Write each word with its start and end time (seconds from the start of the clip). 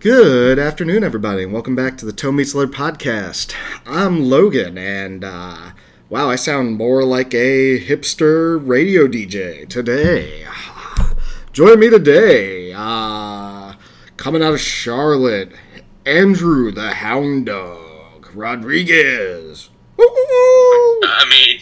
Good 0.00 0.60
afternoon, 0.60 1.02
everybody, 1.02 1.42
and 1.42 1.52
welcome 1.52 1.74
back 1.74 1.98
to 1.98 2.06
the 2.06 2.12
Toe 2.12 2.30
Meets 2.30 2.54
Leather 2.54 2.70
podcast. 2.70 3.52
I'm 3.84 4.30
Logan, 4.30 4.78
and 4.78 5.24
uh, 5.24 5.72
wow, 6.08 6.30
I 6.30 6.36
sound 6.36 6.76
more 6.76 7.02
like 7.02 7.34
a 7.34 7.80
hipster 7.84 8.60
radio 8.64 9.08
DJ 9.08 9.68
today. 9.68 10.46
Join 11.52 11.80
me 11.80 11.90
today, 11.90 12.72
uh, 12.72 13.74
coming 14.16 14.40
out 14.40 14.54
of 14.54 14.60
Charlotte, 14.60 15.50
Andrew 16.06 16.70
the 16.70 16.92
Hound 16.92 17.46
Dog 17.46 18.28
Rodriguez. 18.34 19.68
I 19.98 21.26
mean, 21.28 21.58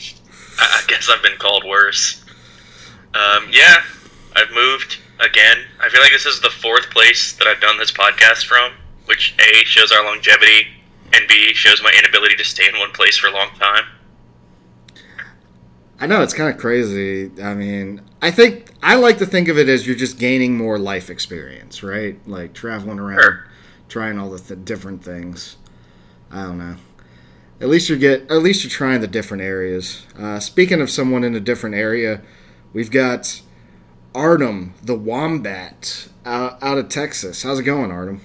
I 0.60 0.82
guess 0.88 1.08
I've 1.10 1.22
been 1.22 1.38
called 1.38 1.64
worse. 1.66 2.22
Um, 3.14 3.48
yeah, 3.50 3.82
I've 4.34 4.52
moved 4.52 4.98
again. 5.20 5.58
I 5.80 5.88
feel 5.88 6.00
like 6.00 6.12
this 6.12 6.26
is 6.26 6.40
the 6.40 6.50
fourth 6.50 6.90
place 6.90 7.32
that 7.34 7.46
I've 7.46 7.60
done 7.60 7.78
this 7.78 7.92
podcast 7.92 8.46
from, 8.46 8.72
which 9.06 9.34
A 9.40 9.64
shows 9.64 9.92
our 9.92 10.04
longevity, 10.04 10.66
and 11.12 11.26
B 11.28 11.52
shows 11.54 11.82
my 11.82 11.92
inability 11.98 12.34
to 12.36 12.44
stay 12.44 12.66
in 12.68 12.78
one 12.78 12.90
place 12.92 13.16
for 13.16 13.28
a 13.28 13.32
long 13.32 13.48
time. 13.58 13.84
I 15.98 16.06
know 16.06 16.22
it's 16.22 16.34
kind 16.34 16.52
of 16.52 16.60
crazy. 16.60 17.30
I 17.42 17.54
mean, 17.54 18.02
I 18.20 18.30
think 18.30 18.72
I 18.82 18.96
like 18.96 19.18
to 19.18 19.26
think 19.26 19.48
of 19.48 19.56
it 19.58 19.68
as 19.68 19.86
you're 19.86 19.96
just 19.96 20.18
gaining 20.18 20.56
more 20.56 20.78
life 20.78 21.08
experience, 21.08 21.82
right? 21.82 22.18
Like 22.28 22.52
traveling 22.52 22.98
around, 22.98 23.20
Sure. 23.22 23.46
trying 23.88 24.18
all 24.18 24.30
the 24.30 24.38
th- 24.38 24.64
different 24.64 25.02
things. 25.02 25.56
I 26.30 26.42
don't 26.42 26.58
know. 26.58 26.76
At 27.62 27.68
least 27.68 27.88
you 27.88 27.96
get. 27.96 28.30
At 28.30 28.42
least 28.42 28.62
you're 28.62 28.70
trying 28.70 29.00
the 29.00 29.06
different 29.06 29.42
areas. 29.42 30.04
Uh, 30.18 30.38
speaking 30.38 30.82
of 30.82 30.90
someone 30.90 31.24
in 31.24 31.34
a 31.34 31.40
different 31.40 31.74
area, 31.74 32.20
we've 32.74 32.90
got 32.90 33.40
Artem 34.16 34.72
the 34.82 34.96
Wombat 34.96 36.08
out, 36.24 36.62
out 36.62 36.78
of 36.78 36.88
Texas. 36.88 37.42
How's 37.42 37.58
it 37.58 37.64
going, 37.64 37.90
Artem? 37.90 38.22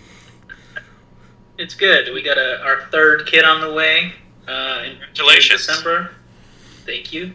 It's 1.58 1.74
good. 1.74 2.14
We 2.14 2.24
got 2.24 2.38
a, 2.38 2.64
our 2.64 2.84
third 2.92 3.28
kid 3.28 3.44
on 3.44 3.60
the 3.60 3.74
way. 3.74 4.14
Uh, 4.48 4.84
in 4.86 4.92
Congratulations. 4.92 5.68
December. 5.68 6.12
Thank 6.86 7.12
you. 7.12 7.34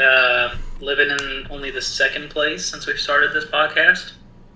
Uh, 0.00 0.54
living 0.80 1.10
in 1.10 1.48
only 1.50 1.72
the 1.72 1.82
second 1.82 2.30
place 2.30 2.64
since 2.64 2.86
we've 2.86 3.00
started 3.00 3.32
this 3.32 3.46
podcast. 3.46 4.12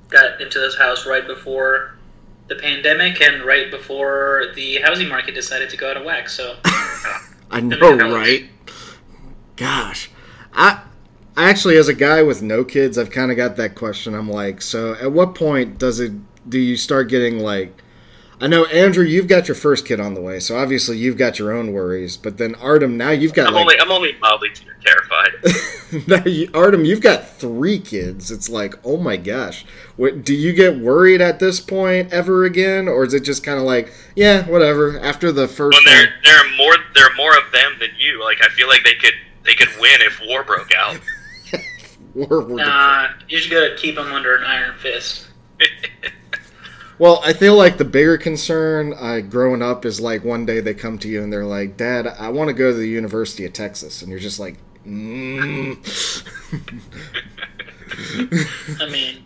Got 0.08 0.40
into 0.40 0.60
this 0.60 0.78
house 0.78 1.04
right 1.04 1.26
before 1.26 1.96
the 2.46 2.54
pandemic 2.54 3.20
and 3.20 3.42
right 3.42 3.72
before 3.72 4.52
the 4.54 4.76
housing 4.82 5.08
market 5.08 5.34
decided 5.34 5.68
to 5.70 5.76
go 5.76 5.90
out 5.90 5.96
of 5.96 6.04
whack. 6.04 6.28
So 6.28 6.58
I 7.50 7.60
know, 7.60 7.96
right? 8.08 8.48
Gosh, 9.56 10.10
I, 10.52 10.74
I 10.74 10.91
actually, 11.36 11.76
as 11.76 11.88
a 11.88 11.94
guy 11.94 12.22
with 12.22 12.42
no 12.42 12.64
kids, 12.64 12.98
I've 12.98 13.10
kind 13.10 13.30
of 13.30 13.36
got 13.36 13.56
that 13.56 13.74
question. 13.74 14.14
I'm 14.14 14.30
like, 14.30 14.62
so 14.62 14.94
at 14.94 15.12
what 15.12 15.34
point 15.34 15.78
does 15.78 16.00
it? 16.00 16.12
Do 16.48 16.58
you 16.58 16.76
start 16.76 17.08
getting 17.08 17.38
like? 17.38 17.82
I 18.40 18.48
know 18.48 18.64
Andrew, 18.66 19.04
you've 19.04 19.28
got 19.28 19.46
your 19.46 19.54
first 19.54 19.86
kid 19.86 20.00
on 20.00 20.14
the 20.14 20.20
way, 20.20 20.40
so 20.40 20.56
obviously 20.56 20.98
you've 20.98 21.16
got 21.16 21.38
your 21.38 21.52
own 21.52 21.72
worries. 21.72 22.16
But 22.16 22.38
then 22.38 22.56
Artem, 22.56 22.96
now 22.96 23.10
you've 23.10 23.34
got 23.34 23.46
I'm 23.46 23.54
like, 23.54 23.62
only 23.62 23.78
I'm 23.78 23.92
only 23.92 24.16
mildly 24.20 24.48
terrified. 24.84 26.08
now 26.08 26.24
you, 26.24 26.50
Artem, 26.52 26.84
you've 26.84 27.00
got 27.00 27.28
three 27.28 27.78
kids. 27.78 28.32
It's 28.32 28.48
like, 28.48 28.74
oh 28.84 28.96
my 28.96 29.16
gosh, 29.16 29.64
what, 29.96 30.24
do 30.24 30.34
you 30.34 30.52
get 30.52 30.76
worried 30.76 31.20
at 31.20 31.38
this 31.38 31.60
point 31.60 32.12
ever 32.12 32.44
again, 32.44 32.88
or 32.88 33.04
is 33.04 33.14
it 33.14 33.20
just 33.20 33.44
kind 33.44 33.60
of 33.60 33.64
like, 33.64 33.92
yeah, 34.16 34.44
whatever? 34.48 34.98
After 34.98 35.30
the 35.30 35.46
first 35.46 35.78
when 35.78 35.84
there 35.84 36.06
one, 36.06 36.14
there 36.24 36.36
are 36.36 36.56
more 36.56 36.74
there 36.96 37.06
are 37.06 37.14
more 37.14 37.38
of 37.38 37.52
them 37.52 37.74
than 37.78 37.90
you. 37.96 38.20
Like 38.24 38.38
I 38.42 38.48
feel 38.48 38.66
like 38.66 38.82
they 38.82 38.94
could 38.94 39.14
they 39.44 39.54
could 39.54 39.68
win 39.78 40.00
if 40.00 40.20
war 40.26 40.42
broke 40.42 40.74
out. 40.76 40.98
we're, 42.28 42.44
we're 42.44 42.56
nah, 42.56 43.08
you 43.28 43.38
just 43.38 43.50
gotta 43.50 43.74
keep 43.76 43.96
them 43.96 44.12
under 44.12 44.36
an 44.36 44.44
iron 44.44 44.76
fist. 44.78 45.28
Well, 47.02 47.20
I 47.24 47.32
feel 47.32 47.56
like 47.56 47.78
the 47.78 47.84
bigger 47.84 48.16
concern 48.16 48.92
uh, 48.92 49.20
growing 49.20 49.60
up 49.60 49.84
is 49.84 50.00
like 50.00 50.22
one 50.22 50.46
day 50.46 50.60
they 50.60 50.72
come 50.72 50.98
to 50.98 51.08
you 51.08 51.20
and 51.20 51.32
they're 51.32 51.44
like, 51.44 51.76
"Dad, 51.76 52.06
I 52.06 52.28
want 52.28 52.46
to 52.46 52.54
go 52.54 52.70
to 52.70 52.76
the 52.76 52.86
University 52.86 53.44
of 53.44 53.52
Texas," 53.52 54.02
and 54.02 54.10
you're 54.10 54.20
just 54.20 54.38
like, 54.38 54.56
mm. 54.86 55.76
I 58.80 58.88
mean, 58.88 59.24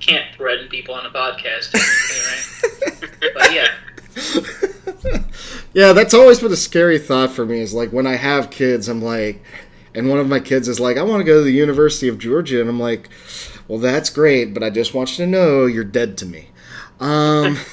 can't 0.00 0.34
threaten 0.34 0.68
people 0.68 0.94
on 0.94 1.04
a 1.04 1.10
podcast, 1.10 1.74
right? 1.74 3.34
but 3.34 3.52
yeah. 3.52 5.20
"Yeah." 5.74 5.92
That's 5.92 6.14
always 6.14 6.40
been 6.40 6.52
a 6.52 6.56
scary 6.56 6.98
thought 6.98 7.32
for 7.32 7.44
me. 7.44 7.60
Is 7.60 7.74
like 7.74 7.92
when 7.92 8.06
I 8.06 8.14
have 8.14 8.50
kids, 8.50 8.88
I'm 8.88 9.02
like, 9.02 9.42
and 9.96 10.08
one 10.08 10.18
of 10.20 10.28
my 10.28 10.38
kids 10.40 10.68
is 10.68 10.78
like, 10.78 10.96
"I 10.98 11.02
want 11.02 11.20
to 11.20 11.24
go 11.24 11.38
to 11.38 11.44
the 11.44 11.50
University 11.52 12.06
of 12.08 12.18
Georgia," 12.18 12.60
and 12.60 12.68
I'm 12.68 12.78
like, 12.80 13.08
"Well, 13.66 13.78
that's 13.78 14.10
great, 14.10 14.54
but 14.54 14.62
I 14.62 14.70
just 14.70 14.94
want 14.94 15.18
you 15.18 15.24
to 15.24 15.30
know 15.30 15.66
you're 15.66 15.84
dead 15.84 16.16
to 16.18 16.26
me." 16.26 16.48
Um. 17.00 17.58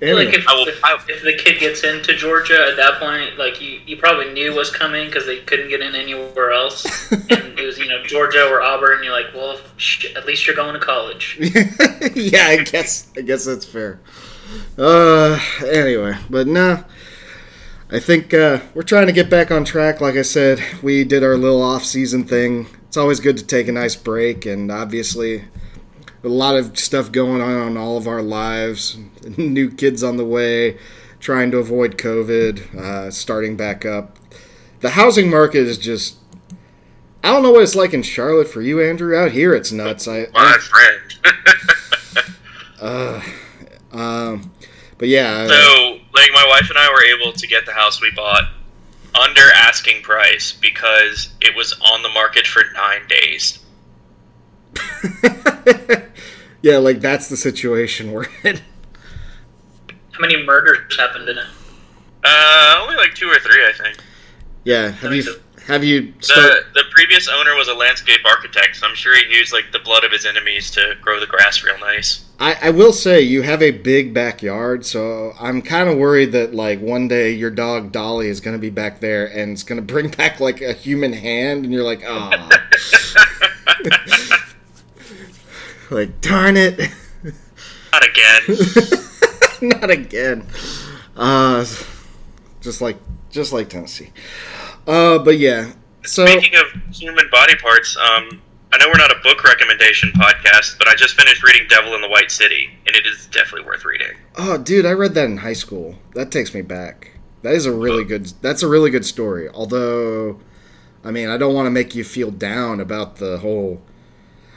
Feel 0.00 0.16
like 0.16 0.34
if, 0.34 0.46
I 0.48 0.52
will- 0.54 0.66
if, 0.68 1.08
if 1.08 1.22
the 1.22 1.32
kid 1.34 1.60
gets 1.60 1.84
into 1.84 2.14
Georgia 2.14 2.66
at 2.68 2.76
that 2.76 2.98
point, 2.98 3.38
like 3.38 3.62
you, 3.62 3.80
you 3.86 3.96
probably 3.96 4.32
knew 4.32 4.52
was 4.52 4.68
coming 4.70 5.06
because 5.06 5.24
they 5.24 5.38
couldn't 5.40 5.68
get 5.68 5.80
in 5.80 5.94
anywhere 5.94 6.50
else, 6.50 6.84
and 7.12 7.58
it 7.58 7.64
was 7.64 7.78
you 7.78 7.86
know 7.86 8.02
Georgia 8.02 8.44
or 8.46 8.60
Auburn. 8.60 8.96
And 8.96 9.04
you're 9.04 9.14
like, 9.14 9.32
well, 9.34 9.58
sh- 9.76 10.12
at 10.16 10.26
least 10.26 10.46
you're 10.46 10.56
going 10.56 10.74
to 10.74 10.80
college. 10.80 11.38
yeah, 12.14 12.46
I 12.48 12.64
guess 12.70 13.10
I 13.16 13.20
guess 13.22 13.44
that's 13.44 13.64
fair. 13.64 14.00
Uh, 14.76 15.38
anyway, 15.64 16.18
but 16.28 16.48
no, 16.48 16.82
I 17.94 18.00
think 18.00 18.34
uh, 18.34 18.58
we're 18.74 18.82
trying 18.82 19.06
to 19.06 19.12
get 19.12 19.30
back 19.30 19.52
on 19.52 19.64
track. 19.64 20.00
Like 20.00 20.16
I 20.16 20.22
said, 20.22 20.60
we 20.82 21.04
did 21.04 21.22
our 21.22 21.36
little 21.36 21.62
off-season 21.62 22.24
thing. 22.24 22.66
It's 22.88 22.96
always 22.96 23.20
good 23.20 23.38
to 23.38 23.46
take 23.46 23.68
a 23.68 23.72
nice 23.72 23.94
break, 23.94 24.46
and 24.46 24.68
obviously, 24.72 25.44
a 26.24 26.28
lot 26.28 26.56
of 26.56 26.76
stuff 26.76 27.12
going 27.12 27.40
on 27.40 27.68
in 27.68 27.76
all 27.76 27.96
of 27.96 28.08
our 28.08 28.20
lives. 28.20 28.98
New 29.38 29.70
kids 29.70 30.02
on 30.02 30.16
the 30.16 30.24
way, 30.24 30.76
trying 31.20 31.52
to 31.52 31.58
avoid 31.58 31.96
COVID, 31.96 32.74
uh, 32.74 33.10
starting 33.12 33.56
back 33.56 33.84
up. 33.86 34.18
The 34.80 34.90
housing 34.90 35.30
market 35.30 35.60
is 35.60 35.78
just. 35.78 36.16
I 37.22 37.28
don't 37.28 37.44
know 37.44 37.52
what 37.52 37.62
it's 37.62 37.76
like 37.76 37.94
in 37.94 38.02
Charlotte 38.02 38.48
for 38.48 38.60
you, 38.60 38.82
Andrew. 38.82 39.16
Out 39.16 39.30
here, 39.30 39.54
it's 39.54 39.70
nuts. 39.70 40.08
I, 40.08 40.26
My 40.32 40.58
friend. 40.58 41.00
Uh, 42.80 43.22
um, 43.92 44.52
but 44.98 45.08
yeah, 45.08 45.46
So, 45.46 45.98
like, 46.14 46.30
my 46.32 46.46
wife 46.48 46.68
and 46.70 46.78
I 46.78 46.90
were 46.90 47.04
able 47.04 47.32
to 47.32 47.46
get 47.46 47.66
the 47.66 47.72
house 47.72 48.00
we 48.00 48.10
bought 48.10 48.44
under 49.14 49.42
asking 49.54 50.02
price 50.02 50.52
because 50.52 51.30
it 51.40 51.54
was 51.54 51.72
on 51.80 52.02
the 52.02 52.08
market 52.08 52.46
for 52.46 52.62
nine 52.74 53.06
days. 53.08 53.60
yeah, 56.62 56.78
like 56.78 57.00
that's 57.00 57.28
the 57.28 57.36
situation 57.36 58.12
we're 58.12 58.26
in. 58.42 58.56
How 60.12 60.20
many 60.20 60.44
murders 60.44 60.96
happened 60.96 61.28
in 61.28 61.38
it? 61.38 61.46
Uh, 62.24 62.80
only 62.82 62.96
like 62.96 63.14
two 63.14 63.28
or 63.28 63.38
three, 63.38 63.64
I 63.66 63.72
think. 63.72 63.98
Yeah, 64.64 64.90
have 64.90 65.12
you 65.12 65.22
have 65.66 65.82
you 65.84 66.12
The 66.18 66.24
start? 66.24 66.64
the 66.74 66.82
previous 66.90 67.28
owner 67.28 67.54
was 67.56 67.68
a 67.68 67.74
landscape 67.74 68.20
architect, 68.24 68.76
so 68.76 68.86
I'm 68.86 68.94
sure 68.94 69.16
he 69.16 69.34
used 69.36 69.52
like 69.52 69.72
the 69.72 69.78
blood 69.78 70.04
of 70.04 70.12
his 70.12 70.26
enemies 70.26 70.70
to 70.72 70.94
grow 71.00 71.18
the 71.20 71.26
grass 71.26 71.62
real 71.64 71.78
nice. 71.78 72.24
I, 72.40 72.56
I 72.62 72.70
will 72.70 72.92
say 72.92 73.20
you 73.20 73.42
have 73.42 73.62
a 73.62 73.70
big 73.70 74.12
backyard, 74.12 74.84
so 74.84 75.32
I'm 75.40 75.62
kind 75.62 75.88
of 75.88 75.96
worried 75.96 76.32
that 76.32 76.54
like 76.54 76.80
one 76.80 77.06
day 77.08 77.30
your 77.32 77.50
dog 77.50 77.92
Dolly 77.92 78.28
is 78.28 78.40
going 78.40 78.56
to 78.56 78.60
be 78.60 78.70
back 78.70 79.00
there 79.00 79.26
and 79.26 79.52
it's 79.52 79.62
going 79.62 79.80
to 79.84 79.86
bring 79.92 80.08
back 80.16 80.40
like 80.40 80.60
a 80.60 80.72
human 80.72 81.12
hand, 81.12 81.64
and 81.64 81.72
you're 81.72 81.84
like, 81.84 82.02
ah, 82.06 82.48
like 85.90 86.20
darn 86.20 86.56
it, 86.56 86.78
Not 87.92 88.04
again. 88.04 88.42
not 89.80 89.90
again. 89.90 90.46
Uh, 91.16 91.64
just 92.60 92.80
like 92.80 92.96
just 93.30 93.52
like 93.52 93.68
Tennessee. 93.68 94.10
Uh, 94.86 95.18
but 95.18 95.38
yeah. 95.38 95.72
So 96.04 96.26
Speaking 96.26 96.58
of 96.58 96.94
human 96.94 97.28
body 97.30 97.54
parts, 97.56 97.96
um, 97.96 98.42
I 98.72 98.78
know 98.78 98.86
we're 98.88 98.98
not 98.98 99.10
a 99.10 99.20
book 99.22 99.42
recommendation 99.44 100.10
podcast, 100.12 100.78
but 100.78 100.88
I 100.88 100.94
just 100.94 101.18
finished 101.18 101.42
reading 101.42 101.66
Devil 101.68 101.94
in 101.94 102.00
the 102.00 102.08
White 102.08 102.30
City, 102.30 102.70
and 102.86 102.94
it 102.94 103.06
is 103.06 103.26
definitely 103.26 103.66
worth 103.66 103.84
reading. 103.84 104.16
Oh, 104.36 104.58
dude, 104.58 104.84
I 104.84 104.90
read 104.92 105.14
that 105.14 105.26
in 105.26 105.38
high 105.38 105.52
school. 105.52 105.96
That 106.14 106.30
takes 106.30 106.52
me 106.52 106.60
back. 106.60 107.12
That 107.42 107.54
is 107.54 107.66
a 107.66 107.72
really 107.72 108.04
good. 108.04 108.32
That's 108.42 108.62
a 108.62 108.68
really 108.68 108.90
good 108.90 109.04
story. 109.04 109.48
Although, 109.48 110.40
I 111.04 111.10
mean, 111.10 111.28
I 111.28 111.36
don't 111.36 111.54
want 111.54 111.66
to 111.66 111.70
make 111.70 111.94
you 111.94 112.02
feel 112.02 112.30
down 112.30 112.80
about 112.80 113.16
the 113.16 113.38
whole. 113.38 113.80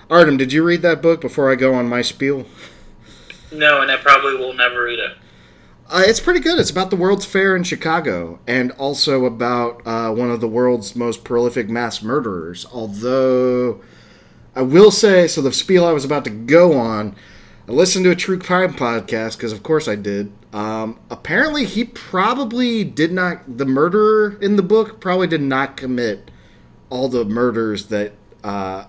Artem, 0.09 0.37
did 0.37 0.51
you 0.51 0.63
read 0.63 0.81
that 0.83 1.01
book 1.01 1.21
before 1.21 1.51
I 1.51 1.55
go 1.55 1.73
on 1.73 1.87
my 1.87 2.01
spiel? 2.01 2.45
No, 3.51 3.81
and 3.81 3.91
I 3.91 3.97
probably 3.97 4.35
will 4.35 4.53
never 4.53 4.83
read 4.83 4.99
it. 4.99 5.17
Uh, 5.89 6.03
it's 6.05 6.19
pretty 6.19 6.41
good. 6.41 6.59
It's 6.59 6.69
about 6.69 6.89
the 6.89 6.97
World's 6.97 7.25
Fair 7.25 7.55
in 7.55 7.63
Chicago, 7.63 8.39
and 8.45 8.71
also 8.73 9.23
about 9.23 9.81
uh, 9.87 10.11
one 10.11 10.29
of 10.29 10.41
the 10.41 10.47
world's 10.47 10.97
most 10.97 11.23
prolific 11.23 11.69
mass 11.69 12.03
murderers. 12.03 12.65
Although, 12.73 13.81
I 14.53 14.63
will 14.63 14.91
say, 14.91 15.29
so 15.29 15.41
the 15.41 15.53
spiel 15.53 15.85
I 15.85 15.93
was 15.93 16.03
about 16.03 16.25
to 16.25 16.29
go 16.29 16.77
on, 16.77 17.15
I 17.69 17.71
listened 17.71 18.03
to 18.03 18.11
a 18.11 18.15
true 18.15 18.37
crime 18.37 18.73
podcast 18.73 19.37
because, 19.37 19.53
of 19.53 19.63
course, 19.63 19.87
I 19.87 19.95
did. 19.95 20.33
Um, 20.51 20.99
apparently, 21.09 21.63
he 21.63 21.85
probably 21.85 22.83
did 22.83 23.13
not. 23.13 23.57
The 23.57 23.65
murderer 23.65 24.37
in 24.41 24.57
the 24.57 24.63
book 24.63 24.99
probably 24.99 25.27
did 25.27 25.41
not 25.41 25.77
commit 25.77 26.31
all 26.89 27.07
the 27.07 27.23
murders 27.23 27.85
that 27.87 28.11
uh, 28.43 28.87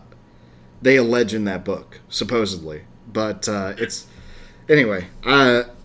they 0.82 0.96
allege 0.96 1.32
in 1.32 1.44
that 1.44 1.64
book, 1.64 2.00
supposedly. 2.08 2.82
But 3.12 3.48
uh, 3.48 3.74
it's 3.78 4.08
anyway, 4.68 5.06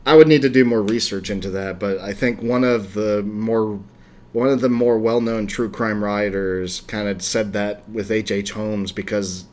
I 0.05 0.13
I 0.13 0.15
would 0.15 0.27
need 0.27 0.41
to 0.41 0.49
do 0.49 0.65
more 0.65 0.81
research 0.81 1.29
into 1.29 1.49
that, 1.51 1.79
but 1.79 1.97
I 1.99 2.13
think 2.13 2.41
one 2.41 2.63
of 2.63 2.93
the 2.93 3.23
more 3.23 3.79
one 4.31 4.49
of 4.49 4.61
the 4.61 4.69
more 4.69 4.97
well-known 4.97 5.45
true 5.45 5.69
crime 5.69 6.03
writers 6.03 6.81
kind 6.81 7.07
of 7.07 7.21
said 7.21 7.53
that 7.53 7.87
with 7.87 8.09
H.H. 8.09 8.31
H. 8.31 8.51
Holmes 8.51 8.91
because 8.91 9.45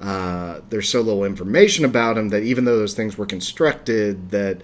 uh, 0.00 0.60
there's 0.68 0.88
so 0.88 1.00
little 1.00 1.24
information 1.24 1.84
about 1.84 2.16
him 2.16 2.28
that 2.28 2.44
even 2.44 2.64
though 2.64 2.78
those 2.78 2.94
things 2.94 3.18
were 3.18 3.26
constructed, 3.26 4.30
that 4.30 4.62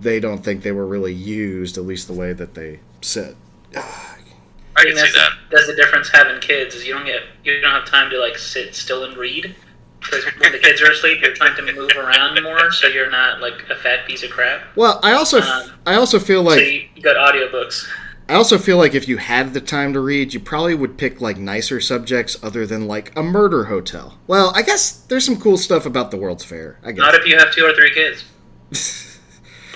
they 0.00 0.18
don't 0.18 0.44
think 0.44 0.62
they 0.62 0.72
were 0.72 0.86
really 0.86 1.14
used, 1.14 1.78
at 1.78 1.84
least 1.84 2.08
the 2.08 2.12
way 2.12 2.32
that 2.32 2.54
they 2.54 2.80
said. 3.00 3.36
I 3.74 4.84
can 4.84 4.96
see 4.96 5.12
that. 5.12 5.30
that's 5.50 5.66
the 5.66 5.76
difference 5.76 6.08
having 6.08 6.40
kids 6.40 6.74
is 6.74 6.86
you 6.86 6.92
don't 6.92 7.06
get 7.06 7.22
you 7.44 7.60
don't 7.60 7.72
have 7.72 7.84
time 7.84 8.10
to 8.10 8.18
like 8.18 8.36
sit 8.36 8.74
still 8.74 9.04
and 9.04 9.16
read 9.16 9.54
because 10.02 10.24
when 10.38 10.52
the 10.52 10.58
kids 10.58 10.82
are 10.82 10.90
asleep 10.90 11.20
you're 11.20 11.34
trying 11.34 11.54
to 11.56 11.72
move 11.72 11.90
around 11.96 12.42
more 12.42 12.70
so 12.72 12.86
you're 12.88 13.10
not 13.10 13.40
like 13.40 13.62
a 13.70 13.76
fat 13.76 14.06
piece 14.06 14.22
of 14.22 14.30
crap. 14.30 14.62
Well, 14.76 15.00
I 15.02 15.12
also 15.12 15.40
Um, 15.40 15.70
I 15.86 15.94
also 15.94 16.18
feel 16.18 16.42
so 16.42 16.50
like 16.50 16.60
you, 16.60 16.88
you 16.94 17.02
got 17.02 17.16
audiobooks. 17.16 17.86
I 18.28 18.34
also 18.34 18.56
feel 18.56 18.78
like 18.78 18.94
if 18.94 19.08
you 19.08 19.18
had 19.18 19.52
the 19.52 19.60
time 19.60 19.92
to 19.92 20.00
read, 20.00 20.32
you 20.32 20.40
probably 20.40 20.74
would 20.74 20.96
pick 20.96 21.20
like 21.20 21.36
nicer 21.36 21.80
subjects 21.80 22.36
other 22.42 22.66
than 22.66 22.86
like 22.86 23.16
a 23.16 23.22
murder 23.22 23.64
hotel. 23.64 24.18
Well, 24.26 24.52
I 24.54 24.62
guess 24.62 24.92
there's 24.92 25.26
some 25.26 25.38
cool 25.38 25.58
stuff 25.58 25.84
about 25.86 26.10
the 26.10 26.16
World's 26.16 26.44
Fair. 26.44 26.78
I 26.82 26.92
guess. 26.92 26.98
Not 27.00 27.14
if 27.14 27.26
you 27.26 27.36
have 27.36 27.52
two 27.52 27.64
or 27.64 27.74
three 27.74 27.92
kids. 27.92 28.24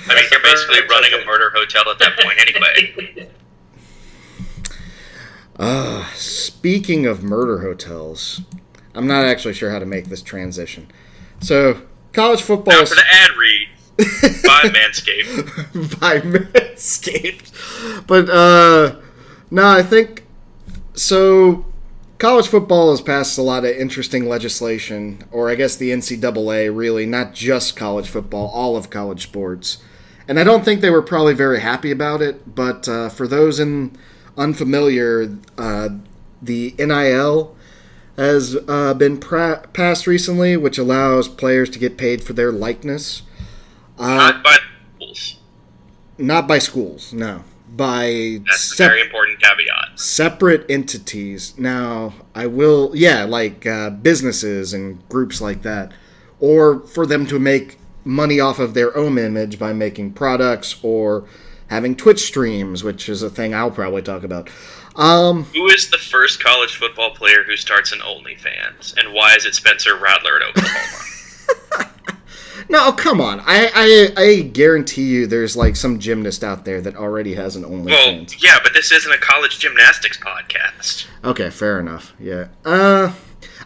I 0.09 0.15
mean, 0.15 0.25
you're 0.31 0.43
basically 0.43 0.79
running 0.89 1.13
a 1.21 1.27
murder 1.27 1.51
hotel 1.55 1.83
at 1.91 1.99
that 1.99 2.19
point 2.19 2.39
anyway. 2.41 3.31
Uh, 5.59 6.05
speaking 6.13 7.07
of 7.07 7.23
murder 7.23 7.61
hotels, 7.61 8.43
I'm 8.97 9.07
not 9.07 9.25
actually 9.25 9.55
sure 9.55 9.71
how 9.71 9.79
to 9.79 9.87
make 9.87 10.07
this 10.07 10.23
transition. 10.23 10.91
So, 11.41 11.83
college 12.13 12.41
football 12.43 12.75
Now 12.75 12.85
for 12.87 12.95
the 12.95 13.05
ad 13.09 13.31
read 13.37 13.69
by 14.43 14.63
Manscaped. 14.69 16.01
by 16.01 16.21
Manscaped. 16.21 18.07
But 18.07 18.29
uh 18.29 18.97
no, 19.51 19.67
I 19.69 19.83
think 19.83 20.25
so 20.95 21.67
college 22.19 22.49
football 22.49 22.91
has 22.91 23.01
passed 23.01 23.39
a 23.39 23.43
lot 23.43 23.65
of 23.65 23.77
interesting 23.77 24.29
legislation, 24.29 25.23
or 25.31 25.51
I 25.51 25.55
guess 25.55 25.77
the 25.77 25.91
NCAA 25.91 26.75
really, 26.75 27.07
not 27.07 27.35
just 27.35 27.77
college 27.77 28.09
football, 28.09 28.49
all 28.49 28.77
of 28.77 28.91
college 28.91 29.23
sports. 29.23 29.79
And 30.29 30.41
I 30.41 30.45
don't 30.45 30.65
think 30.65 30.81
they 30.81 30.91
were 30.91 31.03
probably 31.03 31.35
very 31.35 31.61
happy 31.61 31.91
about 31.91 32.21
it, 32.21 32.55
but 32.55 32.89
uh, 32.89 33.09
for 33.09 33.29
those 33.29 33.61
in 33.61 33.97
unfamiliar, 34.37 35.37
uh, 35.57 35.91
the 36.43 36.75
NIL 36.79 37.56
has 38.17 38.57
uh, 38.69 38.95
been 38.95 39.19
pra- 39.19 39.67
passed 39.73 40.07
recently, 40.07 40.57
which 40.57 40.79
allows 40.79 41.29
players 41.29 41.69
to 41.71 41.79
get 41.79 41.97
paid 41.99 42.23
for 42.23 42.33
their 42.33 42.51
likeness. 42.53 43.23
Uh, 43.99 44.07
Not 44.33 44.43
by 44.45 44.57
rules. 45.01 45.39
not 46.19 46.49
by 46.49 46.59
schools, 46.59 47.13
no. 47.13 47.45
By 47.69 48.41
That's 48.47 48.73
a 48.73 48.77
sep- 48.77 48.89
very 48.91 49.01
important 49.03 49.41
caveat. 49.43 49.99
separate 49.99 50.65
entities. 50.71 51.55
Now, 51.59 52.15
I 52.35 52.47
will, 52.47 52.93
yeah, 52.95 53.25
like 53.25 53.67
uh, 53.67 53.91
businesses 53.91 54.73
and 54.73 55.07
groups 55.09 55.41
like 55.41 55.63
that. 55.63 55.93
Or 56.41 56.81
for 56.81 57.07
them 57.07 57.27
to 57.27 57.39
make 57.39 57.79
money 58.05 58.39
off 58.41 58.59
of 58.59 58.75
their 58.75 58.97
own 58.97 59.19
image 59.19 59.59
by 59.59 59.73
making 59.73 60.13
products 60.13 60.77
or 60.83 61.27
having 61.69 61.97
Twitch 61.97 62.21
streams, 62.25 62.85
which 62.85 63.09
is 63.09 63.23
a 63.23 63.29
thing 63.31 63.55
I'll 63.55 63.71
probably 63.71 64.03
talk 64.03 64.23
about. 64.23 64.49
Um, 64.97 65.45
Who 65.45 65.67
is 65.67 65.91
the 65.91 65.99
first 65.99 66.43
college 66.43 66.77
football 66.77 67.11
player 67.11 67.43
who 67.45 67.57
starts 67.57 67.93
an 67.93 68.01
OnlyFans, 68.01 68.97
and 68.97 69.13
why 69.13 69.35
is 69.35 69.45
it 69.45 69.55
Spencer 69.55 69.97
Rattler 69.97 70.41
at 70.41 70.49
Oklahoma? 70.49 71.93
no, 72.71 72.93
come 72.93 73.21
on. 73.21 73.41
I, 73.41 73.71
I, 74.17 74.23
I 74.23 74.41
guarantee 74.43 75.05
you 75.05 75.27
there's 75.27 75.57
like 75.57 75.77
some 75.77 75.99
gymnast 75.99 76.43
out 76.43 76.65
there 76.65 76.81
that 76.81 76.97
already 76.97 77.35
has 77.35 77.57
an 77.57 77.65
OnlyFans. 77.65 77.87
well, 77.87 78.27
yeah, 78.39 78.59
but 78.63 78.73
this 78.73 78.91
isn't 78.91 79.13
a 79.13 79.19
college 79.19 79.59
gymnastics 79.59 80.19
podcast. 80.19 81.07
Okay, 81.25 81.51
fair 81.51 81.79
enough. 81.79 82.15
Yeah. 82.19 82.49
Uh, 82.65 83.13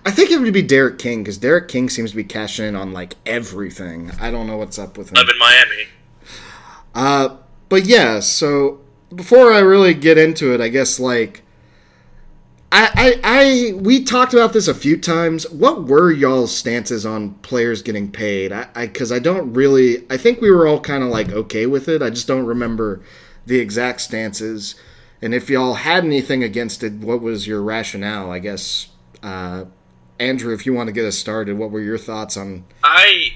I 0.04 0.10
think 0.10 0.30
it 0.30 0.40
would 0.40 0.52
be 0.52 0.62
D'Eriq 0.62 0.98
King 0.98 1.22
because 1.22 1.38
D'Eriq 1.38 1.68
King 1.68 1.88
seems 1.88 2.10
to 2.10 2.16
be 2.16 2.24
cashing 2.24 2.66
in 2.66 2.76
on 2.76 2.92
like 2.92 3.14
everything. 3.26 4.10
I 4.20 4.30
don't 4.30 4.46
know 4.46 4.56
what's 4.56 4.78
up 4.78 4.96
with 4.98 5.10
him. 5.10 5.14
Live 5.14 5.28
in 5.28 5.38
Miami. 5.38 5.86
Uh, 6.94 7.36
but 7.68 7.84
yeah. 7.84 8.20
So 8.20 8.80
before 9.14 9.52
I 9.52 9.60
really 9.60 9.94
get 9.94 10.18
into 10.18 10.54
it, 10.54 10.60
I 10.60 10.68
guess 10.68 11.00
like 11.00 11.42
I, 12.72 12.90
I, 12.94 13.20
I, 13.24 13.72
we 13.74 14.04
talked 14.04 14.32
about 14.32 14.52
this 14.52 14.68
a 14.68 14.74
few 14.74 14.96
times. 14.96 15.48
What 15.50 15.84
were 15.86 16.12
y'all's 16.12 16.56
stances 16.56 17.04
on 17.04 17.34
players 17.34 17.82
getting 17.82 18.12
paid? 18.12 18.52
I, 18.52 18.68
I, 18.74 18.86
because 18.86 19.10
I 19.10 19.18
don't 19.18 19.52
really. 19.52 20.06
I 20.08 20.16
think 20.16 20.40
we 20.40 20.50
were 20.50 20.68
all 20.68 20.80
kind 20.80 21.02
of 21.02 21.08
like 21.08 21.30
okay 21.30 21.66
with 21.66 21.88
it. 21.88 22.00
I 22.00 22.10
just 22.10 22.28
don't 22.28 22.46
remember 22.46 23.02
the 23.44 23.58
exact 23.58 24.02
stances. 24.02 24.76
And 25.20 25.34
if 25.34 25.50
y'all 25.50 25.74
had 25.74 26.04
anything 26.04 26.44
against 26.44 26.82
it, 26.84 26.92
what 26.94 27.20
was 27.20 27.46
your 27.46 27.60
rationale? 27.60 28.30
I 28.30 28.38
guess, 28.38 28.88
uh, 29.22 29.64
Andrew, 30.20 30.54
if 30.54 30.64
you 30.64 30.72
want 30.72 30.86
to 30.86 30.92
get 30.92 31.04
us 31.04 31.18
started, 31.18 31.58
what 31.58 31.72
were 31.72 31.80
your 31.80 31.98
thoughts 31.98 32.36
on? 32.36 32.64
I 32.84 33.32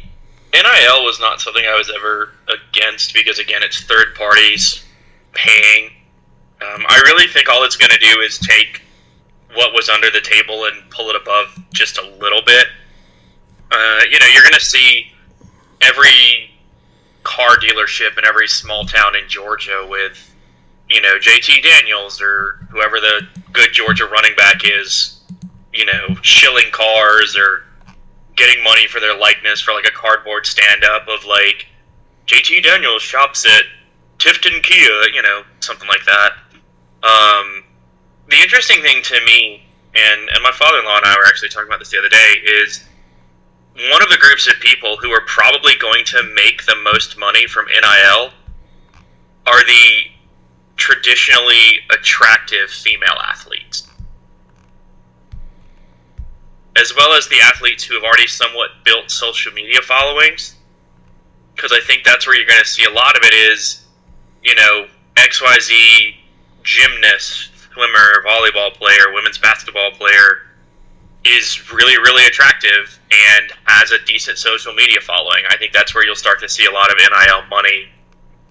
NIL 0.52 1.04
was 1.04 1.18
not 1.18 1.40
something 1.40 1.64
I 1.66 1.76
was 1.76 1.90
ever 1.94 2.30
against 2.48 3.12
because 3.12 3.40
again, 3.40 3.62
it's 3.64 3.82
third 3.82 4.14
parties 4.14 4.84
paying. 5.34 5.90
Um, 6.60 6.84
I 6.88 7.00
really 7.04 7.26
think 7.32 7.48
all 7.48 7.64
it's 7.64 7.76
going 7.76 7.90
to 7.90 7.98
do 7.98 8.20
is 8.20 8.38
take 8.38 8.82
what 9.54 9.72
was 9.72 9.88
under 9.88 10.10
the 10.10 10.20
table 10.20 10.64
and 10.64 10.88
pull 10.90 11.10
it 11.10 11.16
above 11.16 11.58
just 11.72 11.98
a 11.98 12.06
little 12.20 12.42
bit. 12.44 12.66
Uh, 13.70 14.00
you 14.10 14.18
know, 14.18 14.26
you're 14.26 14.42
going 14.42 14.54
to 14.54 14.64
see 14.64 15.12
every 15.80 16.50
car 17.22 17.56
dealership 17.56 18.18
in 18.18 18.24
every 18.24 18.48
small 18.48 18.84
town 18.84 19.16
in 19.16 19.28
Georgia 19.28 19.86
with, 19.88 20.34
you 20.88 21.00
know, 21.00 21.16
JT 21.18 21.62
Daniels 21.62 22.20
or 22.20 22.66
whoever 22.70 23.00
the 23.00 23.26
good 23.52 23.72
Georgia 23.72 24.06
running 24.06 24.34
back 24.36 24.62
is, 24.64 25.20
you 25.72 25.86
know, 25.86 26.14
shilling 26.22 26.70
cars 26.72 27.36
or 27.36 27.64
getting 28.36 28.62
money 28.62 28.86
for 28.86 29.00
their 29.00 29.16
likeness 29.16 29.60
for 29.60 29.72
like 29.72 29.86
a 29.86 29.92
cardboard 29.92 30.44
stand 30.46 30.84
up 30.84 31.06
of 31.08 31.24
like 31.24 31.66
JT 32.26 32.62
Daniels 32.62 33.02
shops 33.02 33.46
at 33.46 33.64
Tifton 34.18 34.62
Kia, 34.62 35.12
you 35.12 35.22
know, 35.22 35.42
something 35.60 35.88
like 35.88 36.04
that. 36.06 36.32
Um, 37.02 37.64
the 38.28 38.36
interesting 38.36 38.80
thing 38.82 39.02
to 39.02 39.20
me, 39.24 39.64
and, 39.94 40.28
and 40.30 40.42
my 40.42 40.52
father 40.52 40.78
in 40.78 40.84
law 40.84 40.96
and 40.96 41.06
I 41.06 41.14
were 41.16 41.26
actually 41.26 41.50
talking 41.50 41.68
about 41.68 41.78
this 41.78 41.90
the 41.90 41.98
other 41.98 42.08
day, 42.08 42.34
is 42.44 42.84
one 43.90 44.02
of 44.02 44.08
the 44.08 44.18
groups 44.18 44.46
of 44.46 44.54
people 44.60 44.96
who 44.96 45.10
are 45.10 45.22
probably 45.26 45.72
going 45.80 46.04
to 46.06 46.22
make 46.34 46.64
the 46.64 46.76
most 46.82 47.18
money 47.18 47.46
from 47.46 47.66
NIL 47.66 48.30
are 49.46 49.64
the 49.64 50.04
traditionally 50.76 51.80
attractive 51.90 52.70
female 52.70 53.18
athletes 53.28 53.88
as 56.76 56.94
well 56.96 57.12
as 57.12 57.28
the 57.28 57.40
athletes 57.40 57.84
who 57.84 57.94
have 57.94 58.02
already 58.02 58.26
somewhat 58.26 58.70
built 58.84 59.10
social 59.10 59.52
media 59.52 59.80
followings. 59.82 60.56
Because 61.54 61.72
I 61.72 61.80
think 61.86 62.02
that's 62.04 62.26
where 62.26 62.36
you're 62.36 62.48
going 62.48 62.62
to 62.62 62.68
see 62.68 62.84
a 62.84 62.90
lot 62.90 63.16
of 63.16 63.22
it 63.22 63.32
is, 63.32 63.83
you 64.44 64.54
know, 64.54 64.86
XYZ 65.16 66.14
gymnast, 66.62 67.50
swimmer, 67.72 68.24
volleyball 68.26 68.72
player, 68.74 69.12
women's 69.12 69.38
basketball 69.38 69.90
player 69.92 70.42
is 71.24 71.72
really, 71.72 71.96
really 71.96 72.26
attractive 72.26 72.98
and 73.10 73.52
has 73.64 73.90
a 73.90 73.98
decent 74.04 74.36
social 74.38 74.74
media 74.74 75.00
following. 75.00 75.44
I 75.48 75.56
think 75.56 75.72
that's 75.72 75.94
where 75.94 76.04
you'll 76.04 76.14
start 76.14 76.40
to 76.40 76.48
see 76.48 76.66
a 76.66 76.70
lot 76.70 76.90
of 76.90 76.96
NIL 76.98 77.46
money 77.48 77.88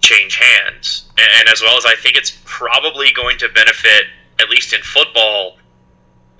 change 0.00 0.36
hands. 0.36 1.10
And 1.16 1.48
as 1.48 1.62
well 1.62 1.78
as 1.78 1.86
I 1.86 1.94
think 1.94 2.16
it's 2.16 2.40
probably 2.44 3.12
going 3.12 3.38
to 3.38 3.48
benefit, 3.48 4.06
at 4.40 4.48
least 4.50 4.74
in 4.74 4.82
football, 4.82 5.56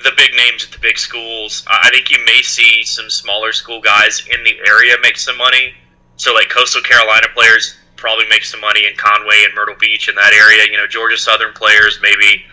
the 0.03 0.13
big 0.17 0.33
names 0.35 0.65
at 0.65 0.73
the 0.73 0.79
big 0.81 0.99
schools. 0.99 1.65
I 1.71 1.89
think 1.91 2.11
you 2.11 2.19
may 2.27 2.43
see 2.43 2.83
some 2.83 3.09
smaller 3.09 3.53
school 3.53 3.81
guys 3.81 4.27
in 4.31 4.43
the 4.43 4.59
area 4.67 4.95
make 5.01 5.17
some 5.17 5.39
money. 5.39 5.75
So, 6.17 6.35
like 6.35 6.49
Coastal 6.51 6.83
Carolina 6.83 7.27
players 7.35 7.77
probably 8.05 8.29
make 8.29 8.45
some 8.45 8.61
money 8.61 8.85
in 8.85 8.95
Conway 8.97 9.49
and 9.49 9.55
Myrtle 9.55 9.77
Beach 9.81 10.11
in 10.11 10.15
that 10.17 10.35
area. 10.35 10.71
You 10.71 10.77
know, 10.77 10.87
Georgia 10.87 11.17
Southern 11.17 11.55
players 11.55 11.99
maybe 12.03 12.45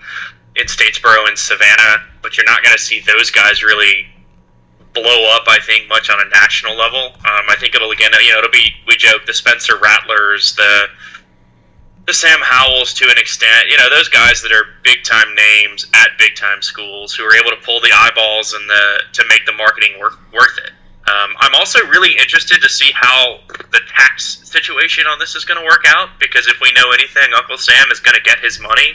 in 0.56 0.66
Statesboro 0.68 1.28
and 1.28 1.38
Savannah, 1.38 2.08
but 2.24 2.38
you're 2.38 2.46
not 2.46 2.64
going 2.64 2.72
to 2.72 2.82
see 2.82 3.02
those 3.02 3.30
guys 3.30 3.62
really 3.62 4.08
blow 4.94 5.28
up. 5.36 5.44
I 5.48 5.60
think 5.60 5.90
much 5.90 6.10
on 6.10 6.26
a 6.26 6.30
national 6.30 6.78
level. 6.78 7.12
Um, 7.28 7.52
I 7.52 7.58
think 7.60 7.76
it'll 7.76 7.92
again, 7.92 8.12
you 8.24 8.32
know, 8.32 8.38
it'll 8.40 8.50
be 8.50 8.72
we 8.88 8.96
joke 8.96 9.26
the 9.26 9.34
Spencer 9.34 9.78
Rattlers, 9.78 10.56
the 10.56 10.88
the 12.08 12.14
Sam 12.14 12.40
Howells 12.42 12.94
to 12.96 13.06
an 13.12 13.18
extent, 13.18 13.68
you 13.70 13.76
know, 13.76 13.90
those 13.90 14.08
guys 14.08 14.42
that 14.42 14.54
are 14.54 14.80
big 14.84 15.04
time 15.04 15.36
names 15.36 15.86
at 15.94 16.18
big 16.18 16.36
time 16.36 16.62
schools 16.62 17.14
who 17.14 17.24
are 17.24 17.36
able 17.36 17.52
to 17.52 17.58
pull 17.58 17.82
the 17.82 17.92
eyeballs 17.94 18.54
and 18.54 18.70
the 18.70 18.84
to 19.20 19.26
make 19.28 19.46
the 19.46 19.54
marketing 19.54 20.00
work 20.00 20.18
worth 20.32 20.58
it. 20.64 20.72
Um, 21.12 21.36
I'm 21.40 21.56
also 21.56 21.80
really 21.88 22.16
interested 22.18 22.62
to 22.62 22.70
see 22.70 22.92
how 22.94 23.40
the 23.50 23.82
tax 23.96 24.40
situation 24.48 25.08
on 25.08 25.20
this 25.20 25.36
is 25.36 25.44
going 25.44 25.60
to 25.60 25.66
work 25.66 25.84
out 25.88 26.10
because 26.20 26.48
if 26.48 26.60
we 26.62 26.72
know 26.74 26.92
anything, 26.92 27.34
Uncle 27.36 27.58
Sam 27.58 27.92
is 27.92 28.00
going 28.00 28.16
to 28.16 28.22
get 28.22 28.40
his 28.40 28.60
money, 28.62 28.94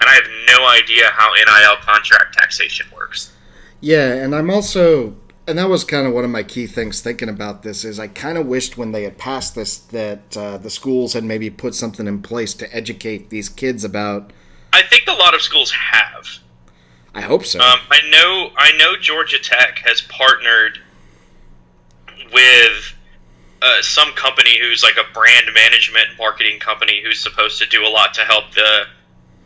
and 0.00 0.10
I 0.10 0.14
have 0.14 0.28
no 0.48 0.66
idea 0.68 1.10
how 1.12 1.32
NIL 1.32 1.76
contract 1.80 2.34
taxation 2.34 2.86
works. 2.94 3.32
Yeah, 3.80 4.12
and 4.12 4.34
I'm 4.34 4.50
also 4.50 5.16
and 5.46 5.58
that 5.58 5.68
was 5.68 5.84
kind 5.84 6.06
of 6.06 6.14
one 6.14 6.24
of 6.24 6.30
my 6.30 6.42
key 6.42 6.66
things 6.66 7.00
thinking 7.00 7.28
about 7.28 7.62
this 7.62 7.84
is 7.84 7.98
I 7.98 8.08
kind 8.08 8.38
of 8.38 8.46
wished 8.46 8.78
when 8.78 8.92
they 8.92 9.02
had 9.02 9.18
passed 9.18 9.54
this 9.54 9.78
that 9.78 10.36
uh, 10.36 10.58
the 10.58 10.70
schools 10.70 11.12
had 11.12 11.24
maybe 11.24 11.50
put 11.50 11.74
something 11.74 12.06
in 12.06 12.22
place 12.22 12.54
to 12.54 12.74
educate 12.74 13.30
these 13.30 13.48
kids 13.48 13.84
about. 13.84 14.32
I 14.72 14.82
think 14.82 15.04
a 15.06 15.12
lot 15.12 15.34
of 15.34 15.42
schools 15.42 15.72
have. 15.72 16.26
I 17.14 17.20
hope 17.20 17.44
so. 17.44 17.60
Um, 17.60 17.78
I 17.90 18.00
know. 18.10 18.50
I 18.56 18.76
know 18.76 18.96
Georgia 18.96 19.38
Tech 19.38 19.78
has 19.84 20.00
partnered 20.00 20.80
with 22.34 22.94
uh, 23.62 23.80
some 23.80 24.12
company 24.12 24.58
who's 24.60 24.82
like 24.82 24.96
a 24.96 25.12
brand 25.14 25.46
management 25.54 26.08
marketing 26.18 26.58
company 26.58 27.00
who's 27.02 27.18
supposed 27.18 27.58
to 27.62 27.66
do 27.68 27.86
a 27.86 27.88
lot 27.88 28.12
to 28.14 28.20
help 28.22 28.52
the 28.52 28.84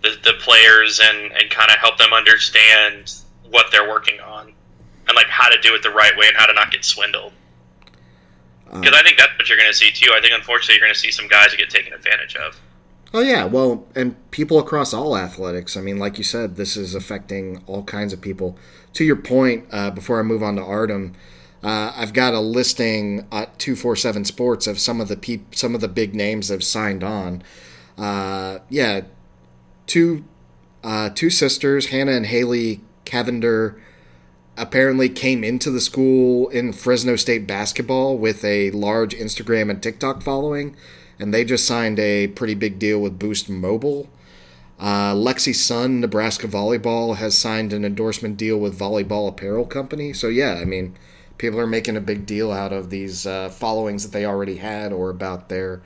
the, 0.02 0.10
the 0.24 0.32
players 0.40 1.00
and, 1.00 1.32
and 1.32 1.50
kind 1.50 1.70
of 1.70 1.76
help 1.78 1.98
them 1.98 2.12
understand 2.12 3.12
what 3.50 3.66
they're 3.72 3.88
working 3.88 4.20
on 4.20 4.52
and 5.08 5.16
like 5.16 5.26
how 5.26 5.48
to 5.48 5.60
do 5.60 5.74
it 5.74 5.82
the 5.82 5.90
right 5.90 6.16
way 6.16 6.28
and 6.28 6.36
how 6.36 6.46
to 6.46 6.52
not 6.52 6.70
get 6.70 6.84
swindled. 6.84 7.32
Because 8.66 8.94
I 8.94 9.02
think 9.02 9.16
that's 9.18 9.36
what 9.38 9.48
you're 9.48 9.58
going 9.58 9.70
to 9.70 9.76
see 9.76 9.90
too. 9.90 10.12
I 10.14 10.20
think 10.20 10.34
unfortunately 10.34 10.76
you're 10.76 10.86
going 10.86 10.94
to 10.94 10.98
see 10.98 11.10
some 11.10 11.26
guys 11.26 11.54
get 11.56 11.70
taken 11.70 11.92
advantage 11.92 12.36
of. 12.36 12.60
Oh 13.14 13.20
yeah, 13.20 13.44
well, 13.44 13.86
and 13.94 14.14
people 14.30 14.58
across 14.58 14.92
all 14.92 15.16
athletics. 15.16 15.76
I 15.76 15.80
mean, 15.80 15.98
like 15.98 16.18
you 16.18 16.24
said, 16.24 16.56
this 16.56 16.76
is 16.76 16.94
affecting 16.94 17.62
all 17.66 17.82
kinds 17.82 18.12
of 18.12 18.20
people. 18.20 18.58
To 18.92 19.04
your 19.04 19.16
point, 19.16 19.66
uh, 19.72 19.90
before 19.90 20.20
I 20.20 20.22
move 20.22 20.42
on 20.42 20.56
to 20.56 20.62
Artem, 20.62 21.14
uh, 21.62 21.92
I've 21.96 22.12
got 22.12 22.34
a 22.34 22.40
listing 22.40 23.26
at 23.32 23.58
two 23.58 23.74
four 23.74 23.96
seven 23.96 24.24
Sports 24.24 24.66
of 24.66 24.78
some 24.78 25.00
of 25.00 25.08
the 25.08 25.16
peop- 25.16 25.54
some 25.54 25.74
of 25.74 25.80
the 25.80 25.88
big 25.88 26.14
names 26.14 26.48
that 26.48 26.54
have 26.54 26.64
signed 26.64 27.02
on. 27.02 27.42
Uh, 27.96 28.58
yeah, 28.68 29.02
two 29.86 30.24
uh, 30.84 31.10
two 31.10 31.30
sisters, 31.30 31.86
Hanna 31.86 32.12
and 32.12 32.26
Haley 32.26 32.80
Cavinder, 33.04 33.80
apparently 34.56 35.08
came 35.08 35.42
into 35.42 35.70
the 35.70 35.80
school 35.80 36.48
in 36.48 36.72
Fresno 36.72 37.16
State 37.16 37.46
basketball 37.46 38.16
with 38.16 38.44
a 38.44 38.70
large 38.70 39.14
Instagram 39.14 39.70
and 39.70 39.82
TikTok 39.82 40.22
following, 40.22 40.76
and 41.18 41.34
they 41.34 41.44
just 41.44 41.66
signed 41.66 41.98
a 41.98 42.28
pretty 42.28 42.54
big 42.54 42.78
deal 42.78 43.00
with 43.00 43.18
Boost 43.18 43.48
Mobile. 43.48 44.08
Uh, 44.78 45.12
Lexi 45.12 45.54
Sun, 45.54 46.00
Nebraska 46.00 46.46
Volleyball, 46.46 47.16
has 47.16 47.36
signed 47.36 47.72
an 47.72 47.84
endorsement 47.84 48.36
deal 48.36 48.58
with 48.58 48.78
Volleyball 48.78 49.28
Apparel 49.28 49.64
Company. 49.64 50.12
So, 50.12 50.28
yeah, 50.28 50.54
I 50.54 50.64
mean, 50.64 50.96
people 51.38 51.58
are 51.60 51.66
making 51.66 51.96
a 51.96 52.00
big 52.00 52.26
deal 52.26 52.52
out 52.52 52.72
of 52.72 52.90
these 52.90 53.26
uh, 53.26 53.48
followings 53.48 54.02
that 54.02 54.12
they 54.12 54.26
already 54.26 54.56
had 54.56 54.92
or 54.92 55.08
about 55.08 55.48
their 55.48 55.80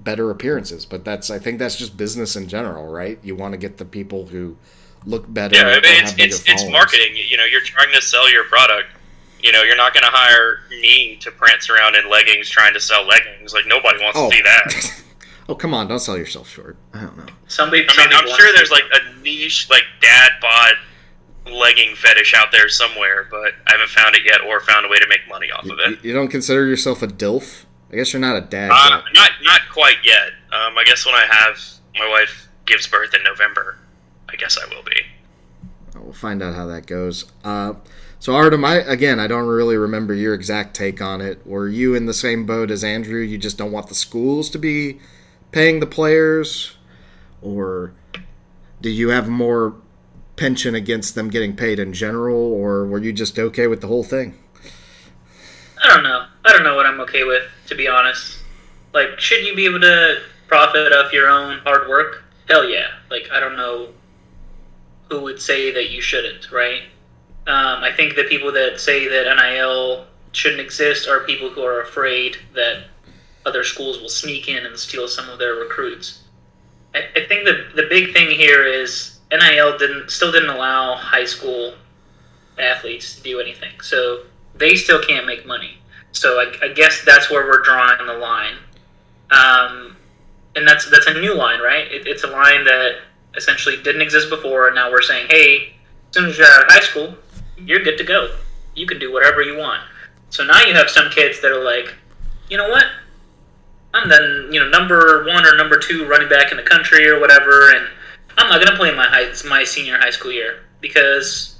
better 0.00 0.30
appearances. 0.30 0.86
But 0.86 1.04
that's, 1.04 1.30
I 1.30 1.38
think 1.38 1.58
that's 1.58 1.76
just 1.76 1.96
business 1.96 2.36
in 2.36 2.46
general, 2.48 2.86
right? 2.86 3.18
You 3.22 3.34
want 3.34 3.52
to 3.52 3.58
get 3.58 3.78
the 3.78 3.84
people 3.84 4.26
who 4.26 4.56
look 5.06 5.32
better. 5.32 5.56
Yeah, 5.56 5.62
I 5.62 5.74
mean, 5.80 6.04
it's, 6.04 6.14
it's, 6.18 6.44
it's 6.46 6.70
marketing. 6.70 7.16
You 7.16 7.38
know, 7.38 7.44
you're 7.44 7.62
trying 7.62 7.92
to 7.94 8.02
sell 8.02 8.30
your 8.30 8.44
product. 8.44 8.88
You 9.42 9.50
know, 9.50 9.62
you're 9.62 9.76
not 9.76 9.92
going 9.92 10.04
to 10.04 10.10
hire 10.10 10.60
me 10.70 11.16
to 11.16 11.30
prance 11.30 11.68
around 11.68 11.96
in 11.96 12.08
leggings 12.08 12.48
trying 12.48 12.74
to 12.74 12.80
sell 12.80 13.04
leggings. 13.06 13.52
Like 13.52 13.66
nobody 13.66 14.00
wants 14.00 14.18
oh. 14.18 14.30
to 14.30 14.36
see 14.36 14.42
that. 14.42 15.02
oh 15.48 15.56
come 15.56 15.74
on! 15.74 15.88
Don't 15.88 15.98
sell 15.98 16.16
yourself 16.16 16.48
short. 16.48 16.76
I 16.94 17.00
don't 17.00 17.16
know. 17.16 17.26
Somebody. 17.48 17.84
I 17.88 17.96
mean, 17.96 18.08
I'm 18.12 18.28
sure 18.28 18.52
there's 18.54 18.70
like 18.70 18.84
a 18.92 19.20
niche 19.20 19.68
like 19.68 19.82
dad 20.00 20.30
bod 20.40 20.74
legging 21.46 21.96
fetish 21.96 22.34
out 22.34 22.52
there 22.52 22.68
somewhere, 22.68 23.26
but 23.30 23.52
I 23.66 23.72
haven't 23.72 23.90
found 23.90 24.14
it 24.14 24.22
yet 24.24 24.40
or 24.42 24.60
found 24.60 24.86
a 24.86 24.88
way 24.88 24.98
to 24.98 25.06
make 25.08 25.20
money 25.28 25.50
off 25.50 25.64
you, 25.64 25.72
of 25.72 25.78
it. 25.80 26.04
You 26.04 26.12
don't 26.12 26.28
consider 26.28 26.66
yourself 26.66 27.02
a 27.02 27.08
dilf? 27.08 27.64
I 27.92 27.96
guess 27.96 28.12
you're 28.12 28.20
not 28.20 28.36
a 28.36 28.40
dad. 28.40 28.70
Uh, 28.70 29.02
not 29.12 29.30
not 29.42 29.60
quite 29.70 29.96
yet. 30.02 30.28
Um, 30.52 30.78
I 30.78 30.84
guess 30.84 31.04
when 31.04 31.14
I 31.14 31.26
have 31.28 31.58
my 31.98 32.08
wife 32.08 32.48
gives 32.64 32.86
birth 32.86 33.14
in 33.14 33.22
November, 33.22 33.78
I 34.28 34.36
guess 34.36 34.58
I 34.58 34.66
will 34.74 34.82
be. 34.82 34.96
We'll 36.00 36.12
find 36.12 36.42
out 36.42 36.54
how 36.54 36.66
that 36.66 36.86
goes. 36.86 37.26
Uh, 37.44 37.74
so 38.18 38.34
Artem, 38.34 38.64
I 38.64 38.76
again, 38.76 39.20
I 39.20 39.26
don't 39.26 39.46
really 39.46 39.76
remember 39.76 40.14
your 40.14 40.32
exact 40.32 40.74
take 40.74 41.02
on 41.02 41.20
it. 41.20 41.46
Were 41.46 41.68
you 41.68 41.94
in 41.94 42.06
the 42.06 42.14
same 42.14 42.46
boat 42.46 42.70
as 42.70 42.82
Andrew? 42.82 43.20
You 43.20 43.36
just 43.36 43.58
don't 43.58 43.72
want 43.72 43.88
the 43.88 43.94
schools 43.94 44.48
to 44.50 44.58
be 44.58 45.00
paying 45.50 45.80
the 45.80 45.86
players, 45.86 46.76
or 47.42 47.92
do 48.80 48.88
you 48.88 49.10
have 49.10 49.28
more 49.28 49.74
pension 50.42 50.74
against 50.74 51.14
them 51.14 51.30
getting 51.30 51.54
paid 51.54 51.78
in 51.78 51.92
general, 51.92 52.36
or 52.36 52.84
were 52.84 52.98
you 52.98 53.12
just 53.12 53.38
okay 53.38 53.68
with 53.68 53.80
the 53.80 53.86
whole 53.86 54.02
thing? 54.02 54.36
I 55.80 55.86
don't 55.86 56.02
know. 56.02 56.26
I 56.44 56.52
don't 56.52 56.64
know 56.64 56.74
what 56.74 56.84
I'm 56.84 56.98
okay 57.02 57.22
with, 57.22 57.44
to 57.68 57.76
be 57.76 57.86
honest. 57.86 58.38
Like, 58.92 59.20
should 59.20 59.46
you 59.46 59.54
be 59.54 59.66
able 59.66 59.80
to 59.82 60.20
profit 60.48 60.92
off 60.92 61.12
your 61.12 61.28
own 61.28 61.58
hard 61.58 61.88
work? 61.88 62.24
Hell 62.48 62.68
yeah. 62.68 62.88
Like, 63.08 63.28
I 63.32 63.38
don't 63.38 63.54
know 63.54 63.90
who 65.08 65.20
would 65.20 65.40
say 65.40 65.70
that 65.70 65.90
you 65.90 66.00
shouldn't, 66.00 66.50
right? 66.50 66.82
Um, 67.46 67.84
I 67.84 67.92
think 67.96 68.16
the 68.16 68.24
people 68.24 68.50
that 68.50 68.80
say 68.80 69.06
that 69.06 69.36
NIL 69.36 70.06
shouldn't 70.32 70.60
exist 70.60 71.06
are 71.06 71.20
people 71.20 71.50
who 71.50 71.62
are 71.62 71.82
afraid 71.82 72.36
that 72.52 72.86
other 73.46 73.62
schools 73.62 74.00
will 74.00 74.08
sneak 74.08 74.48
in 74.48 74.66
and 74.66 74.76
steal 74.76 75.06
some 75.06 75.28
of 75.28 75.38
their 75.38 75.54
recruits. 75.54 76.24
I, 76.96 77.04
I 77.14 77.26
think 77.28 77.44
the 77.44 77.68
the 77.76 77.86
big 77.88 78.12
thing 78.12 78.28
here 78.28 78.66
is 78.66 79.11
NIL 79.32 79.78
didn't 79.78 80.10
still 80.10 80.30
didn't 80.30 80.50
allow 80.50 80.94
high 80.94 81.24
school 81.24 81.74
athletes 82.58 83.16
to 83.16 83.22
do 83.22 83.40
anything, 83.40 83.80
so 83.80 84.24
they 84.54 84.76
still 84.76 85.02
can't 85.02 85.26
make 85.26 85.46
money. 85.46 85.78
So 86.12 86.38
I, 86.38 86.52
I 86.62 86.68
guess 86.68 87.02
that's 87.04 87.30
where 87.30 87.46
we're 87.46 87.62
drawing 87.62 88.06
the 88.06 88.14
line, 88.14 88.56
um, 89.30 89.96
and 90.54 90.68
that's 90.68 90.90
that's 90.90 91.06
a 91.06 91.14
new 91.14 91.34
line, 91.34 91.60
right? 91.60 91.90
It, 91.90 92.06
it's 92.06 92.24
a 92.24 92.28
line 92.28 92.64
that 92.64 93.00
essentially 93.36 93.82
didn't 93.82 94.02
exist 94.02 94.28
before, 94.28 94.66
and 94.66 94.74
now 94.74 94.90
we're 94.90 95.02
saying, 95.02 95.26
hey, 95.30 95.74
as 96.10 96.14
soon 96.14 96.28
as 96.28 96.36
you're 96.36 96.46
out 96.46 96.64
of 96.66 96.70
high 96.70 96.80
school, 96.80 97.14
you're 97.56 97.82
good 97.82 97.96
to 97.98 98.04
go. 98.04 98.36
You 98.74 98.86
can 98.86 98.98
do 98.98 99.12
whatever 99.12 99.42
you 99.42 99.56
want. 99.56 99.82
So 100.30 100.44
now 100.44 100.60
you 100.62 100.74
have 100.74 100.90
some 100.90 101.10
kids 101.10 101.40
that 101.40 101.50
are 101.50 101.64
like, 101.64 101.94
you 102.50 102.56
know 102.58 102.68
what? 102.68 102.84
I'm 103.94 104.08
then 104.08 104.48
you 104.50 104.60
know 104.60 104.68
number 104.68 105.24
one 105.26 105.46
or 105.46 105.56
number 105.56 105.78
two 105.78 106.06
running 106.06 106.28
back 106.28 106.50
in 106.50 106.56
the 106.56 106.62
country 106.62 107.06
or 107.08 107.20
whatever, 107.20 107.74
and 107.74 107.88
I'm 108.38 108.48
not 108.48 108.64
gonna 108.64 108.76
play 108.76 108.94
my 108.94 109.06
high, 109.06 109.32
my 109.48 109.64
senior 109.64 109.98
high 109.98 110.10
school 110.10 110.32
year 110.32 110.64
because 110.80 111.58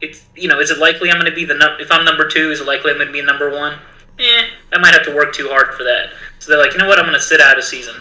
it's 0.00 0.24
you 0.34 0.48
know 0.48 0.60
is 0.60 0.70
it 0.70 0.78
likely 0.78 1.10
I'm 1.10 1.18
gonna 1.18 1.34
be 1.34 1.44
the 1.44 1.54
num- 1.54 1.80
if 1.80 1.92
I'm 1.92 2.04
number 2.04 2.28
two 2.28 2.50
is 2.50 2.60
it 2.60 2.66
likely 2.66 2.90
I'm 2.92 2.98
gonna 2.98 3.12
be 3.12 3.22
number 3.22 3.50
one? 3.50 3.78
Eh, 4.18 4.46
I 4.72 4.78
might 4.78 4.92
have 4.92 5.04
to 5.04 5.14
work 5.14 5.34
too 5.34 5.48
hard 5.48 5.74
for 5.74 5.84
that. 5.84 6.10
So 6.38 6.50
they're 6.50 6.60
like, 6.60 6.72
you 6.72 6.78
know 6.78 6.88
what? 6.88 6.98
I'm 6.98 7.06
gonna 7.06 7.20
sit 7.20 7.40
out 7.40 7.58
a 7.58 7.62
season 7.62 7.96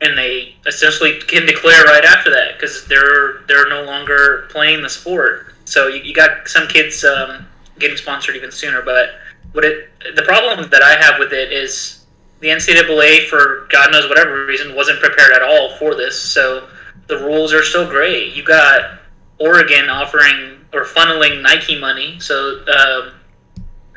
and 0.00 0.16
they 0.16 0.56
essentially 0.66 1.18
can 1.20 1.46
declare 1.46 1.84
right 1.84 2.04
after 2.04 2.30
that 2.30 2.54
because 2.54 2.86
they're 2.86 3.42
they're 3.46 3.68
no 3.68 3.82
longer 3.84 4.48
playing 4.50 4.82
the 4.82 4.88
sport. 4.88 5.54
So 5.64 5.88
you, 5.88 6.02
you 6.02 6.14
got 6.14 6.48
some 6.48 6.66
kids 6.68 7.04
um, 7.04 7.46
getting 7.78 7.96
sponsored 7.96 8.36
even 8.36 8.50
sooner. 8.50 8.82
But 8.82 9.10
what 9.52 9.64
it 9.64 9.90
the 10.16 10.22
problem 10.22 10.68
that 10.70 10.82
I 10.82 10.96
have 10.96 11.18
with 11.18 11.32
it 11.32 11.52
is 11.52 11.99
the 12.40 12.48
NCAA 12.48 13.28
for 13.28 13.68
God 13.70 13.92
knows 13.92 14.08
whatever 14.08 14.44
reason 14.46 14.74
wasn't 14.74 15.00
prepared 15.00 15.32
at 15.32 15.42
all 15.42 15.76
for 15.76 15.94
this. 15.94 16.20
So 16.20 16.68
the 17.06 17.18
rules 17.18 17.52
are 17.52 17.62
still 17.62 17.88
gray. 17.88 18.28
You 18.30 18.42
got 18.42 19.00
Oregon 19.38 19.88
offering 19.88 20.60
or 20.72 20.84
funneling 20.84 21.42
Nike 21.42 21.78
money. 21.78 22.18
So 22.20 22.64
um, 22.66 23.12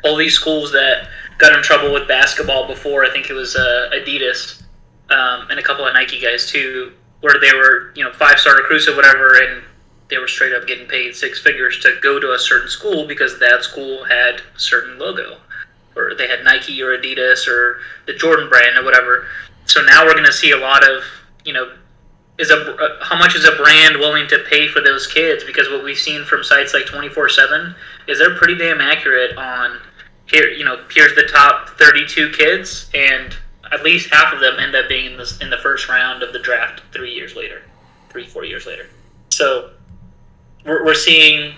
all 0.04 0.16
these 0.16 0.34
schools 0.34 0.72
that 0.72 1.08
got 1.38 1.56
in 1.56 1.62
trouble 1.62 1.92
with 1.92 2.06
basketball 2.06 2.66
before, 2.66 3.04
I 3.04 3.10
think 3.10 3.30
it 3.30 3.34
was 3.34 3.56
uh, 3.56 3.90
Adidas 3.94 4.62
um, 5.10 5.48
and 5.50 5.58
a 5.58 5.62
couple 5.62 5.86
of 5.86 5.94
Nike 5.94 6.20
guys 6.20 6.50
too, 6.50 6.92
where 7.20 7.40
they 7.40 7.52
were 7.54 7.92
you 7.94 8.04
know 8.04 8.12
five 8.12 8.38
star 8.38 8.56
recruits 8.56 8.88
or 8.88 8.96
whatever, 8.96 9.34
and 9.42 9.62
they 10.08 10.18
were 10.18 10.28
straight 10.28 10.52
up 10.52 10.66
getting 10.66 10.86
paid 10.86 11.14
six 11.14 11.40
figures 11.40 11.80
to 11.80 11.96
go 12.02 12.20
to 12.20 12.32
a 12.32 12.38
certain 12.38 12.68
school 12.68 13.06
because 13.06 13.38
that 13.38 13.62
school 13.62 14.04
had 14.04 14.40
a 14.54 14.58
certain 14.58 14.98
logo, 14.98 15.38
or 15.96 16.14
they 16.14 16.28
had 16.28 16.44
Nike 16.44 16.82
or 16.82 16.96
Adidas 16.96 17.46
or 17.48 17.78
the 18.06 18.14
Jordan 18.14 18.48
brand 18.48 18.76
or 18.78 18.84
whatever. 18.84 19.26
So 19.66 19.82
now 19.82 20.04
we're 20.04 20.14
going 20.14 20.26
to 20.26 20.32
see 20.32 20.50
a 20.50 20.58
lot 20.58 20.82
of 20.88 21.02
you 21.44 21.52
know 21.52 21.72
is 22.38 22.50
a 22.50 22.74
uh, 22.74 23.04
how 23.04 23.16
much 23.16 23.34
is 23.34 23.44
a 23.44 23.56
brand 23.56 23.96
willing 23.96 24.26
to 24.28 24.44
pay 24.50 24.68
for 24.68 24.80
those 24.80 25.06
kids 25.06 25.44
because 25.44 25.68
what 25.68 25.84
we've 25.84 25.98
seen 25.98 26.24
from 26.24 26.42
sites 26.42 26.74
like 26.74 26.84
24/7 26.84 27.74
is 28.08 28.18
they're 28.18 28.36
pretty 28.36 28.56
damn 28.56 28.80
accurate 28.80 29.36
on 29.36 29.78
here 30.26 30.48
you 30.48 30.64
know 30.64 30.82
here's 30.90 31.14
the 31.14 31.28
top 31.32 31.68
32 31.78 32.32
kids 32.32 32.90
and 32.92 33.36
at 33.74 33.82
least 33.82 34.12
half 34.12 34.32
of 34.32 34.40
them 34.40 34.58
end 34.58 34.74
up 34.74 34.88
being 34.88 35.12
in 35.12 35.16
the, 35.16 35.38
in 35.40 35.50
the 35.50 35.58
first 35.58 35.88
round 35.88 36.22
of 36.22 36.32
the 36.32 36.38
draft 36.38 36.82
three 36.92 37.12
years 37.12 37.34
later, 37.34 37.62
three, 38.10 38.26
four 38.26 38.44
years 38.44 38.66
later. 38.66 38.86
So 39.30 39.70
we're, 40.64 40.84
we're 40.84 40.94
seeing, 40.94 41.54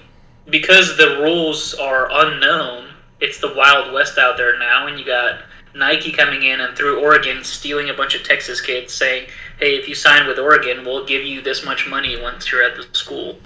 because 0.48 0.96
the 0.96 1.18
rules 1.20 1.74
are 1.74 2.08
unknown, 2.10 2.85
it's 3.20 3.38
the 3.38 3.54
Wild 3.54 3.92
West 3.92 4.18
out 4.18 4.36
there 4.36 4.58
now, 4.58 4.86
and 4.86 4.98
you 4.98 5.04
got 5.04 5.42
Nike 5.74 6.12
coming 6.12 6.42
in 6.42 6.60
and 6.60 6.76
through 6.76 7.00
Oregon 7.00 7.44
stealing 7.44 7.90
a 7.90 7.94
bunch 7.94 8.14
of 8.14 8.22
Texas 8.22 8.60
kids 8.60 8.92
saying, 8.92 9.28
hey, 9.58 9.76
if 9.76 9.88
you 9.88 9.94
sign 9.94 10.26
with 10.26 10.38
Oregon, 10.38 10.84
we'll 10.84 11.06
give 11.06 11.22
you 11.22 11.42
this 11.42 11.64
much 11.64 11.88
money 11.88 12.20
once 12.20 12.50
you're 12.50 12.62
at 12.62 12.76
the 12.76 12.86
school. 12.96 13.38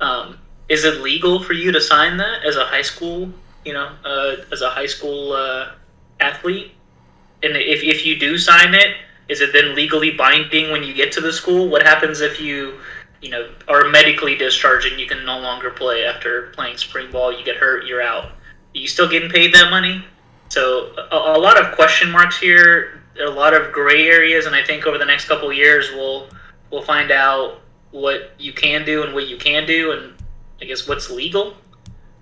Um, 0.00 0.38
is 0.68 0.84
it 0.84 1.00
legal 1.00 1.42
for 1.42 1.54
you 1.54 1.72
to 1.72 1.80
sign 1.80 2.16
that 2.18 2.44
as 2.44 2.56
a 2.56 2.64
high 2.64 2.82
school, 2.82 3.30
you 3.64 3.72
know, 3.72 3.92
uh, 4.04 4.36
as 4.52 4.62
a 4.62 4.68
high 4.68 4.86
school 4.86 5.32
uh, 5.32 5.70
athlete? 6.20 6.72
and 7.42 7.56
if, 7.56 7.82
if 7.82 8.04
you 8.04 8.18
do 8.18 8.36
sign 8.36 8.74
it, 8.74 8.96
is 9.28 9.40
it 9.40 9.52
then 9.52 9.74
legally 9.74 10.10
binding 10.10 10.70
when 10.70 10.82
you 10.82 10.92
get 10.94 11.12
to 11.12 11.20
the 11.20 11.32
school? 11.32 11.68
What 11.68 11.82
happens 11.82 12.20
if 12.20 12.40
you 12.40 12.78
you 13.20 13.30
know 13.30 13.50
are 13.66 13.88
medically 13.88 14.36
discharged 14.36 14.86
and 14.86 15.00
you 15.00 15.06
can 15.06 15.24
no 15.24 15.38
longer 15.40 15.70
play 15.70 16.04
after 16.04 16.50
playing 16.54 16.76
spring 16.76 17.10
ball. 17.10 17.36
You 17.36 17.44
get 17.44 17.56
hurt, 17.56 17.84
you're 17.86 18.02
out. 18.02 18.30
Are 18.74 18.78
you 18.78 18.88
still 18.88 19.08
getting 19.08 19.30
paid 19.30 19.54
that 19.54 19.70
money? 19.70 20.04
So 20.48 20.92
a, 21.10 21.36
a 21.36 21.38
lot 21.38 21.60
of 21.60 21.74
question 21.74 22.10
marks 22.10 22.38
here, 22.38 23.02
a 23.20 23.30
lot 23.30 23.54
of 23.54 23.72
gray 23.72 24.08
areas, 24.08 24.46
and 24.46 24.54
I 24.54 24.64
think 24.64 24.86
over 24.86 24.98
the 24.98 25.04
next 25.04 25.26
couple 25.26 25.52
years 25.52 25.90
we'll 25.92 26.28
we'll 26.70 26.82
find 26.82 27.10
out 27.10 27.60
what 27.90 28.32
you 28.38 28.52
can 28.52 28.84
do 28.84 29.02
and 29.02 29.14
what 29.14 29.28
you 29.28 29.36
can 29.36 29.66
do, 29.66 29.92
and 29.92 30.14
I 30.60 30.64
guess 30.64 30.86
what's 30.86 31.10
legal. 31.10 31.54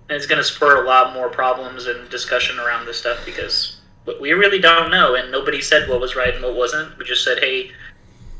And 0.09 0.15
it's 0.15 0.25
going 0.25 0.37
to 0.37 0.43
spur 0.43 0.83
a 0.83 0.87
lot 0.87 1.13
more 1.13 1.27
problems 1.27 1.87
and 1.87 2.09
discussion 2.09 2.57
around 2.59 2.85
this 2.85 2.97
stuff 2.97 3.25
because 3.25 3.81
we 4.21 4.31
really 4.31 4.59
don't 4.59 4.89
know, 4.89 5.15
and 5.15 5.31
nobody 5.31 5.61
said 5.61 5.89
what 5.89 5.99
was 5.99 6.15
right 6.15 6.33
and 6.33 6.43
what 6.43 6.55
wasn't. 6.55 6.97
We 6.97 7.03
just 7.03 7.25
said, 7.25 7.39
hey, 7.39 7.71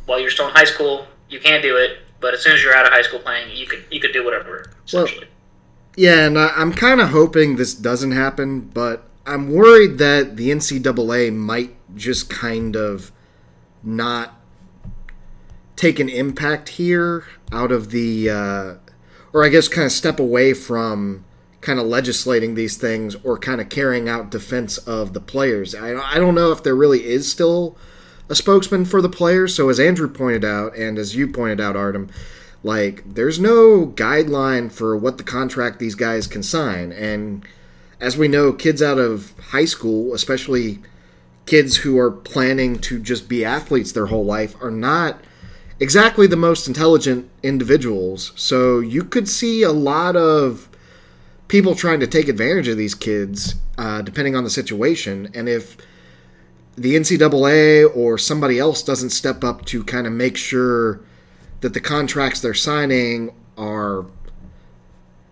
while 0.05 0.17
you're 0.19 0.31
still 0.31 0.47
in 0.47 0.55
high 0.55 0.63
school, 0.63 1.05
you 1.29 1.41
can't 1.41 1.61
do 1.61 1.75
it, 1.75 1.99
but 2.21 2.33
as 2.33 2.41
soon 2.41 2.53
as 2.53 2.63
you're 2.63 2.73
out 2.73 2.85
of 2.85 2.93
high 2.93 3.01
school 3.01 3.19
playing, 3.19 3.55
you 3.55 3.67
could 3.67 3.83
you 3.91 3.99
could 3.99 4.13
do 4.13 4.23
whatever. 4.23 4.71
Essentially. 4.85 5.25
Well, 5.25 5.29
yeah, 5.97 6.27
and 6.27 6.37
I, 6.37 6.49
I'm 6.55 6.71
kind 6.71 7.01
of 7.01 7.09
hoping 7.09 7.55
this 7.55 7.73
doesn't 7.73 8.11
happen, 8.11 8.61
but 8.61 9.03
I'm 9.25 9.51
worried 9.51 9.97
that 9.97 10.37
the 10.37 10.51
NCAA 10.51 11.33
might 11.33 11.75
just 11.95 12.29
kind 12.29 12.75
of 12.75 13.11
not 13.83 14.39
take 15.75 15.99
an 15.99 16.07
impact 16.07 16.69
here 16.69 17.25
out 17.51 17.71
of 17.71 17.89
the, 17.89 18.29
uh, 18.29 18.73
or 19.33 19.43
I 19.43 19.49
guess 19.49 19.67
kind 19.67 19.85
of 19.85 19.91
step 19.91 20.19
away 20.19 20.53
from 20.53 21.25
kind 21.61 21.79
of 21.79 21.87
legislating 21.87 22.53
these 22.53 22.77
things 22.77 23.15
or 23.23 23.37
kind 23.39 23.59
of 23.59 23.69
carrying 23.69 24.07
out 24.07 24.29
defense 24.29 24.77
of 24.77 25.13
the 25.13 25.19
players. 25.19 25.73
I, 25.73 25.95
I 25.95 26.19
don't 26.19 26.35
know 26.35 26.51
if 26.51 26.61
there 26.61 26.75
really 26.75 27.05
is 27.05 27.29
still 27.29 27.75
a 28.29 28.35
spokesman 28.35 28.85
for 28.85 29.01
the 29.01 29.09
players. 29.09 29.55
So 29.55 29.69
as 29.69 29.79
Andrew 29.79 30.07
pointed 30.07 30.45
out, 30.45 30.75
and 30.77 30.99
as 30.99 31.15
you 31.15 31.27
pointed 31.27 31.59
out, 31.59 31.75
Artem, 31.75 32.09
like 32.63 33.03
there's 33.13 33.39
no 33.39 33.87
guideline 33.87 34.71
for 34.71 34.97
what 34.97 35.17
the 35.17 35.23
contract 35.23 35.79
these 35.79 35.95
guys 35.95 36.27
can 36.27 36.43
sign, 36.43 36.91
and 36.91 37.45
as 37.99 38.17
we 38.17 38.27
know, 38.27 38.53
kids 38.53 38.81
out 38.81 38.99
of 38.99 39.33
high 39.39 39.65
school, 39.65 40.13
especially 40.13 40.79
kids 41.45 41.77
who 41.77 41.97
are 41.97 42.11
planning 42.11 42.77
to 42.77 42.99
just 42.99 43.27
be 43.27 43.43
athletes 43.43 43.91
their 43.91 44.07
whole 44.07 44.25
life, 44.25 44.55
are 44.61 44.71
not 44.71 45.19
exactly 45.79 46.27
the 46.27 46.35
most 46.35 46.67
intelligent 46.67 47.29
individuals. 47.41 48.33
So 48.35 48.79
you 48.79 49.03
could 49.03 49.27
see 49.27 49.63
a 49.63 49.71
lot 49.71 50.15
of 50.15 50.69
people 51.47 51.75
trying 51.75 51.99
to 52.01 52.07
take 52.07 52.27
advantage 52.27 52.67
of 52.67 52.77
these 52.77 52.93
kids, 52.93 53.55
uh, 53.77 54.01
depending 54.01 54.35
on 54.35 54.43
the 54.43 54.49
situation. 54.49 55.31
And 55.33 55.47
if 55.47 55.77
the 56.75 56.95
NCAA 56.95 57.95
or 57.95 58.17
somebody 58.17 58.59
else 58.59 58.83
doesn't 58.83 59.09
step 59.11 59.43
up 59.43 59.65
to 59.65 59.83
kind 59.83 60.05
of 60.05 60.13
make 60.13 60.37
sure 60.37 60.99
that 61.61 61.73
the 61.73 61.79
contracts 61.79 62.41
they're 62.41 62.53
signing 62.53 63.33
are 63.57 64.05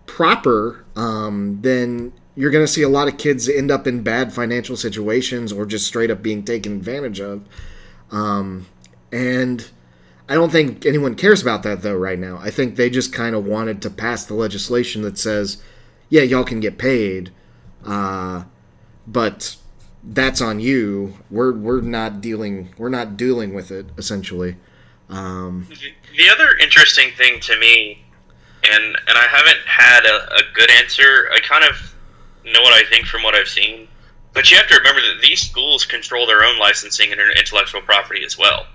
proper, 0.05 0.86
um, 0.96 1.60
then 1.62 2.13
you're 2.36 2.51
going 2.51 2.65
to 2.65 2.72
see 2.72 2.82
a 2.82 2.89
lot 2.89 3.08
of 3.08 3.17
kids 3.17 3.48
end 3.48 3.72
up 3.72 3.88
in 3.88 4.01
bad 4.01 4.34
financial 4.34 4.75
situations 4.75 5.51
or 5.51 5.65
just 5.65 5.88
straight 5.88 6.12
up 6.12 6.22
being 6.22 6.44
taken 6.44 6.74
advantage 6.74 7.20
of. 7.20 7.46
Um, 8.12 8.67
and 9.12 9.70
I 10.27 10.36
don't 10.36 10.51
think 10.51 10.86
anyone 10.86 11.15
cares 11.15 11.41
about 11.41 11.63
that 11.63 11.82
though 11.82 11.96
right 11.96 12.20
now. 12.20 12.38
I 12.41 12.50
think 12.50 12.75
they 12.75 12.89
just 12.89 13.13
kind 13.13 13.36
of 13.36 13.46
wanted 13.46 13.82
to 13.84 13.89
pass 13.89 14.25
the 14.25 14.34
legislation 14.34 15.01
that 15.03 15.17
says, 15.17 15.62
yeah, 16.10 16.24
y'all 16.24 16.44
can 16.44 16.60
get 16.60 16.77
paid, 16.77 17.32
uh, 17.86 18.44
but 19.08 19.55
that's 20.03 20.41
on 20.41 20.60
you. 20.60 21.17
We're 21.29 21.53
we're 21.53 21.82
not 21.82 22.22
dealing 22.22 22.74
we're 22.77 22.89
not 22.89 23.17
dealing 23.17 23.53
with 23.53 23.72
it 23.72 23.88
essentially. 23.98 24.58
Um, 25.09 25.67
the 26.17 26.29
other 26.29 26.57
interesting 26.57 27.12
thing 27.17 27.39
to 27.41 27.57
me, 27.59 28.03
and 28.63 28.83
and 28.83 29.17
I 29.17 29.27
haven't 29.27 29.65
had 29.65 30.05
a, 30.05 30.35
a 30.35 30.41
good 30.53 30.71
answer. 30.71 31.29
I 31.33 31.39
kind 31.39 31.63
of 31.63 31.95
know 32.43 32.62
what 32.62 32.74
I 32.74 32.88
think 32.89 33.05
from 33.05 33.24
what 33.24 33.35
I've 33.35 33.47
seen. 33.47 33.88
But 34.33 34.51
you 34.51 34.57
have 34.57 34.67
to 34.67 34.75
remember 34.75 35.01
that 35.01 35.21
these 35.21 35.41
schools 35.41 35.85
control 35.85 36.27
their 36.27 36.43
own 36.43 36.59
licensing 36.59 37.12
and 37.12 37.21
intellectual 37.38 37.81
property 37.81 38.24
as 38.25 38.38
well. 38.38 38.65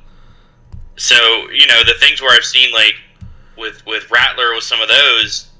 So 0.96 1.16
you 1.50 1.66
know 1.66 1.82
the 1.84 1.94
things 1.98 2.20
where 2.20 2.34
I've 2.34 2.44
seen 2.44 2.72
like 2.72 2.94
with 3.56 3.84
with 3.86 4.10
Rattler 4.10 4.54
with 4.54 4.64
some 4.64 4.80
of 4.80 4.88
those, 4.88 5.50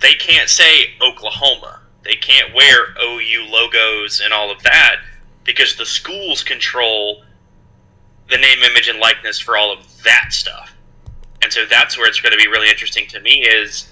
they 0.00 0.14
can't 0.14 0.48
say 0.48 0.90
Oklahoma. 1.00 1.80
They 2.02 2.16
can't 2.16 2.54
wear 2.54 2.94
OU 3.02 3.46
logos 3.48 4.20
and 4.24 4.32
all 4.32 4.50
of 4.50 4.62
that 4.62 4.96
because 5.44 5.76
the 5.76 5.86
schools 5.86 6.42
control 6.42 7.22
the 8.28 8.36
name, 8.36 8.58
image, 8.62 8.88
and 8.88 8.98
likeness 8.98 9.38
for 9.38 9.56
all 9.56 9.72
of 9.72 10.02
that 10.04 10.26
stuff. 10.30 10.74
And 11.42 11.52
so 11.52 11.64
that's 11.66 11.96
where 11.96 12.06
it's 12.06 12.20
going 12.20 12.32
to 12.32 12.38
be 12.38 12.48
really 12.48 12.68
interesting 12.68 13.06
to 13.08 13.20
me 13.20 13.42
is 13.42 13.88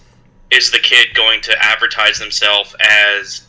is 0.51 0.71
the 0.71 0.79
kid 0.79 1.09
going 1.15 1.41
to 1.41 1.57
advertise 1.61 2.19
themselves 2.19 2.75
as 2.81 3.47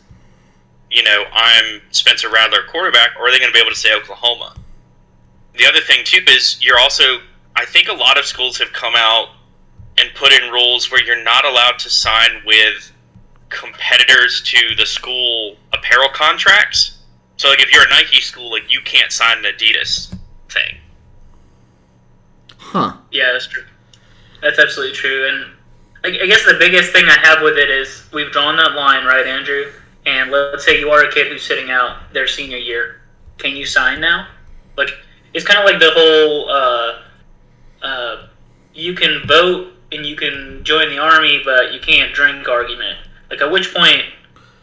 you 0.89 1.03
know, 1.03 1.25
I'm 1.33 1.81
Spencer 1.91 2.29
Rattler 2.29 2.59
quarterback, 2.69 3.09
or 3.19 3.27
are 3.27 3.31
they 3.31 3.39
going 3.39 3.49
to 3.49 3.53
be 3.53 3.59
able 3.59 3.71
to 3.71 3.77
say 3.77 3.93
Oklahoma? 3.93 4.55
The 5.57 5.65
other 5.65 5.81
thing, 5.81 6.03
too, 6.05 6.21
is 6.29 6.63
you're 6.63 6.79
also, 6.79 7.19
I 7.55 7.65
think 7.65 7.89
a 7.89 7.93
lot 7.93 8.17
of 8.17 8.25
schools 8.25 8.57
have 8.59 8.71
come 8.73 8.93
out 8.95 9.29
and 9.97 10.09
put 10.15 10.31
in 10.31 10.49
rules 10.51 10.91
where 10.91 11.03
you're 11.03 11.23
not 11.23 11.45
allowed 11.45 11.79
to 11.79 11.89
sign 11.89 12.41
with 12.45 12.91
competitors 13.49 14.41
to 14.43 14.75
the 14.75 14.85
school 14.85 15.57
apparel 15.73 16.09
contracts. 16.13 16.99
So, 17.37 17.49
like, 17.49 17.61
if 17.61 17.73
you're 17.73 17.83
a 17.83 17.89
Nike 17.89 18.21
school, 18.21 18.51
like, 18.51 18.71
you 18.71 18.79
can't 18.81 19.11
sign 19.11 19.39
an 19.39 19.43
Adidas 19.43 20.16
thing. 20.49 20.77
Huh. 22.57 22.97
Yeah, 23.11 23.31
that's 23.33 23.47
true. 23.47 23.63
That's 24.41 24.59
absolutely 24.59 24.95
true. 24.95 25.27
And 25.27 25.45
I, 26.03 26.23
I 26.23 26.27
guess 26.27 26.45
the 26.45 26.57
biggest 26.59 26.91
thing 26.91 27.05
I 27.05 27.17
have 27.23 27.41
with 27.41 27.57
it 27.57 27.69
is 27.69 28.03
we've 28.13 28.31
drawn 28.31 28.57
that 28.57 28.73
line, 28.73 29.05
right, 29.05 29.25
Andrew? 29.25 29.71
and 30.07 30.31
let's 30.31 30.63
say 30.63 30.79
you 30.79 30.89
are 30.89 31.03
a 31.03 31.11
kid 31.11 31.27
who's 31.27 31.43
sitting 31.43 31.69
out 31.69 32.13
their 32.13 32.27
senior 32.27 32.57
year, 32.57 33.01
can 33.37 33.55
you 33.55 33.65
sign 33.65 33.99
now? 33.99 34.27
Like 34.77 34.89
it's 35.33 35.45
kind 35.45 35.59
of 35.59 35.65
like 35.65 35.79
the 35.79 35.91
whole 35.93 36.49
uh, 36.49 37.01
uh, 37.85 38.27
you 38.73 38.93
can 38.93 39.21
vote 39.27 39.73
and 39.91 40.05
you 40.05 40.15
can 40.15 40.63
join 40.63 40.89
the 40.89 40.97
army, 40.97 41.41
but 41.43 41.73
you 41.73 41.79
can't 41.79 42.13
drink 42.13 42.47
argument. 42.47 42.97
Like 43.29 43.41
at 43.41 43.51
which 43.51 43.73
point 43.75 44.03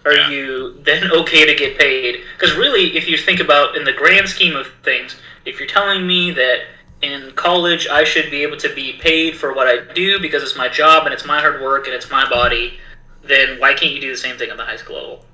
are 0.07 0.15
yeah. 0.15 0.31
you 0.31 0.83
then 0.83 1.11
okay 1.13 1.45
to 1.45 1.55
get 1.55 1.79
paid? 1.79 2.23
Because 2.39 2.57
really, 2.57 2.97
if 2.97 3.07
you 3.07 3.19
think 3.19 3.41
about 3.41 3.77
in 3.77 3.85
the 3.85 3.93
grand 3.93 4.27
scheme 4.27 4.57
of 4.57 4.67
things, 4.83 5.21
if 5.45 5.59
you're 5.59 5.69
telling 5.69 6.07
me 6.07 6.31
that 6.33 6.61
in 7.03 7.33
college 7.33 7.87
I 7.87 8.05
should 8.05 8.31
be 8.31 8.43
able 8.43 8.57
to 8.59 8.75
be 8.75 8.95
paid 8.95 9.37
for 9.37 9.53
what 9.55 9.67
I 9.67 9.93
do 9.93 10.19
because 10.21 10.43
it's 10.43 10.57
my 10.57 10.69
job 10.69 11.05
and 11.05 11.13
it's 11.13 11.27
my 11.27 11.41
hard 11.41 11.61
work 11.61 11.87
and 11.87 11.95
it's 11.95 12.11
my 12.11 12.29
body, 12.29 12.79
then 13.23 13.59
why 13.59 13.75
can't 13.75 13.93
you 13.93 14.01
do 14.01 14.11
the 14.11 14.17
same 14.17 14.37
thing 14.37 14.51
at 14.51 14.57
the 14.57 14.65
high 14.65 14.77
school 14.77 14.97
level? 14.97 15.25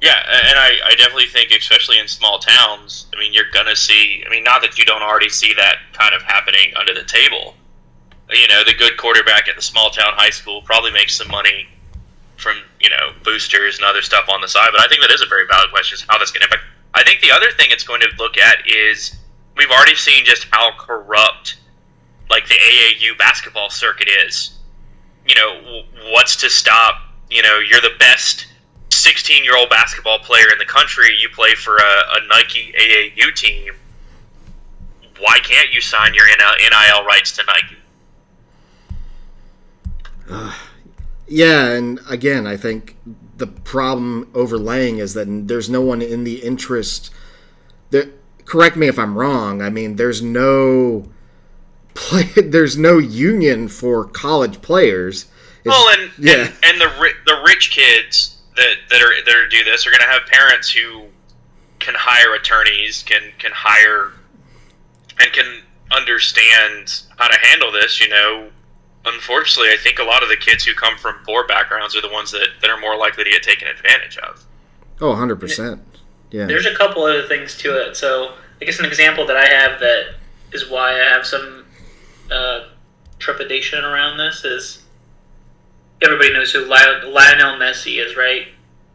Yeah, 0.00 0.20
and 0.48 0.58
I, 0.58 0.76
I 0.84 0.94
definitely 0.96 1.26
think, 1.26 1.50
especially 1.52 1.98
in 1.98 2.08
small 2.08 2.38
towns, 2.38 3.06
I 3.16 3.18
mean, 3.18 3.32
you're 3.32 3.50
going 3.54 3.66
to 3.66 3.76
see, 3.76 4.22
I 4.26 4.28
mean, 4.28 4.44
not 4.44 4.60
that 4.60 4.78
you 4.78 4.84
don't 4.84 5.02
already 5.02 5.30
see 5.30 5.54
that 5.54 5.76
kind 5.92 6.14
of 6.14 6.20
happening 6.22 6.74
under 6.76 6.92
the 6.92 7.04
table. 7.04 7.54
You 8.30 8.48
know, 8.48 8.64
the 8.64 8.74
good 8.74 8.98
quarterback 8.98 9.48
at 9.48 9.56
the 9.56 9.62
small 9.62 9.90
town 9.90 10.12
high 10.14 10.30
school 10.30 10.60
probably 10.62 10.90
makes 10.90 11.16
some 11.16 11.28
money 11.28 11.68
from, 12.36 12.56
you 12.80 12.90
know, 12.90 13.12
boosters 13.22 13.76
and 13.76 13.84
other 13.84 14.02
stuff 14.02 14.28
on 14.28 14.42
the 14.42 14.48
side, 14.48 14.68
but 14.72 14.80
I 14.80 14.88
think 14.88 15.00
that 15.00 15.10
is 15.10 15.22
a 15.22 15.26
very 15.26 15.46
valid 15.46 15.70
question 15.70 15.98
how 16.08 16.18
that's 16.18 16.32
going 16.32 16.40
to 16.40 16.46
impact. 16.46 16.64
I 16.92 17.02
think 17.02 17.20
the 17.20 17.30
other 17.30 17.50
thing 17.52 17.68
it's 17.70 17.84
going 17.84 18.00
to 18.02 18.08
look 18.18 18.36
at 18.36 18.58
is 18.66 19.16
we've 19.56 19.70
already 19.70 19.94
seen 19.94 20.24
just 20.24 20.46
how 20.50 20.72
corrupt, 20.78 21.56
like, 22.30 22.46
the 22.48 22.54
AAU 22.54 23.16
basketball 23.18 23.70
circuit 23.70 24.08
is. 24.26 24.58
You 25.26 25.34
know, 25.34 25.82
what's 26.12 26.36
to 26.36 26.50
stop, 26.50 26.96
you 27.30 27.42
know, 27.42 27.58
you're 27.58 27.80
the 27.80 27.96
best 27.98 28.46
16 28.94 29.44
year 29.44 29.56
old 29.56 29.68
basketball 29.68 30.18
player 30.20 30.50
in 30.52 30.58
the 30.58 30.64
country, 30.64 31.14
you 31.20 31.28
play 31.28 31.54
for 31.54 31.76
a, 31.76 31.80
a, 31.80 32.26
Nike 32.28 32.72
AAU 32.78 33.34
team. 33.34 33.74
Why 35.18 35.38
can't 35.40 35.72
you 35.72 35.80
sign 35.80 36.14
your 36.14 36.26
NIL 36.26 37.04
rights 37.04 37.32
to 37.36 37.42
Nike? 37.46 37.76
Uh, 40.30 40.54
yeah, 41.28 41.72
and 41.72 42.00
again, 42.08 42.46
I 42.46 42.56
think 42.56 42.96
the 43.36 43.46
problem 43.46 44.30
overlaying 44.34 44.98
is 44.98 45.14
that 45.14 45.26
there's 45.48 45.68
no 45.68 45.80
one 45.80 46.00
in 46.00 46.24
the 46.24 46.36
interest. 46.36 47.10
That 47.90 48.10
correct 48.44 48.76
me 48.76 48.88
if 48.88 48.98
I'm 48.98 49.16
wrong. 49.16 49.62
I 49.62 49.70
mean, 49.70 49.96
there's 49.96 50.22
no 50.22 51.08
play. 51.94 52.24
There's 52.36 52.76
no 52.76 52.98
union 52.98 53.68
for 53.68 54.04
college 54.04 54.60
players. 54.62 55.26
It's, 55.64 55.66
well, 55.66 55.88
and 55.98 56.10
yeah, 56.18 56.46
and, 56.46 56.54
and 56.64 56.80
the 56.80 57.10
the 57.26 57.42
rich 57.46 57.70
kids 57.70 58.42
that 58.56 58.76
that 58.90 59.00
are 59.00 59.24
that 59.24 59.34
are 59.34 59.48
do 59.48 59.64
this 59.64 59.86
are 59.86 59.90
going 59.90 60.02
to 60.02 60.08
have 60.08 60.22
parents 60.26 60.70
who 60.70 61.04
can 61.78 61.94
hire 61.96 62.34
attorneys, 62.34 63.02
can 63.02 63.22
can 63.38 63.52
hire 63.54 64.12
and 65.20 65.32
can 65.32 65.62
understand 65.92 67.02
how 67.16 67.28
to 67.28 67.38
handle 67.38 67.72
this. 67.72 68.00
You 68.00 68.08
know, 68.08 68.50
unfortunately, 69.04 69.72
I 69.72 69.76
think 69.76 69.98
a 69.98 70.04
lot 70.04 70.22
of 70.22 70.28
the 70.28 70.36
kids 70.36 70.64
who 70.64 70.74
come 70.74 70.96
from 70.98 71.16
poor 71.24 71.46
backgrounds 71.46 71.96
are 71.96 72.02
the 72.02 72.12
ones 72.12 72.30
that, 72.32 72.48
that 72.60 72.70
are 72.70 72.80
more 72.80 72.96
likely 72.96 73.24
to 73.24 73.30
get 73.30 73.42
taken 73.42 73.68
advantage 73.68 74.18
of. 74.18 74.44
Oh, 75.00 75.14
100%. 75.14 75.80
Yeah. 76.30 76.46
There's 76.46 76.66
a 76.66 76.74
couple 76.74 77.04
other 77.04 77.26
things 77.26 77.56
to 77.58 77.76
it. 77.76 77.96
So, 77.96 78.34
I 78.60 78.64
guess 78.64 78.78
an 78.78 78.86
example 78.86 79.26
that 79.26 79.36
I 79.36 79.46
have 79.46 79.80
that 79.80 80.14
is 80.52 80.68
why 80.68 80.92
I 80.92 81.04
have 81.04 81.26
some 81.26 81.64
uh, 82.30 82.68
trepidation 83.18 83.84
around 83.84 84.18
this 84.18 84.44
is 84.44 84.82
everybody 86.02 86.32
knows 86.32 86.52
who 86.52 86.64
Lionel 86.66 87.58
Messi 87.58 88.04
is, 88.04 88.16
right? 88.16 88.48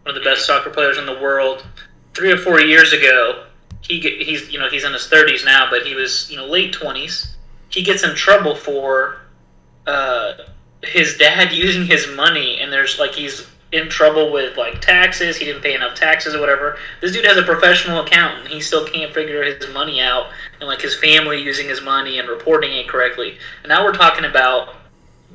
One 0.03 0.15
of 0.15 0.21
the 0.21 0.27
best 0.27 0.45
soccer 0.45 0.69
players 0.69 0.97
in 0.97 1.05
the 1.05 1.19
world. 1.19 1.65
Three 2.13 2.31
or 2.31 2.37
four 2.37 2.59
years 2.59 2.93
ago, 2.93 3.45
he 3.81 3.99
he's 3.99 4.51
you 4.51 4.59
know 4.59 4.69
he's 4.69 4.83
in 4.83 4.93
his 4.93 5.07
30s 5.07 5.45
now, 5.45 5.69
but 5.69 5.85
he 5.85 5.95
was 5.95 6.29
you 6.29 6.37
know 6.37 6.45
late 6.45 6.73
20s. 6.73 7.35
He 7.69 7.83
gets 7.83 8.03
in 8.03 8.15
trouble 8.15 8.55
for 8.55 9.21
uh, 9.85 10.33
his 10.83 11.17
dad 11.17 11.51
using 11.53 11.85
his 11.85 12.07
money, 12.15 12.59
and 12.59 12.71
there's 12.71 12.99
like 12.99 13.11
he's 13.11 13.47
in 13.71 13.87
trouble 13.89 14.31
with 14.31 14.57
like 14.57 14.81
taxes. 14.81 15.37
He 15.37 15.45
didn't 15.45 15.61
pay 15.61 15.75
enough 15.75 15.95
taxes 15.95 16.33
or 16.33 16.39
whatever. 16.39 16.77
This 17.01 17.11
dude 17.11 17.25
has 17.25 17.37
a 17.37 17.43
professional 17.43 18.01
accountant. 18.01 18.47
He 18.47 18.61
still 18.61 18.85
can't 18.85 19.13
figure 19.13 19.43
his 19.43 19.71
money 19.73 20.01
out, 20.01 20.31
and 20.59 20.67
like 20.67 20.81
his 20.81 20.95
family 20.95 21.41
using 21.41 21.67
his 21.67 21.81
money 21.81 22.19
and 22.19 22.27
reporting 22.27 22.73
it 22.73 22.87
correctly. 22.87 23.37
And 23.63 23.69
now 23.69 23.83
we're 23.83 23.93
talking 23.93 24.25
about 24.25 24.75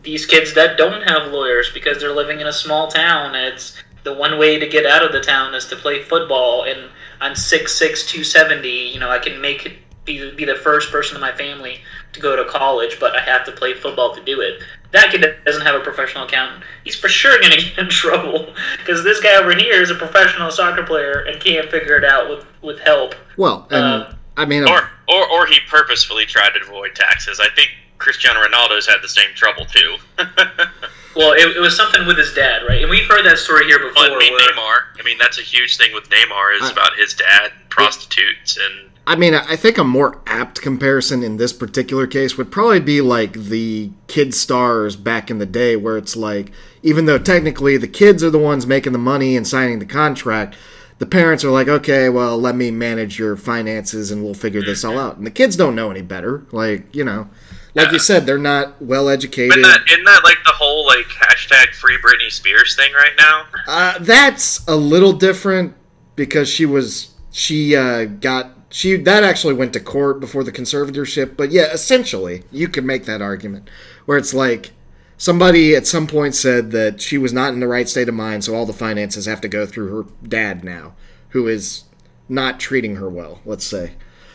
these 0.02 0.26
kids 0.26 0.52
that 0.54 0.76
don't 0.76 1.02
have 1.08 1.32
lawyers 1.32 1.70
because 1.72 1.98
they're 1.98 2.14
living 2.14 2.40
in 2.40 2.46
a 2.46 2.52
small 2.52 2.88
town. 2.88 3.34
And 3.34 3.54
it's 3.54 3.80
the 4.02 4.12
one 4.12 4.38
way 4.38 4.58
to 4.58 4.68
get 4.68 4.84
out 4.84 5.04
of 5.04 5.12
the 5.12 5.20
town 5.20 5.54
is 5.54 5.66
to 5.66 5.76
play 5.76 6.02
football. 6.02 6.64
And 6.64 6.90
I'm 7.20 7.34
six 7.34 7.72
six 7.74 8.04
two 8.04 8.24
seventy. 8.24 8.88
You 8.88 9.00
know, 9.00 9.10
I 9.10 9.18
can 9.18 9.40
make 9.40 9.64
it 9.64 9.78
be, 10.04 10.30
be 10.32 10.44
the 10.44 10.56
first 10.56 10.90
person 10.90 11.14
in 11.16 11.20
my 11.20 11.32
family 11.32 11.80
to 12.12 12.20
go 12.20 12.36
to 12.36 12.44
college, 12.50 12.98
but 13.00 13.16
I 13.16 13.20
have 13.20 13.44
to 13.46 13.52
play 13.52 13.74
football 13.74 14.14
to 14.14 14.22
do 14.22 14.40
it. 14.40 14.60
That 14.94 15.10
kid 15.10 15.26
doesn't 15.44 15.62
have 15.62 15.74
a 15.74 15.80
professional 15.80 16.24
accountant. 16.24 16.62
He's 16.84 16.94
for 16.94 17.08
sure 17.08 17.38
going 17.40 17.50
to 17.58 17.58
get 17.58 17.78
in 17.78 17.88
trouble 17.88 18.54
because 18.78 19.02
this 19.02 19.20
guy 19.20 19.34
over 19.34 19.54
here 19.54 19.82
is 19.82 19.90
a 19.90 19.94
professional 19.96 20.50
soccer 20.52 20.84
player 20.84 21.24
and 21.26 21.42
can't 21.42 21.68
figure 21.68 21.96
it 21.96 22.04
out 22.04 22.30
with, 22.30 22.46
with 22.62 22.78
help. 22.78 23.16
Well, 23.36 23.66
and 23.70 23.84
uh, 23.84 24.14
I 24.36 24.44
mean, 24.44 24.68
or, 24.68 24.88
or 25.08 25.28
or 25.30 25.46
he 25.46 25.58
purposefully 25.68 26.26
tried 26.26 26.50
to 26.50 26.60
avoid 26.62 26.94
taxes. 26.94 27.40
I 27.40 27.48
think 27.56 27.70
Cristiano 27.98 28.40
Ronaldo's 28.40 28.86
had 28.86 29.02
the 29.02 29.08
same 29.08 29.34
trouble 29.34 29.64
too. 29.64 29.96
well, 31.16 31.32
it, 31.32 31.56
it, 31.56 31.60
was 31.60 31.76
something 31.76 32.06
with 32.06 32.16
his 32.16 32.32
dad, 32.32 32.62
right? 32.68 32.80
And 32.80 32.90
we've 32.90 33.06
heard 33.06 33.24
that 33.24 33.38
story 33.38 33.66
here 33.66 33.80
before. 33.80 33.94
Well, 33.94 34.14
I 34.14 34.18
mean, 34.18 34.32
where... 34.32 34.52
Neymar. 34.52 35.00
I 35.00 35.02
mean, 35.04 35.18
that's 35.18 35.38
a 35.38 35.42
huge 35.42 35.76
thing 35.76 35.92
with 35.92 36.08
Neymar 36.08 36.62
is 36.62 36.70
about 36.70 36.94
his 36.96 37.14
dad, 37.14 37.50
prostitutes, 37.68 38.58
and 38.58 38.90
I 39.06 39.16
mean, 39.16 39.34
I 39.34 39.56
think 39.56 39.76
a 39.76 39.84
more 39.84 40.20
apt 40.26 40.62
comparison 40.62 41.22
in 41.22 41.36
this 41.36 41.52
particular 41.52 42.06
case 42.06 42.38
would 42.38 42.50
probably 42.50 42.80
be 42.80 43.02
like 43.02 43.34
the 43.34 43.90
kid 44.06 44.34
stars 44.34 44.96
back 44.96 45.30
in 45.30 45.38
the 45.38 45.46
day, 45.46 45.76
where 45.76 45.98
it's 45.98 46.16
like, 46.16 46.52
even 46.82 47.04
though 47.04 47.18
technically 47.18 47.76
the 47.76 47.88
kids 47.88 48.24
are 48.24 48.30
the 48.30 48.38
ones 48.38 48.66
making 48.66 48.92
the 48.92 48.98
money 48.98 49.36
and 49.36 49.46
signing 49.46 49.78
the 49.78 49.86
contract, 49.86 50.56
the 50.98 51.06
parents 51.06 51.44
are 51.44 51.50
like, 51.50 51.68
okay, 51.68 52.08
well, 52.08 52.38
let 52.38 52.54
me 52.54 52.70
manage 52.70 53.18
your 53.18 53.36
finances 53.36 54.10
and 54.10 54.24
we'll 54.24 54.32
figure 54.32 54.62
this 54.62 54.84
all 54.84 54.98
out. 54.98 55.18
And 55.18 55.26
the 55.26 55.30
kids 55.30 55.56
don't 55.56 55.74
know 55.74 55.90
any 55.90 56.02
better. 56.02 56.46
Like, 56.50 56.94
you 56.94 57.04
know, 57.04 57.28
like 57.74 57.88
yeah. 57.88 57.92
you 57.92 57.98
said, 57.98 58.24
they're 58.24 58.38
not 58.38 58.80
well 58.80 59.10
educated. 59.10 59.58
Isn't 59.58 59.62
that, 59.62 59.80
isn't 59.90 60.04
that 60.04 60.22
like 60.24 60.38
the 60.46 60.52
whole 60.52 60.86
like 60.86 61.06
hashtag 61.06 61.74
free 61.74 61.98
Britney 61.98 62.30
Spears 62.30 62.74
thing 62.76 62.92
right 62.94 63.12
now? 63.18 63.44
Uh, 63.66 63.98
that's 63.98 64.66
a 64.66 64.76
little 64.76 65.12
different 65.12 65.74
because 66.16 66.48
she 66.48 66.64
was 66.64 67.14
she 67.32 67.74
uh, 67.74 68.04
got 68.04 68.63
she 68.74 68.96
that 68.96 69.22
actually 69.22 69.54
went 69.54 69.72
to 69.72 69.78
court 69.78 70.18
before 70.18 70.42
the 70.42 70.50
conservatorship 70.50 71.36
but 71.36 71.52
yeah 71.52 71.72
essentially 71.72 72.42
you 72.50 72.66
could 72.66 72.84
make 72.84 73.04
that 73.04 73.22
argument 73.22 73.70
where 74.04 74.18
it's 74.18 74.34
like 74.34 74.72
somebody 75.16 75.76
at 75.76 75.86
some 75.86 76.08
point 76.08 76.34
said 76.34 76.72
that 76.72 77.00
she 77.00 77.16
was 77.16 77.32
not 77.32 77.52
in 77.52 77.60
the 77.60 77.68
right 77.68 77.88
state 77.88 78.08
of 78.08 78.14
mind 78.16 78.42
so 78.42 78.52
all 78.52 78.66
the 78.66 78.72
finances 78.72 79.26
have 79.26 79.40
to 79.40 79.46
go 79.46 79.64
through 79.64 79.94
her 79.94 80.10
dad 80.26 80.64
now 80.64 80.92
who 81.28 81.46
is 81.46 81.84
not 82.28 82.58
treating 82.58 82.96
her 82.96 83.08
well 83.08 83.40
let's 83.44 83.64
say. 83.64 83.92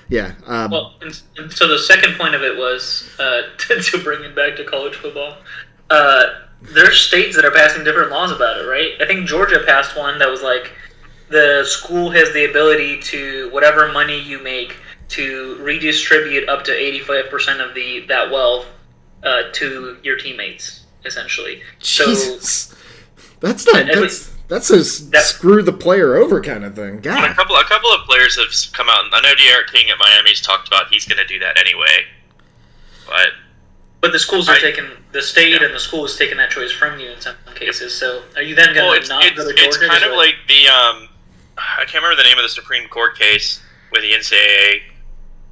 Yeah 0.08 0.36
um, 0.48 0.72
well 0.72 0.94
and, 1.02 1.14
so 1.52 1.68
the 1.68 1.78
second 1.78 2.16
point 2.16 2.34
of 2.34 2.42
it 2.42 2.58
was 2.58 3.10
uh, 3.20 3.42
to, 3.58 3.82
to 3.82 4.02
bring 4.02 4.24
it 4.24 4.38
back 4.38 4.56
to 4.56 4.64
college 4.64 4.96
football 4.96 5.36
uh, 5.90 6.28
there's 6.62 6.98
states 6.98 7.36
that 7.36 7.44
are 7.44 7.52
passing 7.52 7.84
different 7.84 8.10
laws 8.10 8.32
about 8.32 8.62
it 8.62 8.70
right? 8.70 8.92
I 9.02 9.06
think 9.06 9.28
georgia 9.28 9.64
passed 9.68 9.98
one 9.98 10.18
that 10.20 10.30
was 10.30 10.42
like 10.42 10.72
the 11.30 11.64
school 11.66 12.10
has 12.10 12.32
the 12.34 12.50
ability 12.50 13.00
to 13.00 13.50
whatever 13.52 13.92
money 13.92 14.20
you 14.20 14.42
make 14.42 14.76
to 15.10 15.58
redistribute 15.62 16.48
up 16.50 16.64
to 16.66 16.72
85% 16.72 17.68
of 17.68 17.74
the 17.76 18.06
that 18.08 18.30
wealth 18.32 18.66
uh, 19.24 19.44
to 19.54 19.98
your 20.04 20.18
teammates 20.18 20.86
essentially 21.06 21.62
Jesus. 21.80 22.44
so 22.44 22.76
that's 23.40 23.66
not 23.66 23.86
that's, 23.88 24.36
that's 24.48 24.70
a 24.70 25.10
that, 25.12 25.24
screw 25.24 25.64
the 25.64 25.74
player 25.74 26.16
over 26.16 26.42
kind 26.42 26.66
of 26.66 26.76
thing 26.76 27.00
God. 27.00 27.30
a 27.30 27.34
couple 27.34 27.56
a 27.56 27.64
couple 27.66 27.90
of 27.92 28.06
players 28.06 28.38
have 28.38 28.74
come 28.74 28.88
out 28.90 29.06
i 29.12 29.22
know 29.22 29.34
D'Eriq 29.36 29.72
King 29.72 29.90
at 29.90 29.98
miami's 29.98 30.42
talked 30.42 30.68
about 30.68 30.88
he's 30.90 31.06
going 31.06 31.18
to 31.18 31.26
do 31.26 31.40
that 31.40 31.58
anyway 31.58 32.06
but 33.08 33.30
but 34.02 34.14
the 34.14 34.20
schools 34.20 34.48
are 34.48 34.56
I, 34.56 34.60
taking 34.60 34.86
the 35.12 35.22
state 35.22 35.52
yeah. 35.52 35.66
and 35.66 35.74
the 35.74 35.80
school 35.80 36.06
is 36.06 36.16
taking 36.16 36.38
that 36.38 36.52
choice 36.52 36.72
from 36.72 37.00
you 37.00 37.12
in 37.12 37.20
some 37.20 37.36
cases. 37.56 37.94
So 37.94 38.24
are 38.36 38.42
you 38.42 38.56
then 38.56 38.74
going 38.74 38.88
well, 38.88 39.02
to 39.02 39.08
not 39.10 39.26
it's, 39.26 39.36
go 39.36 39.50
to 39.50 39.54
Georgia? 39.54 39.68
It's 39.68 39.78
kind 39.78 40.04
of 40.04 40.12
like 40.12 40.36
the 40.48 40.68
um, 40.68 41.09
I 41.60 41.86
can't 41.86 42.04
remember 42.04 42.16
the 42.16 42.28
name 42.28 42.38
of 42.38 42.44
the 42.44 42.50
Supreme 42.50 42.88
Court 42.88 43.18
case 43.18 43.62
with 43.92 44.02
the 44.02 44.12
NCAA, 44.12 44.82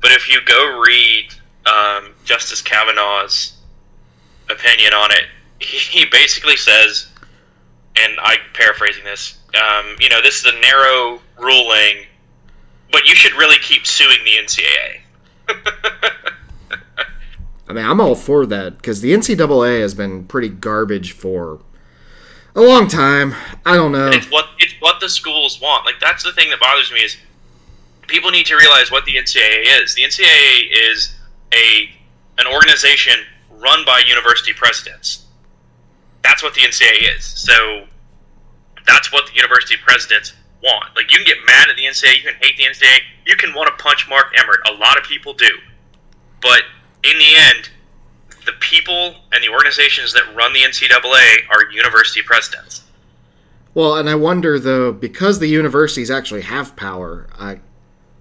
but 0.02 0.12
if 0.12 0.30
you 0.30 0.40
go 0.46 0.80
read 0.80 1.34
um, 1.66 2.14
Justice 2.24 2.62
Kavanaugh's 2.62 3.58
opinion 4.50 4.94
on 4.94 5.12
it, 5.12 5.26
he 5.60 6.06
basically 6.06 6.56
says, 6.56 7.08
and 7.96 8.14
I'm 8.22 8.40
paraphrasing 8.54 9.04
this, 9.04 9.40
um, 9.56 9.96
you 10.00 10.10
know, 10.10 10.22
this 10.22 10.46
is 10.46 10.54
a 10.54 10.60
narrow 10.60 11.20
ruling, 11.38 12.06
but 12.92 13.06
you 13.06 13.16
should 13.16 13.34
really 13.34 13.58
keep 13.58 13.86
suing 13.86 14.18
the 14.24 14.38
NCAA. 14.38 15.02
I 17.70 17.74
mean, 17.74 17.86
I'm 17.86 18.00
all 18.00 18.16
for 18.16 18.46
that 18.46 18.78
because 18.78 19.02
the 19.02 19.12
NCAA 19.14 19.82
has 19.82 19.94
been 19.94 20.26
pretty 20.26 20.48
garbage 20.50 21.12
for 21.12 21.60
a 22.58 22.62
long 22.62 22.88
time. 22.88 23.36
I 23.66 23.76
don't 23.76 23.92
know. 23.92 24.10
it's 24.10 24.30
what 24.32 24.50
it's 24.58 24.74
what 24.80 25.00
the 25.00 25.08
schools 25.08 25.62
want. 25.62 25.86
Like 25.86 26.00
that's 26.02 26.24
the 26.24 26.34
thing 26.34 26.50
that 26.50 26.60
bothers 26.60 26.92
me 26.92 27.00
is 27.02 27.16
people 28.08 28.32
need 28.32 28.48
to 28.48 28.56
realize 28.56 28.92
what 28.92 29.06
the 29.06 29.16
NCAA 29.16 29.82
is. 29.82 29.96
The 29.96 30.02
NCAA 30.02 30.92
is 30.92 31.16
a 31.54 31.90
an 32.40 32.48
organization 32.48 33.24
run 33.52 33.86
by 33.86 34.02
university 34.08 34.54
presidents. 34.54 35.26
That's 36.24 36.44
what 36.44 36.54
the 36.56 36.62
NCAA 36.62 37.16
is. 37.16 37.24
So 37.24 37.86
that's 38.86 39.14
what 39.14 39.28
the 39.28 39.36
university 39.36 39.76
presidents 39.86 40.34
want. 40.64 40.96
Like 40.96 41.12
you 41.12 41.18
can 41.18 41.28
get 41.28 41.38
mad 41.46 41.70
at 41.70 41.76
the 41.76 41.84
NCAA, 41.84 42.18
you 42.18 42.24
can 42.24 42.36
hate 42.42 42.58
the 42.58 42.64
NCAA, 42.64 43.00
you 43.26 43.36
can 43.36 43.54
want 43.54 43.70
to 43.70 43.84
punch 43.84 44.10
Mark 44.10 44.34
Emmert. 44.38 44.60
A 44.68 44.74
lot 44.74 44.98
of 44.98 45.04
people 45.04 45.34
do. 45.34 45.50
But 46.42 46.64
in 47.04 47.18
the 47.18 47.36
end, 47.36 47.70
the 48.48 48.54
people 48.60 49.14
and 49.32 49.44
the 49.44 49.50
organizations 49.50 50.14
that 50.14 50.24
run 50.36 50.54
the 50.54 50.62
NCAA 50.62 51.48
are 51.52 51.70
university 51.72 52.24
presidents. 52.24 52.84
Well, 53.76 53.98
and 53.98 54.10
I 54.10 54.16
wonder 54.16 54.58
though, 54.58 54.92
because 54.92 55.38
the 55.38 55.48
universities 55.48 56.10
actually 56.10 56.42
have 56.42 56.76
power, 56.76 57.28
I, 57.38 57.60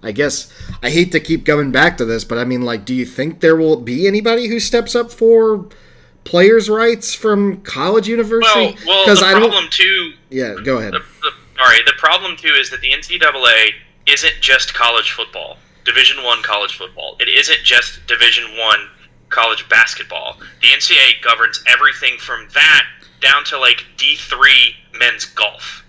I 0.03 0.11
guess 0.11 0.53
I 0.83 0.91
hate 0.91 1.11
to 1.13 1.19
keep 1.19 1.45
going 1.45 1.71
back 1.71 1.97
to 1.97 2.05
this, 2.05 2.23
but 2.23 2.37
I 2.37 2.43
mean, 2.43 2.61
like, 2.61 2.85
do 2.85 2.93
you 2.93 3.05
think 3.05 3.39
there 3.39 3.55
will 3.55 3.77
be 3.77 4.07
anybody 4.07 4.47
who 4.47 4.59
steps 4.59 4.95
up 4.95 5.11
for 5.11 5.67
players' 6.25 6.69
rights 6.69 7.15
from 7.15 7.61
college 7.61 8.07
university? 8.07 8.77
Well, 8.85 9.05
well 9.07 9.15
the 9.15 9.25
I 9.25 9.31
problem 9.31 9.51
don't... 9.51 9.71
too. 9.73 10.13
Yeah, 10.29 10.55
go 10.63 10.77
ahead. 10.77 10.93
The, 10.93 10.99
the, 10.99 11.31
all 11.59 11.65
right, 11.65 11.81
the 11.87 11.93
problem 11.97 12.37
too 12.37 12.53
is 12.53 12.69
that 12.69 12.81
the 12.81 12.91
NCAA 12.91 13.71
isn't 14.05 14.35
just 14.41 14.75
college 14.75 15.11
football, 15.11 15.57
Division 15.85 16.23
One 16.23 16.43
college 16.43 16.77
football. 16.77 17.15
It 17.19 17.29
isn't 17.29 17.63
just 17.63 18.05
Division 18.05 18.43
One 18.57 18.89
college 19.29 19.67
basketball. 19.69 20.37
The 20.61 20.67
NCAA 20.67 21.21
governs 21.23 21.63
everything 21.67 22.17
from 22.17 22.47
that 22.53 22.83
down 23.21 23.43
to 23.45 23.59
like 23.59 23.83
D 23.97 24.15
three 24.15 24.75
men's 24.99 25.25
golf. 25.25 25.83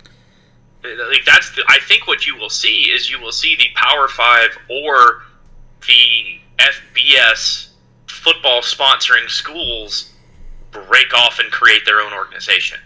Uh, 0.84 0.88
like 1.08 1.24
that's 1.24 1.54
the, 1.54 1.64
I 1.68 1.78
think 1.80 2.06
what 2.06 2.26
you 2.26 2.36
will 2.36 2.50
see 2.50 2.90
is 2.90 3.10
you 3.10 3.20
will 3.20 3.32
see 3.32 3.56
the 3.56 3.68
Power 3.74 4.08
Five 4.08 4.50
or 4.68 5.22
the 5.86 6.40
FBS 6.58 7.68
football 8.06 8.60
sponsoring 8.62 9.28
schools 9.28 10.12
break 10.70 11.14
off 11.14 11.38
and 11.38 11.50
create 11.50 11.84
their 11.84 12.00
own 12.00 12.12
organization. 12.12 12.78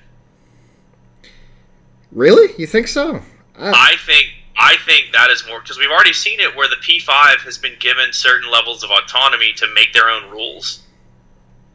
Really? 2.12 2.52
You 2.58 2.66
think 2.66 2.88
so? 2.88 3.22
I, 3.58 3.70
I 3.70 3.96
think 4.06 4.26
I 4.56 4.76
think 4.84 5.12
that 5.12 5.30
is 5.30 5.44
more 5.48 5.60
because 5.60 5.78
we've 5.78 5.90
already 5.90 6.12
seen 6.12 6.40
it 6.40 6.54
where 6.54 6.68
the 6.68 6.76
P5 6.76 7.40
has 7.40 7.56
been 7.58 7.76
given 7.78 8.12
certain 8.12 8.50
levels 8.50 8.84
of 8.84 8.90
autonomy 8.90 9.52
to 9.54 9.66
make 9.74 9.92
their 9.92 10.10
own 10.10 10.30
rules. 10.30 10.82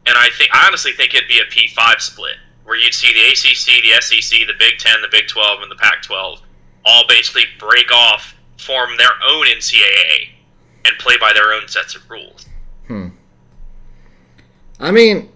And 0.06 0.16
I 0.16 0.28
think 0.36 0.50
I 0.54 0.66
honestly 0.66 0.92
think 0.92 1.14
it'd 1.14 1.28
be 1.28 1.40
a 1.40 1.44
P5 1.44 2.00
split 2.00 2.36
where 2.64 2.76
you'd 2.76 2.94
see 2.94 3.12
the 3.12 3.26
ACC, 3.30 3.82
the 3.82 4.00
SEC, 4.00 4.46
the 4.46 4.54
Big 4.58 4.78
10, 4.78 5.02
the 5.02 5.08
Big 5.10 5.26
12 5.26 5.62
and 5.62 5.70
the 5.70 5.76
Pac 5.76 6.02
12 6.02 6.40
all 6.84 7.04
basically 7.08 7.44
break 7.58 7.92
off, 7.92 8.34
form 8.58 8.90
their 8.96 9.10
own 9.26 9.46
NCAA 9.46 10.28
and 10.84 10.98
play 10.98 11.16
by 11.18 11.32
their 11.32 11.52
own 11.52 11.66
sets 11.68 11.94
of 11.94 12.08
rules. 12.08 12.46
Hmm. 12.86 13.08
I 14.80 14.90
mean, 14.90 15.30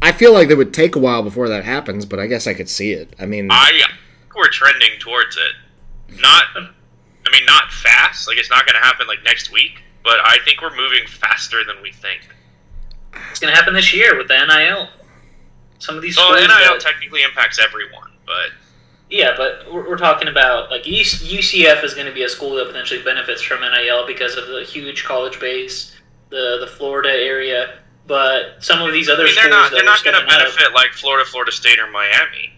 I 0.00 0.12
feel 0.12 0.32
like 0.32 0.50
it 0.50 0.56
would 0.56 0.72
take 0.72 0.96
a 0.96 0.98
while 0.98 1.22
before 1.22 1.48
that 1.48 1.64
happens, 1.64 2.06
but 2.06 2.18
I 2.18 2.26
guess 2.26 2.46
I 2.46 2.54
could 2.54 2.68
see 2.68 2.92
it. 2.92 3.14
I 3.18 3.26
mean, 3.26 3.48
I 3.50 3.82
we're 4.34 4.48
trending 4.48 4.98
towards 4.98 5.36
it 5.36 5.52
not 6.20 6.44
I 6.56 7.30
mean 7.32 7.44
not 7.46 7.70
fast, 7.72 8.28
like 8.28 8.38
it's 8.38 8.50
not 8.50 8.66
going 8.66 8.74
to 8.74 8.80
happen 8.84 9.06
like 9.06 9.22
next 9.24 9.52
week, 9.52 9.82
but 10.04 10.18
I 10.24 10.38
think 10.44 10.60
we're 10.60 10.74
moving 10.76 11.06
faster 11.06 11.64
than 11.64 11.76
we 11.82 11.92
think. 11.92 12.28
it's 13.30 13.38
going 13.40 13.52
to 13.52 13.56
happen 13.56 13.74
this 13.74 13.92
year 13.94 14.16
with 14.16 14.28
the 14.28 14.34
NIL. 14.46 14.88
Some 15.78 15.96
of 15.96 16.02
these 16.02 16.16
Well, 16.16 16.28
schools 16.34 16.48
NIL 16.48 16.72
that- 16.74 16.80
technically 16.80 17.22
impacts 17.22 17.58
everyone, 17.58 18.10
but 18.26 18.50
Yeah, 19.10 19.34
but 19.36 19.70
we're, 19.72 19.88
we're 19.88 19.96
talking 19.98 20.28
about 20.28 20.70
like 20.70 20.84
UCF 20.84 21.82
is 21.84 21.94
going 21.94 22.06
to 22.06 22.12
be 22.12 22.22
a 22.24 22.28
school 22.28 22.54
that 22.56 22.66
potentially 22.66 23.02
benefits 23.02 23.42
from 23.42 23.60
NIL 23.60 24.06
because 24.06 24.36
of 24.36 24.46
the 24.48 24.62
huge 24.64 25.04
college 25.04 25.38
base, 25.40 25.94
the 26.30 26.58
the 26.60 26.66
Florida 26.66 27.10
area. 27.10 27.78
But 28.06 28.56
some 28.58 28.82
of 28.82 28.92
these 28.92 29.08
other 29.08 29.22
I 29.22 29.26
mean, 29.26 29.34
they're 29.36 29.44
schools 29.44 29.62
not 29.62 29.70
they're 29.72 29.84
not 29.84 30.02
going 30.04 30.14
to 30.16 30.22
out 30.22 30.40
of- 30.46 30.56
benefit 30.56 30.74
like 30.74 30.90
Florida, 30.92 31.28
Florida 31.28 31.52
State, 31.52 31.78
or 31.78 31.88
Miami. 31.90 32.52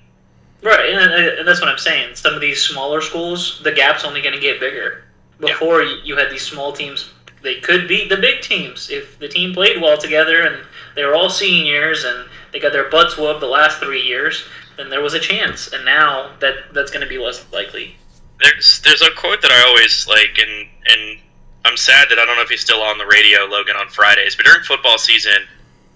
Right, 0.65 0.95
and, 0.95 1.39
and 1.39 1.47
that's 1.47 1.61
what 1.61 1.69
I'm 1.69 1.79
saying. 1.79 2.15
Some 2.15 2.33
of 2.33 2.41
these 2.41 2.63
smaller 2.63 3.03
schools, 3.03 3.61
the 3.63 3.71
gap's 3.71 4.03
only 4.03 4.23
going 4.23 4.35
to 4.35 4.41
get 4.41 4.61
bigger. 4.61 5.05
Before 5.39 5.83
you 5.83 5.99
you 6.03 6.17
had 6.17 6.31
these 6.31 6.47
small 6.47 6.73
teams, 6.73 7.11
they 7.43 7.61
could 7.61 7.87
beat 7.87 8.09
the 8.09 8.17
big 8.17 8.41
teams 8.41 8.89
if 8.89 9.19
the 9.19 9.29
team 9.29 9.53
played 9.53 9.83
well 9.83 9.99
together 9.99 10.47
and 10.47 10.65
they 10.95 11.05
were 11.05 11.15
all 11.15 11.29
seniors 11.29 12.05
and 12.05 12.27
they 12.51 12.61
got 12.61 12.73
their 12.73 12.89
butts 12.89 13.19
whooped 13.19 13.41
the 13.41 13.47
last 13.47 13.79
three 13.79 14.01
years. 14.01 14.45
Then 14.79 14.89
there 14.89 15.03
was 15.03 15.13
a 15.13 15.21
chance, 15.21 15.71
and 15.73 15.85
now 15.85 16.33
that 16.41 16.73
that's 16.73 16.91
going 16.91 17.03
to 17.03 17.09
be 17.09 17.19
less 17.19 17.45
likely. 17.53 17.97
There's 18.41 18.81
there's 18.81 19.03
a 19.03 19.11
quote 19.17 19.43
that 19.43 19.51
I 19.51 19.69
always 19.69 20.09
like, 20.09 20.39
and 20.41 20.67
and 20.87 21.21
I'm 21.67 21.77
sad 21.77 22.09
that 22.09 22.19
I 22.19 22.25
don't 22.25 22.37
know 22.37 22.43
if 22.43 22.49
he's 22.49 22.63
still 22.63 22.81
on 22.81 22.97
the 22.97 23.07
radio, 23.07 23.45
Logan, 23.45 23.77
on 23.77 23.89
Fridays. 23.89 24.35
But 24.35 24.47
during 24.47 24.65
football 24.65 24.97
season, 24.97 25.45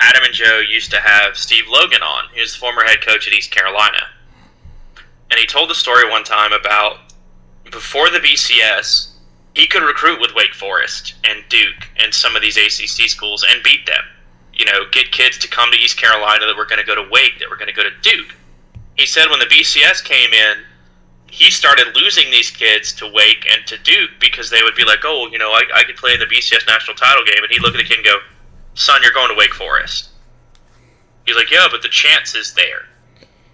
Adam 0.00 0.24
and 0.24 0.34
Joe 0.34 0.60
used 0.60 0.90
to 0.90 1.00
have 1.00 1.38
Steve 1.38 1.64
Logan 1.70 2.02
on, 2.02 2.24
who's 2.34 2.52
the 2.52 2.58
former 2.58 2.84
head 2.84 3.00
coach 3.00 3.26
at 3.26 3.32
East 3.32 3.50
Carolina, 3.50 4.04
and 5.30 5.38
he 5.38 5.46
told 5.46 5.70
the 5.70 5.74
story 5.74 6.08
one 6.08 6.24
time 6.24 6.52
about 6.52 6.98
before 7.70 8.10
the 8.10 8.18
BCS, 8.18 9.10
he 9.54 9.66
could 9.66 9.82
recruit 9.82 10.20
with 10.20 10.34
Wake 10.34 10.54
Forest 10.54 11.14
and 11.24 11.44
Duke 11.48 11.88
and 11.96 12.14
some 12.14 12.36
of 12.36 12.42
these 12.42 12.56
ACC 12.56 13.08
schools 13.08 13.44
and 13.48 13.62
beat 13.62 13.86
them. 13.86 14.04
You 14.54 14.64
know, 14.64 14.84
get 14.90 15.12
kids 15.12 15.38
to 15.38 15.48
come 15.48 15.70
to 15.70 15.78
East 15.78 15.98
Carolina 15.98 16.46
that 16.46 16.56
were 16.56 16.64
going 16.64 16.80
to 16.80 16.86
go 16.86 16.94
to 16.94 17.08
Wake, 17.10 17.38
that 17.38 17.48
were 17.50 17.56
going 17.56 17.68
to 17.68 17.74
go 17.74 17.82
to 17.82 17.90
Duke. 18.02 18.34
He 18.96 19.06
said 19.06 19.28
when 19.30 19.38
the 19.38 19.46
BCS 19.46 20.02
came 20.04 20.32
in, 20.32 20.58
he 21.30 21.50
started 21.50 21.94
losing 21.94 22.30
these 22.30 22.50
kids 22.50 22.92
to 22.94 23.06
Wake 23.12 23.46
and 23.52 23.66
to 23.66 23.76
Duke 23.78 24.10
because 24.18 24.50
they 24.50 24.62
would 24.62 24.74
be 24.74 24.84
like, 24.84 25.00
oh, 25.04 25.28
you 25.30 25.38
know, 25.38 25.50
I, 25.50 25.62
I 25.74 25.84
could 25.84 25.96
play 25.96 26.14
in 26.14 26.20
the 26.20 26.26
BCS 26.26 26.66
national 26.66 26.96
title 26.96 27.24
game. 27.24 27.42
And 27.42 27.52
he'd 27.52 27.62
look 27.62 27.74
at 27.74 27.78
the 27.78 27.84
kid 27.84 27.98
and 27.98 28.04
go, 28.04 28.18
son, 28.74 29.00
you're 29.02 29.12
going 29.12 29.28
to 29.28 29.36
Wake 29.36 29.54
Forest. 29.54 30.08
He's 31.26 31.36
like, 31.36 31.50
yeah, 31.50 31.66
but 31.70 31.82
the 31.82 31.88
chance 31.88 32.34
is 32.34 32.54
there. 32.54 32.88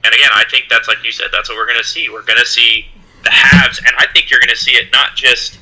And 0.04 0.14
again, 0.14 0.30
I 0.34 0.44
think 0.50 0.66
that's 0.68 0.86
like 0.86 1.02
you 1.02 1.12
said, 1.12 1.28
that's 1.32 1.48
what 1.48 1.56
we're 1.56 1.66
going 1.66 1.78
to 1.78 1.84
see. 1.84 2.08
We're 2.08 2.22
going 2.22 2.38
to 2.38 2.46
see 2.46 2.86
the 3.22 3.30
halves. 3.30 3.78
And 3.78 3.96
I 3.98 4.06
think 4.12 4.30
you're 4.30 4.40
going 4.40 4.50
to 4.50 4.56
see 4.56 4.72
it 4.72 4.92
not 4.92 5.16
just 5.16 5.58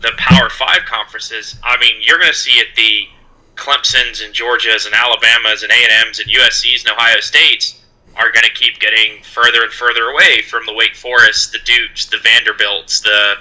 the 0.00 0.12
Power 0.18 0.50
Five 0.50 0.84
conferences. 0.86 1.58
I 1.64 1.78
mean, 1.78 1.96
you're 2.00 2.18
going 2.18 2.32
to 2.32 2.38
see 2.38 2.58
it 2.58 2.68
the 2.76 3.08
Clemsons 3.56 4.24
and 4.24 4.34
Georgias 4.34 4.86
and 4.86 4.94
Alabamas 4.94 5.62
and 5.62 5.72
A&Ms 5.72 6.20
and 6.20 6.30
USCs 6.30 6.84
and 6.84 6.92
Ohio 6.92 7.20
States 7.20 7.82
are 8.16 8.30
going 8.30 8.44
to 8.44 8.52
keep 8.52 8.78
getting 8.80 9.22
further 9.22 9.62
and 9.62 9.72
further 9.72 10.04
away 10.04 10.42
from 10.42 10.64
the 10.66 10.72
Wake 10.72 10.94
Forest, 10.94 11.52
the 11.52 11.58
Dukes, 11.64 12.06
the 12.06 12.18
Vanderbilts, 12.18 13.00
the 13.00 13.34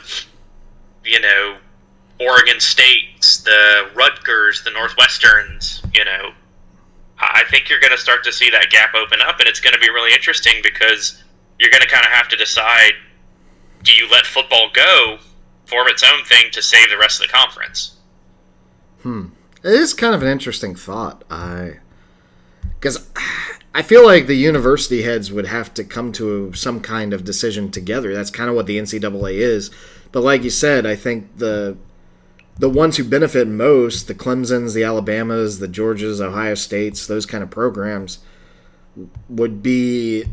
you 1.03 1.19
know 1.19 1.57
Oregon 2.19 2.59
States, 2.59 3.37
the 3.37 3.89
Rutgers, 3.93 4.63
the 4.63 4.71
Northwesterns. 4.71 5.85
You 5.93 6.05
know, 6.05 6.33
I 7.19 7.43
think 7.49 7.69
you're 7.69 7.79
going 7.79 7.91
to 7.91 7.97
start 7.97 8.23
to 8.25 8.33
see 8.33 8.49
that 8.49 8.69
gap 8.69 8.93
open 8.93 9.19
up, 9.21 9.39
and 9.39 9.47
it's 9.47 9.59
going 9.59 9.73
to 9.73 9.79
be 9.79 9.89
really 9.89 10.13
interesting 10.13 10.55
because 10.61 11.23
you're 11.59 11.69
going 11.69 11.81
to 11.81 11.87
kind 11.87 12.05
of 12.05 12.11
have 12.11 12.27
to 12.29 12.35
decide: 12.35 12.93
do 13.83 13.93
you 13.93 14.09
let 14.11 14.25
football 14.25 14.69
go, 14.73 15.17
form 15.65 15.87
its 15.87 16.03
own 16.03 16.23
thing 16.25 16.51
to 16.51 16.61
save 16.61 16.89
the 16.89 16.97
rest 16.97 17.21
of 17.21 17.27
the 17.27 17.33
conference? 17.33 17.97
Hmm. 19.01 19.27
It 19.63 19.73
is 19.73 19.93
kind 19.93 20.13
of 20.13 20.21
an 20.21 20.27
interesting 20.27 20.75
thought. 20.75 21.23
I 21.29 21.77
because 22.85 23.09
I 23.73 23.81
feel 23.81 24.05
like 24.05 24.27
the 24.27 24.35
university 24.35 25.01
heads 25.01 25.31
would 25.31 25.47
have 25.47 25.73
to 25.73 25.83
come 25.83 26.11
to 26.13 26.53
some 26.53 26.81
kind 26.81 27.13
of 27.13 27.23
decision 27.23 27.71
together. 27.71 28.13
That's 28.13 28.29
kind 28.29 28.49
of 28.49 28.55
what 28.55 28.67
the 28.67 28.77
NCAA 28.77 29.33
is. 29.33 29.71
But 30.11 30.23
like 30.23 30.43
you 30.43 30.49
said, 30.49 30.85
I 30.85 30.95
think 30.95 31.37
the 31.37 31.77
the 32.57 32.69
ones 32.69 32.97
who 32.97 33.03
benefit 33.03 33.47
most, 33.47 34.07
the 34.07 34.15
Clemsons, 34.15 34.73
the 34.73 34.83
Alabamas, 34.83 35.59
the 35.59 35.67
Georgias, 35.67 36.21
Ohio 36.21 36.55
States, 36.55 37.05
those 37.05 37.25
kind 37.25 37.43
of 37.43 37.49
programs 37.49 38.19
would 39.27 39.61
be 39.61 40.25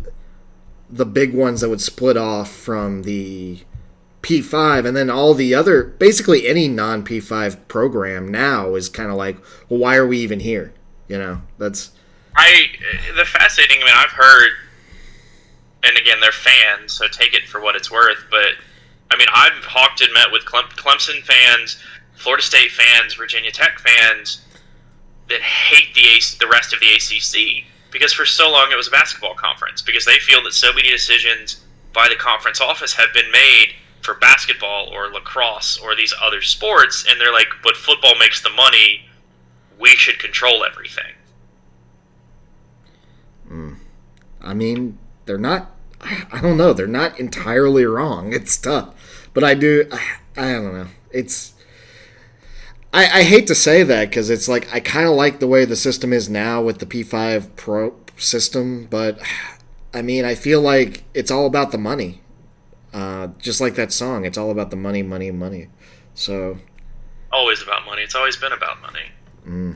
the 0.88 1.06
big 1.06 1.34
ones 1.34 1.60
that 1.60 1.68
would 1.68 1.80
split 1.80 2.16
off 2.16 2.50
from 2.50 3.02
the 3.02 3.58
P5 4.22 4.86
and 4.86 4.96
then 4.96 5.10
all 5.10 5.34
the 5.34 5.52
other 5.52 5.82
basically 5.82 6.46
any 6.46 6.68
non 6.68 7.04
P5 7.04 7.66
program 7.66 8.28
now 8.28 8.76
is 8.76 8.88
kind 8.88 9.10
of 9.10 9.16
like, 9.16 9.36
well 9.68 9.80
why 9.80 9.96
are 9.96 10.06
we 10.06 10.18
even 10.18 10.38
here? 10.38 10.72
You 11.08 11.18
know, 11.18 11.42
that's 11.58 11.90
I 12.36 12.66
the 13.16 13.24
fascinating. 13.24 13.78
I 13.82 13.84
mean, 13.84 13.94
I've 13.96 14.10
heard, 14.10 14.50
and 15.82 15.96
again, 15.96 16.18
they're 16.20 16.32
fans, 16.32 16.92
so 16.92 17.06
take 17.08 17.34
it 17.34 17.48
for 17.48 17.60
what 17.60 17.76
it's 17.76 17.90
worth. 17.90 18.24
But 18.30 18.54
I 19.10 19.16
mean, 19.18 19.28
I've 19.34 19.64
hawked 19.64 20.00
and 20.00 20.12
met 20.14 20.32
with 20.32 20.44
Clemson 20.44 21.22
fans, 21.22 21.82
Florida 22.22 22.42
State 22.42 22.70
fans, 22.70 23.14
Virginia 23.14 23.50
Tech 23.50 23.78
fans 23.78 24.42
that 25.28 25.40
hate 25.40 25.94
the 25.94 26.06
AC, 26.16 26.36
the 26.38 26.48
rest 26.48 26.72
of 26.72 26.80
the 26.80 26.86
ACC 26.86 27.64
because 27.92 28.12
for 28.12 28.24
so 28.24 28.50
long 28.50 28.72
it 28.72 28.76
was 28.76 28.88
a 28.88 28.90
basketball 28.90 29.34
conference 29.34 29.82
because 29.82 30.04
they 30.04 30.18
feel 30.18 30.42
that 30.42 30.54
so 30.54 30.72
many 30.72 30.90
decisions 30.90 31.62
by 31.92 32.08
the 32.08 32.16
conference 32.16 32.60
office 32.60 32.94
have 32.94 33.12
been 33.12 33.30
made 33.30 33.74
for 34.00 34.14
basketball 34.14 34.88
or 34.88 35.08
lacrosse 35.12 35.78
or 35.78 35.94
these 35.94 36.12
other 36.20 36.42
sports, 36.42 37.06
and 37.08 37.20
they're 37.20 37.32
like, 37.32 37.46
but 37.62 37.76
football 37.76 38.18
makes 38.18 38.42
the 38.42 38.50
money. 38.50 39.02
We 39.78 39.90
should 39.90 40.18
control 40.18 40.64
everything. 40.64 41.12
Mm. 43.48 43.76
I 44.40 44.54
mean, 44.54 44.98
they're 45.26 45.38
not 45.38 45.70
I 46.32 46.40
don't 46.40 46.56
know, 46.56 46.72
they're 46.72 46.88
not 46.88 47.20
entirely 47.20 47.84
wrong. 47.84 48.32
It's 48.32 48.56
tough. 48.56 48.94
But 49.34 49.44
I 49.44 49.54
do 49.54 49.86
I, 49.92 50.16
I 50.36 50.52
don't 50.52 50.72
know. 50.72 50.86
It's 51.10 51.51
I, 52.92 53.20
I 53.20 53.22
hate 53.22 53.46
to 53.46 53.54
say 53.54 53.82
that 53.84 54.10
because 54.10 54.28
it's 54.28 54.48
like 54.48 54.72
I 54.72 54.80
kind 54.80 55.08
of 55.08 55.14
like 55.14 55.40
the 55.40 55.46
way 55.46 55.64
the 55.64 55.76
system 55.76 56.12
is 56.12 56.28
now 56.28 56.60
with 56.62 56.78
the 56.78 56.86
P5 56.86 57.56
Pro 57.56 57.94
system, 58.16 58.86
but 58.90 59.18
I 59.94 60.02
mean, 60.02 60.24
I 60.24 60.34
feel 60.34 60.60
like 60.60 61.04
it's 61.14 61.30
all 61.30 61.46
about 61.46 61.72
the 61.72 61.78
money. 61.78 62.20
Uh, 62.92 63.28
just 63.38 63.60
like 63.60 63.74
that 63.76 63.92
song, 63.92 64.26
it's 64.26 64.36
all 64.36 64.50
about 64.50 64.70
the 64.70 64.76
money, 64.76 65.02
money, 65.02 65.30
money. 65.30 65.68
So, 66.14 66.58
always 67.32 67.62
about 67.62 67.86
money. 67.86 68.02
It's 68.02 68.14
always 68.14 68.36
been 68.36 68.52
about 68.52 68.82
money. 68.82 69.74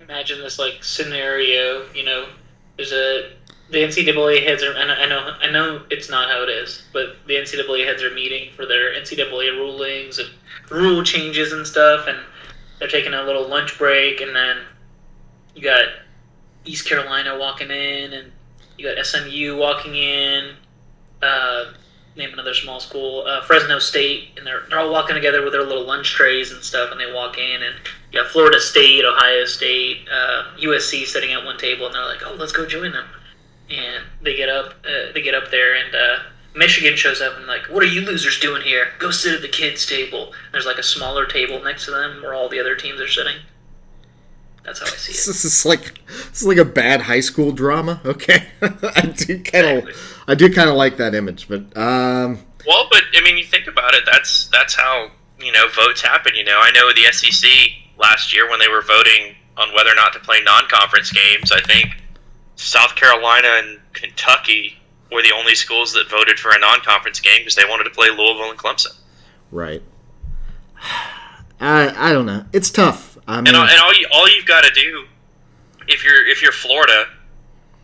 Imagine 0.00 0.40
this 0.40 0.58
like 0.58 0.82
scenario. 0.82 1.84
You 1.92 2.04
know, 2.04 2.28
there's 2.76 2.92
a 2.92 3.32
the 3.70 3.78
NCAA 3.78 4.44
heads 4.44 4.62
are. 4.62 4.72
And 4.72 4.90
I 4.90 5.06
know 5.06 5.34
I 5.40 5.50
know 5.50 5.82
it's 5.90 6.08
not 6.08 6.30
how 6.30 6.42
it 6.42 6.48
is, 6.48 6.84
but 6.92 7.16
the 7.26 7.34
NCAA 7.34 7.84
heads 7.84 8.02
are 8.02 8.10
meeting 8.10 8.50
for 8.52 8.66
their 8.66 8.94
NCAA 8.94 9.56
rulings 9.56 10.18
and 10.18 10.30
rule 10.70 11.02
changes 11.02 11.52
and 11.52 11.66
stuff, 11.66 12.06
and 12.06 12.18
they're 12.78 12.88
taking 12.88 13.14
a 13.14 13.22
little 13.22 13.48
lunch 13.48 13.78
break, 13.78 14.20
and 14.20 14.34
then 14.34 14.58
you 15.54 15.62
got 15.62 15.84
East 16.64 16.88
Carolina 16.88 17.38
walking 17.38 17.70
in, 17.70 18.12
and 18.12 18.32
you 18.78 18.94
got 18.94 19.04
SMU 19.04 19.56
walking 19.56 19.94
in. 19.94 20.54
Uh, 21.22 21.72
name 22.16 22.32
another 22.32 22.54
small 22.54 22.80
school, 22.80 23.24
uh, 23.26 23.42
Fresno 23.42 23.78
State, 23.78 24.30
and 24.36 24.46
they're, 24.46 24.62
they're 24.68 24.78
all 24.78 24.90
walking 24.90 25.14
together 25.14 25.42
with 25.42 25.52
their 25.52 25.62
little 25.64 25.86
lunch 25.86 26.12
trays 26.12 26.52
and 26.52 26.62
stuff, 26.62 26.90
and 26.90 27.00
they 27.00 27.12
walk 27.12 27.38
in, 27.38 27.62
and 27.62 27.74
you 28.12 28.20
got 28.20 28.30
Florida 28.30 28.60
State, 28.60 29.04
Ohio 29.04 29.44
State, 29.44 30.08
uh, 30.12 30.44
USC 30.58 31.06
sitting 31.06 31.32
at 31.32 31.44
one 31.44 31.56
table, 31.56 31.86
and 31.86 31.94
they're 31.94 32.04
like, 32.04 32.22
"Oh, 32.24 32.34
let's 32.34 32.52
go 32.52 32.66
join 32.66 32.92
them." 32.92 33.06
And 33.70 34.04
they 34.22 34.36
get 34.36 34.48
up, 34.48 34.74
uh, 34.84 35.12
they 35.12 35.22
get 35.22 35.34
up 35.34 35.50
there, 35.50 35.74
and 35.74 35.94
uh, 35.94 36.18
Michigan 36.54 36.96
shows 36.96 37.20
up 37.20 37.36
and 37.36 37.46
like, 37.46 37.62
"What 37.66 37.82
are 37.82 37.86
you 37.86 38.00
losers 38.00 38.40
doing 38.40 38.62
here? 38.62 38.88
Go 38.98 39.10
sit 39.10 39.34
at 39.34 39.42
the 39.42 39.48
kids' 39.48 39.86
table." 39.86 40.26
And 40.26 40.52
there's 40.52 40.66
like 40.66 40.78
a 40.78 40.82
smaller 40.82 41.26
table 41.26 41.62
next 41.62 41.84
to 41.84 41.90
them 41.92 42.22
where 42.22 42.34
all 42.34 42.48
the 42.48 42.60
other 42.60 42.74
teams 42.74 43.00
are 43.00 43.08
sitting. 43.08 43.36
That's 44.64 44.80
how 44.80 44.86
I 44.86 44.90
see 44.90 45.12
it. 45.12 45.14
this 45.26 45.44
is 45.44 45.64
like 45.64 46.04
this 46.06 46.42
is 46.42 46.46
like 46.46 46.58
a 46.58 46.64
bad 46.64 47.02
high 47.02 47.20
school 47.20 47.52
drama. 47.52 48.00
Okay, 48.04 48.46
I 48.62 49.12
do 49.16 49.42
kind 49.42 49.66
of 49.66 49.88
Exactly. 49.88 49.94
I 50.28 50.34
do 50.34 50.52
kind 50.52 50.68
of 50.68 50.76
like 50.76 50.96
that 50.98 51.14
image, 51.14 51.48
but 51.48 51.60
um, 51.76 52.38
Well, 52.66 52.86
but 52.90 53.02
I 53.16 53.20
mean, 53.22 53.36
you 53.36 53.44
think 53.44 53.66
about 53.66 53.94
it. 53.94 54.04
That's 54.06 54.48
that's 54.48 54.74
how 54.74 55.10
you 55.40 55.52
know 55.52 55.66
votes 55.68 56.02
happen. 56.02 56.34
You 56.34 56.44
know, 56.44 56.58
I 56.60 56.70
know 56.72 56.92
the 56.92 57.12
SEC 57.12 57.50
last 57.98 58.34
year 58.34 58.48
when 58.50 58.58
they 58.58 58.68
were 58.68 58.82
voting 58.82 59.34
on 59.56 59.74
whether 59.74 59.90
or 59.90 59.94
not 59.94 60.12
to 60.14 60.20
play 60.20 60.40
non-conference 60.44 61.12
games. 61.12 61.52
I 61.52 61.60
think 61.60 61.96
South 62.56 62.94
Carolina 62.96 63.48
and 63.58 63.78
Kentucky 63.92 64.79
were 65.12 65.22
the 65.22 65.32
only 65.34 65.54
schools 65.54 65.92
that 65.92 66.08
voted 66.10 66.38
for 66.38 66.50
a 66.52 66.58
non-conference 66.58 67.20
game 67.20 67.40
because 67.40 67.54
they 67.56 67.64
wanted 67.64 67.84
to 67.84 67.90
play 67.90 68.08
Louisville 68.10 68.50
and 68.50 68.58
Clemson. 68.58 68.96
right. 69.50 69.82
I 71.60 72.08
I 72.10 72.12
don't 72.12 72.26
know. 72.26 72.44
It's 72.52 72.70
tough. 72.70 73.18
I 73.28 73.36
mean, 73.36 73.48
And, 73.48 73.56
all- 73.56 73.64
and 73.68 73.80
all 73.80 73.94
you 73.94 74.06
all 74.12 74.28
you've 74.28 74.46
got 74.46 74.64
to 74.64 74.70
do, 74.72 75.04
if 75.88 76.04
you're 76.04 76.26
if 76.26 76.42
you're 76.42 76.52
Florida, 76.52 77.06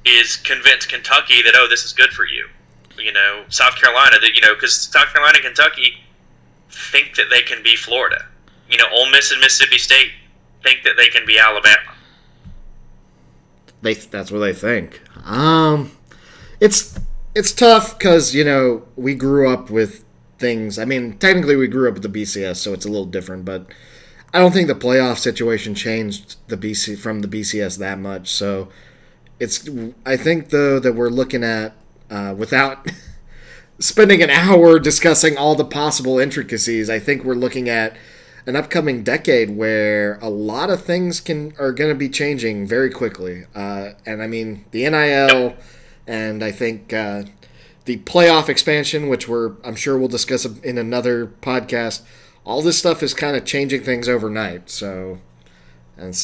is 0.04 0.36
convince 0.36 0.86
Kentucky 0.86 1.42
that 1.42 1.54
oh 1.56 1.66
this 1.68 1.84
is 1.84 1.92
good 1.92 2.10
for 2.10 2.24
you. 2.26 2.46
You 2.98 3.12
know, 3.12 3.44
South 3.50 3.76
Carolina 3.76 4.16
that 4.20 4.30
you 4.34 4.40
know 4.40 4.54
because 4.54 4.74
South 4.74 5.12
Carolina 5.12 5.36
and 5.38 5.44
Kentucky 5.44 5.98
think 6.70 7.14
that 7.16 7.26
they 7.30 7.42
can 7.42 7.62
be 7.62 7.76
Florida. 7.76 8.24
You 8.70 8.78
know, 8.78 8.86
Ole 8.92 9.10
Miss 9.10 9.30
and 9.30 9.40
Mississippi 9.40 9.76
State 9.78 10.10
think 10.62 10.82
that 10.84 10.94
they 10.96 11.08
can 11.08 11.26
be 11.26 11.38
Alabama. 11.38 11.92
They 13.82 13.92
that's 13.94 14.32
what 14.32 14.38
they 14.38 14.54
think. 14.54 15.02
Um, 15.26 15.92
it's 16.60 16.98
it's 17.36 17.52
tough 17.52 17.98
because 17.98 18.34
you 18.34 18.42
know 18.42 18.82
we 18.96 19.14
grew 19.14 19.52
up 19.52 19.68
with 19.68 20.04
things. 20.38 20.78
I 20.78 20.86
mean, 20.86 21.18
technically 21.18 21.54
we 21.54 21.68
grew 21.68 21.86
up 21.86 21.94
with 21.94 22.02
the 22.02 22.22
BCS, 22.22 22.56
so 22.56 22.72
it's 22.72 22.86
a 22.86 22.88
little 22.88 23.04
different. 23.04 23.44
But 23.44 23.66
I 24.32 24.38
don't 24.38 24.52
think 24.52 24.68
the 24.68 24.74
playoff 24.74 25.18
situation 25.18 25.74
changed 25.74 26.36
the 26.48 26.56
BC 26.56 26.96
from 26.98 27.20
the 27.20 27.28
BCS 27.28 27.78
that 27.78 27.98
much. 27.98 28.30
So 28.30 28.70
it's 29.38 29.68
I 30.06 30.16
think 30.16 30.48
though 30.48 30.80
that 30.80 30.94
we're 30.94 31.10
looking 31.10 31.44
at 31.44 31.74
uh, 32.10 32.34
without 32.36 32.90
spending 33.78 34.22
an 34.22 34.30
hour 34.30 34.78
discussing 34.78 35.36
all 35.36 35.54
the 35.54 35.64
possible 35.64 36.18
intricacies. 36.18 36.88
I 36.88 36.98
think 36.98 37.22
we're 37.22 37.34
looking 37.34 37.68
at 37.68 37.98
an 38.46 38.56
upcoming 38.56 39.02
decade 39.02 39.50
where 39.50 40.18
a 40.22 40.30
lot 40.30 40.70
of 40.70 40.82
things 40.82 41.20
can 41.20 41.52
are 41.58 41.72
going 41.72 41.90
to 41.90 41.98
be 41.98 42.08
changing 42.08 42.66
very 42.66 42.88
quickly. 42.88 43.44
Uh, 43.54 43.90
and 44.06 44.22
I 44.22 44.26
mean 44.26 44.64
the 44.70 44.88
NIL, 44.88 45.54
and 46.06 46.42
I 46.42 46.52
think 46.52 46.92
uh, 46.92 47.24
the 47.84 47.98
playoff 47.98 48.48
expansion, 48.48 49.08
which 49.08 49.28
we're 49.28 49.54
I'm 49.64 49.76
sure 49.76 49.98
we'll 49.98 50.08
discuss 50.08 50.44
in 50.44 50.78
another 50.78 51.26
podcast. 51.26 52.02
All 52.44 52.62
this 52.62 52.78
stuff 52.78 53.02
is 53.02 53.12
kind 53.12 53.36
of 53.36 53.44
changing 53.44 53.82
things 53.82 54.08
overnight. 54.08 54.70
So, 54.70 55.18
and 55.96 56.16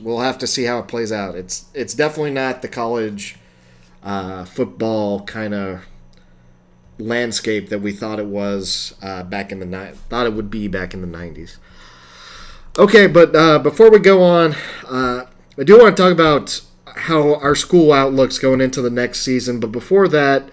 we'll 0.00 0.20
have 0.20 0.36
to 0.38 0.46
see 0.46 0.64
how 0.64 0.78
it 0.78 0.88
plays 0.88 1.12
out. 1.12 1.34
It's 1.34 1.66
it's 1.74 1.94
definitely 1.94 2.32
not 2.32 2.62
the 2.62 2.68
college 2.68 3.36
uh, 4.02 4.44
football 4.44 5.24
kind 5.24 5.54
of 5.54 5.84
landscape 6.98 7.70
that 7.70 7.80
we 7.80 7.92
thought 7.92 8.18
it 8.18 8.26
was 8.26 8.94
uh, 9.02 9.22
back 9.22 9.52
in 9.52 9.58
the 9.60 9.66
ni- 9.66 9.92
thought 10.08 10.26
it 10.26 10.34
would 10.34 10.50
be 10.50 10.68
back 10.68 10.94
in 10.94 11.00
the 11.00 11.18
90s. 11.18 11.56
Okay, 12.78 13.06
but 13.06 13.34
uh, 13.34 13.58
before 13.58 13.90
we 13.90 13.98
go 13.98 14.22
on, 14.22 14.54
uh, 14.86 15.24
I 15.58 15.64
do 15.64 15.78
want 15.78 15.96
to 15.96 16.02
talk 16.02 16.12
about 16.12 16.60
how 17.00 17.34
our 17.36 17.54
school 17.54 17.92
outlook's 17.92 18.38
going 18.38 18.60
into 18.60 18.82
the 18.82 18.90
next 18.90 19.20
season. 19.20 19.60
But 19.60 19.72
before 19.72 20.08
that, 20.08 20.48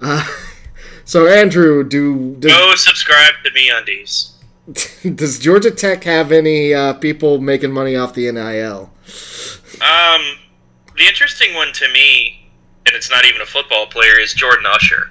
uh, 0.00 0.26
so 1.04 1.26
Andrew, 1.26 1.84
do 1.84 2.36
does, 2.36 2.52
go 2.52 2.74
subscribe 2.76 3.34
to 3.44 3.50
MeUndies. 3.50 4.32
Does 5.16 5.38
Georgia 5.38 5.70
Tech 5.70 6.04
have 6.04 6.30
any 6.30 6.74
uh, 6.74 6.92
people 6.92 7.40
making 7.40 7.72
money 7.72 7.96
off 7.96 8.12
the 8.12 8.30
NIL? 8.30 8.90
Um, 9.80 10.22
the 10.94 11.06
interesting 11.08 11.54
one 11.54 11.72
to 11.72 11.90
me, 11.90 12.50
and 12.84 12.94
it's 12.94 13.10
not 13.10 13.24
even 13.24 13.40
a 13.40 13.46
football 13.46 13.86
player, 13.86 14.20
is 14.20 14.34
Jordan 14.34 14.66
Usher, 14.66 15.10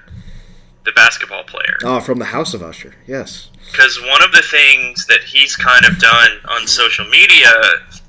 the 0.84 0.92
basketball 0.92 1.42
player. 1.42 1.76
Oh, 1.82 1.98
from 1.98 2.20
the 2.20 2.26
House 2.26 2.54
of 2.54 2.62
Usher, 2.62 2.94
yes 3.08 3.50
because 3.70 4.00
one 4.00 4.22
of 4.22 4.32
the 4.32 4.42
things 4.42 5.06
that 5.06 5.22
he's 5.22 5.56
kind 5.56 5.84
of 5.84 5.98
done 5.98 6.30
on 6.48 6.66
social 6.66 7.04
media 7.06 7.50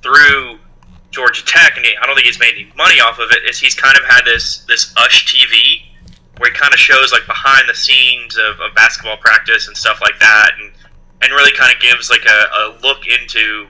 through 0.02 0.60
Georgia 1.12 1.44
Tech, 1.46 1.78
and 1.78 1.86
I 2.02 2.06
don't 2.06 2.16
think 2.16 2.28
he's 2.28 2.40
made 2.40 2.54
any 2.56 2.72
money 2.78 3.00
off 3.00 3.20
of 3.20 3.32
it, 3.32 3.50
is 3.50 3.60
he's 3.60 3.76
kind 3.76 3.98
of 3.98 4.06
had 4.06 4.26
this 4.26 4.60
this 4.68 4.94
Ush 4.98 5.26
TV 5.34 5.84
where 6.38 6.52
he 6.52 6.58
kind 6.58 6.74
of 6.74 6.80
shows 6.80 7.12
like 7.12 7.26
behind 7.26 7.68
the 7.68 7.76
scenes 7.76 8.38
of, 8.38 8.60
of 8.62 8.74
basketball 8.76 9.18
practice 9.18 9.68
and 9.68 9.76
stuff 9.76 10.00
like 10.02 10.20
that, 10.20 10.52
and 10.60 10.72
and 11.22 11.32
really 11.34 11.52
kind 11.52 11.74
of 11.74 11.82
gives 11.82 12.10
like 12.10 12.26
a, 12.26 12.30
a 12.30 12.80
look 12.82 13.08
into 13.08 13.68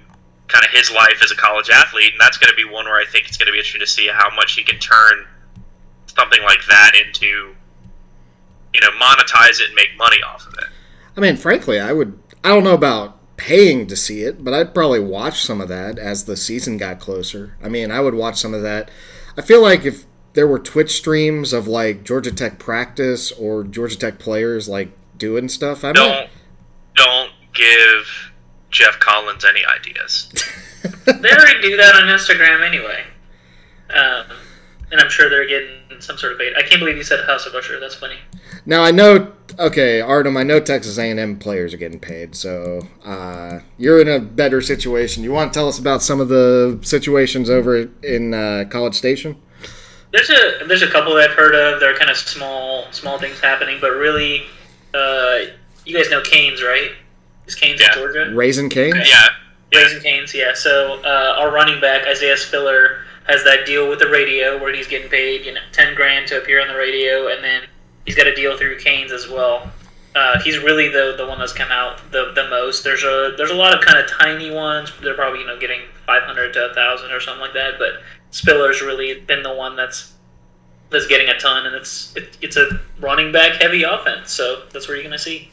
kind 0.47 0.65
of 0.65 0.71
his 0.71 0.91
life 0.91 1.21
as 1.23 1.31
a 1.31 1.35
college 1.35 1.69
athlete, 1.69 2.11
and 2.11 2.19
that's 2.19 2.37
going 2.37 2.49
to 2.49 2.55
be 2.55 2.65
one 2.65 2.85
where 2.85 2.99
I 2.99 3.05
think 3.05 3.27
it's 3.27 3.37
going 3.37 3.47
to 3.47 3.51
be 3.51 3.59
interesting 3.59 3.81
to 3.81 3.87
see 3.87 4.07
how 4.11 4.33
much 4.35 4.53
he 4.53 4.63
can 4.63 4.79
turn 4.79 5.25
something 6.07 6.41
like 6.43 6.65
that 6.67 6.93
into, 6.95 7.55
you 8.73 8.81
know, 8.81 8.89
monetize 8.99 9.61
it 9.61 9.67
and 9.67 9.75
make 9.75 9.89
money 9.97 10.17
off 10.23 10.45
of 10.47 10.53
it. 10.55 10.69
I 11.15 11.21
mean, 11.21 11.37
frankly, 11.37 11.79
I 11.79 11.93
would. 11.93 12.17
I 12.43 12.49
don't 12.49 12.63
know 12.63 12.73
about 12.73 13.18
paying 13.39 13.87
to 13.87 13.95
see 13.95 14.23
it, 14.23 14.43
but 14.43 14.53
I'd 14.53 14.73
probably 14.73 14.99
watch 14.99 15.41
some 15.41 15.61
of 15.61 15.69
that 15.69 15.97
as 15.97 16.25
the 16.25 16.35
season 16.35 16.75
got 16.75 16.99
closer. 16.99 17.55
I 17.63 17.69
mean, 17.69 17.89
I 17.89 18.01
would 18.01 18.13
watch 18.13 18.37
some 18.37 18.53
of 18.53 18.61
that. 18.63 18.91
I 19.37 19.41
feel 19.41 19.61
like 19.61 19.85
if 19.85 20.05
there 20.33 20.45
were 20.45 20.59
Twitch 20.59 20.91
streams 20.91 21.53
of 21.53 21.65
like 21.65 22.03
Georgia 22.03 22.33
Tech 22.33 22.59
practice 22.59 23.31
or 23.31 23.63
Georgia 23.63 23.97
Tech 23.97 24.19
players 24.19 24.67
like 24.67 24.91
doing 25.17 25.47
stuff, 25.47 25.85
I 25.85 25.93
don't 25.93 26.09
might... 26.09 26.29
don't 26.95 27.31
give 27.53 28.33
Geoff 28.71 28.99
Collins 28.99 29.45
any 29.45 29.65
ideas. 29.65 30.29
they 31.05 31.31
already 31.31 31.61
do 31.61 31.77
that 31.77 31.95
on 31.95 32.03
Instagram 32.03 32.67
anyway, 32.67 33.03
um, 33.89 34.25
and 34.91 34.99
I'm 34.99 35.09
sure 35.09 35.29
they're 35.29 35.47
getting 35.47 36.01
some 36.01 36.17
sort 36.17 36.33
of 36.33 36.39
bait. 36.39 36.53
I 36.57 36.61
can't 36.61 36.79
believe 36.79 36.97
you 36.97 37.03
said 37.03 37.25
House 37.25 37.45
of 37.45 37.55
Usher. 37.55 37.79
That's 37.79 37.95
funny. 37.95 38.17
Now 38.65 38.83
I 38.83 38.91
know 38.91 39.31
okay, 39.59 40.01
Artem, 40.01 40.37
I 40.37 40.43
know 40.43 40.59
Texas 40.59 40.97
A&M 40.97 41.37
players 41.37 41.73
are 41.73 41.77
getting 41.77 41.99
paid, 41.99 42.35
so 42.35 42.87
uh, 43.03 43.59
you're 43.77 43.99
in 43.99 44.07
a 44.07 44.19
better 44.19 44.61
situation. 44.61 45.23
You 45.23 45.31
want 45.31 45.53
to 45.53 45.57
tell 45.57 45.67
us 45.67 45.77
about 45.77 46.01
some 46.01 46.19
of 46.19 46.29
the 46.29 46.79
situations 46.81 47.49
over 47.49 47.89
in 48.03 48.33
uh, 48.33 48.65
College 48.69 48.95
Station? 48.95 49.35
There's 50.11 50.29
a 50.29 50.65
there's 50.65 50.81
a 50.81 50.89
couple 50.89 51.13
that 51.15 51.29
I've 51.29 51.35
heard 51.37 51.53
of. 51.53 51.79
They're 51.79 51.95
kind 51.95 52.09
of 52.09 52.17
small 52.17 52.91
small 52.91 53.19
things 53.19 53.39
happening, 53.39 53.77
but 53.79 53.91
really, 53.91 54.43
uh, 54.95 55.39
you 55.85 55.95
guys 55.95 56.09
know 56.09 56.21
Canes, 56.21 56.63
right? 56.63 56.91
Is 57.45 57.53
Canes 57.53 57.79
yeah. 57.79 57.89
in 57.89 57.93
Georgia? 57.93 58.31
Raising 58.33 58.69
Canes? 58.69 58.95
Okay. 58.95 59.07
Yeah. 59.07 59.27
Raising 59.79 60.01
Canes, 60.01 60.33
yeah. 60.33 60.53
So 60.55 60.99
uh, 61.03 61.35
our 61.37 61.51
running 61.51 61.79
back 61.79 62.07
Isaiah 62.07 62.37
Spiller 62.37 63.03
has 63.27 63.43
that 63.43 63.67
deal 63.67 63.87
with 63.87 63.99
the 63.99 64.09
radio 64.09 64.57
where 64.57 64.73
he's 64.73 64.87
getting 64.87 65.09
paid, 65.09 65.45
you 65.45 65.53
know, 65.53 65.61
ten 65.71 65.93
grand 65.93 66.27
to 66.29 66.41
appear 66.41 66.59
on 66.59 66.67
the 66.67 66.75
radio, 66.75 67.27
and 67.27 67.43
then 67.43 67.61
he's 68.09 68.15
got 68.15 68.25
a 68.25 68.33
deal 68.33 68.57
through 68.57 68.75
Canes 68.79 69.11
as 69.11 69.29
well. 69.29 69.71
Uh, 70.15 70.39
he's 70.41 70.57
really 70.57 70.89
the 70.89 71.13
the 71.15 71.27
one 71.27 71.37
that's 71.37 71.53
come 71.53 71.71
out 71.71 71.99
the, 72.11 72.31
the 72.33 72.49
most. 72.49 72.83
There's 72.83 73.03
a 73.03 73.35
there's 73.37 73.51
a 73.51 73.55
lot 73.55 73.77
of 73.77 73.85
kind 73.85 73.99
of 73.99 74.09
tiny 74.09 74.49
ones. 74.49 74.91
They're 75.03 75.13
probably 75.13 75.41
you 75.41 75.45
know 75.45 75.59
getting 75.59 75.81
500 76.07 76.53
to 76.53 76.59
1,000 76.61 77.11
or 77.11 77.19
something 77.19 77.39
like 77.39 77.53
that. 77.53 77.73
But 77.77 78.01
Spiller's 78.31 78.81
really 78.81 79.19
been 79.21 79.43
the 79.43 79.53
one 79.53 79.75
that's 79.75 80.13
that's 80.89 81.05
getting 81.05 81.29
a 81.29 81.37
ton, 81.37 81.67
and 81.67 81.75
it's 81.75 82.15
it, 82.15 82.35
it's 82.41 82.57
a 82.57 82.81
running 82.99 83.31
back 83.31 83.61
heavy 83.61 83.83
offense. 83.83 84.31
So 84.31 84.63
that's 84.73 84.87
where 84.87 84.97
you're 84.97 85.03
gonna 85.03 85.19
see. 85.19 85.51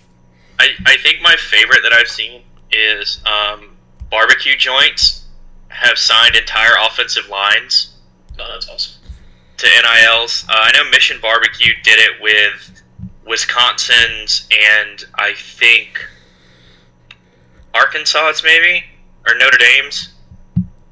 I, 0.58 0.68
I 0.86 0.96
think 0.96 1.20
my 1.20 1.36
favorite 1.36 1.80
that 1.82 1.92
I've 1.92 2.08
seen 2.08 2.40
is 2.72 3.22
um, 3.26 3.76
barbecue 4.10 4.56
joints 4.56 5.26
have 5.68 5.98
signed 5.98 6.34
entire 6.34 6.72
offensive 6.80 7.28
lines. 7.28 7.98
Oh, 8.38 8.48
that's 8.50 8.66
awesome 8.70 9.05
to 9.58 9.66
NILs. 9.66 10.44
Uh, 10.48 10.52
I 10.54 10.72
know 10.72 10.88
Mission 10.90 11.18
Barbecue 11.20 11.72
did 11.82 11.98
it 11.98 12.20
with 12.20 12.82
Wisconsin's 13.26 14.48
and 14.52 15.04
I 15.16 15.34
think 15.34 16.06
Arkansas's 17.74 18.42
maybe 18.42 18.84
or 19.26 19.34
Notre 19.34 19.58
Dame's. 19.58 20.12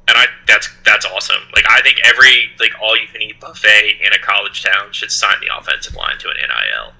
And 0.07 0.15
I 0.17 0.25
that's 0.47 0.69
that's 0.85 1.05
awesome. 1.05 1.41
Like 1.55 1.65
I 1.67 1.81
think 1.81 1.97
every 2.05 2.51
like 2.59 2.73
all 2.79 2.95
you 2.95 3.07
can 3.11 3.23
eat 3.23 3.39
buffet 3.39 3.93
in 4.05 4.13
a 4.13 4.19
college 4.19 4.63
town 4.63 4.91
should 4.91 5.11
sign 5.11 5.35
the 5.41 5.49
offensive 5.57 5.95
line 5.95 6.19
to 6.19 6.29
an 6.29 6.35
NIL. 6.37 6.93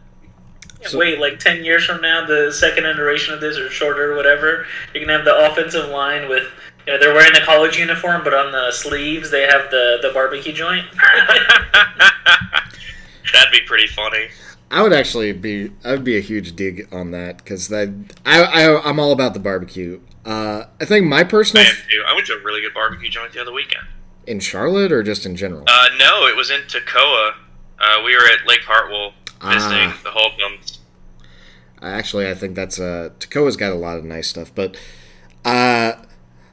So, 0.90 0.98
wait, 0.98 1.20
like 1.20 1.40
ten 1.40 1.64
years 1.64 1.86
from 1.86 2.02
now, 2.02 2.26
the 2.26 2.52
second 2.52 2.86
iteration 2.86 3.34
of 3.34 3.42
this 3.42 3.58
or 3.58 3.70
shorter, 3.70 4.14
or 4.14 4.16
whatever, 4.16 4.66
you 4.94 5.00
can 5.00 5.10
have 5.10 5.24
the 5.24 5.36
offensive 5.52 5.90
line 5.90 6.28
with 6.30 6.48
you 6.86 6.94
know, 6.94 7.00
they're 7.00 7.14
wearing 7.14 7.34
the 7.34 7.42
college 7.42 7.78
uniform, 7.78 8.24
but 8.24 8.34
on 8.34 8.52
the 8.52 8.72
sleeves 8.72 9.32
they 9.32 9.44
have 9.44 9.70
the, 9.72 10.00
the 10.02 10.12
barbecue 10.14 10.54
joint. 10.54 10.86
That'd 13.34 13.52
be 13.52 13.62
pretty 13.66 13.88
funny. 13.88 14.28
I 14.72 14.82
would 14.82 14.94
actually 14.94 15.32
be. 15.32 15.72
I 15.84 15.92
would 15.92 16.04
be 16.04 16.18
a 16.18 16.22
huge 16.22 16.56
dig 16.56 16.88
on 16.92 17.12
that 17.12 17.38
because 17.38 17.72
I, 17.72 17.94
I, 18.26 18.82
I'm 18.84 19.00
all 19.00 19.12
about 19.12 19.34
the 19.34 19.40
barbecue. 19.40 20.02
Uh, 20.26 20.66
I 20.82 20.86
think 20.86 21.06
my 21.06 21.24
personal. 21.24 21.66
I 21.66 21.70
am 21.70 21.76
too. 21.76 22.04
I 22.08 22.14
went 22.14 22.28
to 22.28 22.34
a 22.34 22.44
really 22.44 22.62
good 22.62 22.74
barbecue 22.74 23.10
joint 23.10 23.34
the 23.34 23.42
other 23.42 23.54
weekend. 23.54 23.86
In 24.26 24.40
Charlotte 24.40 24.92
or 24.92 25.04
just 25.04 25.26
in 25.26 25.36
general? 25.36 25.64
Uh, 25.68 25.90
no, 26.00 26.26
it 26.28 26.36
was 26.36 26.50
in 26.50 26.62
Toccoa. 26.62 27.34
Uh, 27.80 28.02
we 28.04 28.16
were 28.16 28.26
at 28.26 28.48
Lake 28.48 28.64
Hartwell 28.64 29.14
visiting 29.44 29.90
ah. 29.90 30.00
the 30.04 30.10
Holcombs. 30.10 30.80
Actually, 31.82 32.30
I 32.30 32.34
think 32.34 32.56
that's 32.56 32.80
uh, 32.80 33.12
Toccoa's 33.20 33.56
got 33.56 33.72
a 33.72 33.76
lot 33.76 33.98
of 33.98 34.06
nice 34.06 34.28
stuff, 34.28 34.52
but 34.56 34.78
uh, 35.44 35.94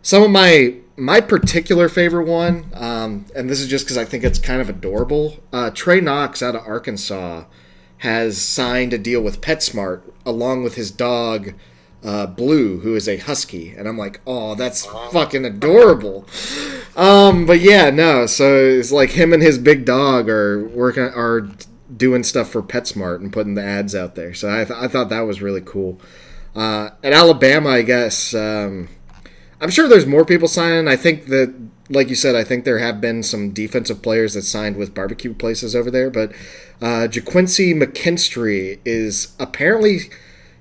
some 0.02 0.22
of 0.22 0.30
my 0.30 0.76
my 0.96 1.20
particular 1.20 1.88
favorite 1.88 2.26
one, 2.26 2.70
um, 2.74 3.24
and 3.34 3.48
this 3.48 3.60
is 3.60 3.68
just 3.68 3.84
because 3.86 3.96
I 3.96 4.04
think 4.04 4.24
it's 4.24 4.38
kind 4.38 4.60
of 4.60 4.68
adorable. 4.68 5.38
Uh, 5.52 5.70
Trey 5.70 6.00
Knox 6.00 6.42
out 6.42 6.54
of 6.54 6.66
Arkansas 6.66 7.44
has 7.98 8.40
signed 8.40 8.92
a 8.92 8.98
deal 8.98 9.22
with 9.22 9.40
PetSmart 9.40 10.02
along 10.26 10.64
with 10.64 10.74
his 10.74 10.90
dog 10.90 11.54
uh, 12.04 12.26
Blue, 12.26 12.80
who 12.80 12.96
is 12.96 13.08
a 13.08 13.16
husky, 13.16 13.70
and 13.70 13.88
I'm 13.88 13.96
like, 13.96 14.20
oh, 14.26 14.54
that's 14.54 14.84
fucking 14.84 15.44
adorable. 15.44 16.26
Um, 16.96 17.46
but 17.46 17.60
yeah, 17.60 17.90
no. 17.90 18.26
So 18.26 18.56
it's 18.56 18.92
like 18.92 19.10
him 19.10 19.32
and 19.32 19.42
his 19.42 19.56
big 19.56 19.84
dog 19.84 20.28
are 20.28 20.66
working 20.68 21.04
are 21.04 21.48
doing 21.96 22.24
stuff 22.24 22.48
for 22.48 22.62
PetSmart 22.62 23.16
and 23.16 23.32
putting 23.32 23.54
the 23.54 23.62
ads 23.62 23.94
out 23.94 24.14
there. 24.14 24.34
So 24.34 24.50
I, 24.50 24.64
th- 24.64 24.78
I 24.78 24.88
thought 24.88 25.08
that 25.10 25.20
was 25.20 25.40
really 25.40 25.60
cool. 25.60 26.00
Uh, 26.54 26.90
at 27.02 27.12
Alabama, 27.12 27.70
I 27.70 27.82
guess. 27.82 28.34
Um, 28.34 28.88
I'm 29.62 29.70
sure 29.70 29.88
there's 29.88 30.06
more 30.06 30.24
people 30.24 30.48
signing. 30.48 30.88
I 30.88 30.96
think 30.96 31.26
that, 31.26 31.54
like 31.88 32.08
you 32.08 32.14
said, 32.16 32.34
I 32.34 32.44
think 32.44 32.64
there 32.64 32.78
have 32.78 33.00
been 33.00 33.22
some 33.22 33.50
defensive 33.52 34.02
players 34.02 34.34
that 34.34 34.42
signed 34.42 34.76
with 34.76 34.94
barbecue 34.94 35.32
places 35.32 35.74
over 35.76 35.90
there. 35.90 36.10
But 36.10 36.32
uh, 36.80 37.06
Ga'Quincy 37.08 37.72
McKinstry 37.80 38.80
is 38.84 39.34
apparently 39.38 40.10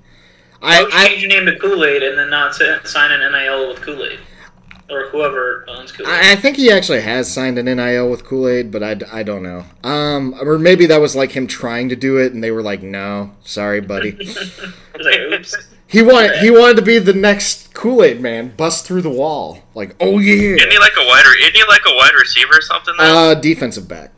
Why 0.62 0.78
I, 0.78 0.82
would 0.84 0.92
I 0.94 1.06
change 1.08 1.22
your 1.22 1.28
name 1.28 1.46
to 1.46 1.58
Kool 1.58 1.84
Aid 1.84 2.04
and 2.04 2.16
then 2.16 2.30
not 2.30 2.54
sa- 2.54 2.84
sign 2.84 3.10
an 3.10 3.32
NIL 3.32 3.68
with 3.68 3.80
Kool 3.80 4.04
Aid 4.04 4.20
or 4.88 5.08
whoever 5.08 5.64
owns 5.68 5.90
Kool 5.90 6.06
Aid? 6.06 6.12
I 6.12 6.32
I 6.32 6.36
think 6.36 6.56
he 6.56 6.70
actually 6.70 7.00
has 7.00 7.32
signed 7.32 7.58
an 7.58 7.64
NIL 7.64 8.08
with 8.08 8.24
Kool 8.24 8.46
Aid, 8.46 8.70
but 8.70 8.80
I, 8.80 8.96
I 9.12 9.24
don't 9.24 9.42
know. 9.42 9.64
Um, 9.82 10.36
or 10.40 10.60
maybe 10.60 10.86
that 10.86 11.00
was 11.00 11.16
like 11.16 11.32
him 11.32 11.48
trying 11.48 11.88
to 11.88 11.96
do 11.96 12.18
it, 12.18 12.32
and 12.32 12.44
they 12.44 12.52
were 12.52 12.62
like, 12.62 12.80
"No, 12.80 13.32
sorry, 13.42 13.80
buddy." 13.80 14.16
It's 14.94 15.06
like, 15.06 15.20
oops. 15.20 15.56
he 15.88 16.02
wanted 16.02 16.38
he 16.38 16.50
wanted 16.50 16.76
to 16.76 16.82
be 16.82 16.98
the 16.98 17.14
next 17.14 17.74
Kool 17.74 18.04
Aid 18.04 18.20
man, 18.20 18.54
bust 18.56 18.86
through 18.86 19.02
the 19.02 19.10
wall, 19.10 19.64
like, 19.74 19.96
"Oh 19.98 20.20
yeah." 20.20 20.54
Isn't 20.54 20.70
he 20.70 20.78
like 20.78 20.92
a 20.96 21.04
wide? 21.04 21.24
Isn't 21.40 21.56
he 21.56 21.64
like 21.66 21.80
a 21.86 21.96
wide 21.96 22.12
receiver 22.14 22.58
or 22.58 22.60
something? 22.60 22.94
Though? 22.98 23.30
Uh, 23.30 23.34
defensive 23.34 23.88
back. 23.88 24.12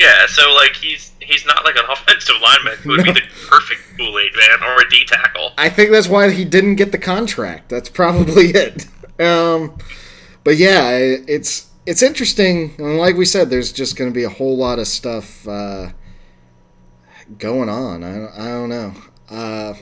Yeah. 0.00 0.26
So 0.26 0.52
like 0.54 0.74
he's 0.74 1.12
he's 1.20 1.46
not 1.46 1.64
like 1.64 1.76
an 1.76 1.84
offensive 1.88 2.36
lineman 2.42 2.76
who 2.78 2.90
would 2.90 3.04
be 3.04 3.12
the 3.12 3.22
perfect 3.48 3.80
Kool 3.96 4.18
Aid 4.18 4.32
man 4.36 4.62
or 4.68 4.80
a 4.80 4.88
D 4.90 5.04
tackle. 5.06 5.52
I 5.58 5.68
think 5.68 5.90
that's 5.92 6.08
why 6.08 6.30
he 6.30 6.44
didn't 6.44 6.74
get 6.76 6.90
the 6.90 6.98
contract. 6.98 7.68
That's 7.68 7.88
probably 7.88 8.46
it. 8.54 8.86
Um, 9.20 9.76
but 10.42 10.56
yeah, 10.56 10.90
it's 10.92 11.68
it's 11.86 12.02
interesting. 12.02 12.74
And 12.78 12.98
like 12.98 13.16
we 13.16 13.24
said, 13.24 13.50
there's 13.50 13.72
just 13.72 13.96
going 13.96 14.10
to 14.10 14.14
be 14.14 14.24
a 14.24 14.28
whole 14.30 14.56
lot 14.56 14.78
of 14.78 14.86
stuff 14.88 15.46
uh, 15.46 15.90
going 17.38 17.68
on. 17.68 18.02
I, 18.04 18.14
don't- 18.14 18.38
I 18.38 18.48
don't 18.48 18.68
know. 18.68 18.94
Uh, 19.28 19.74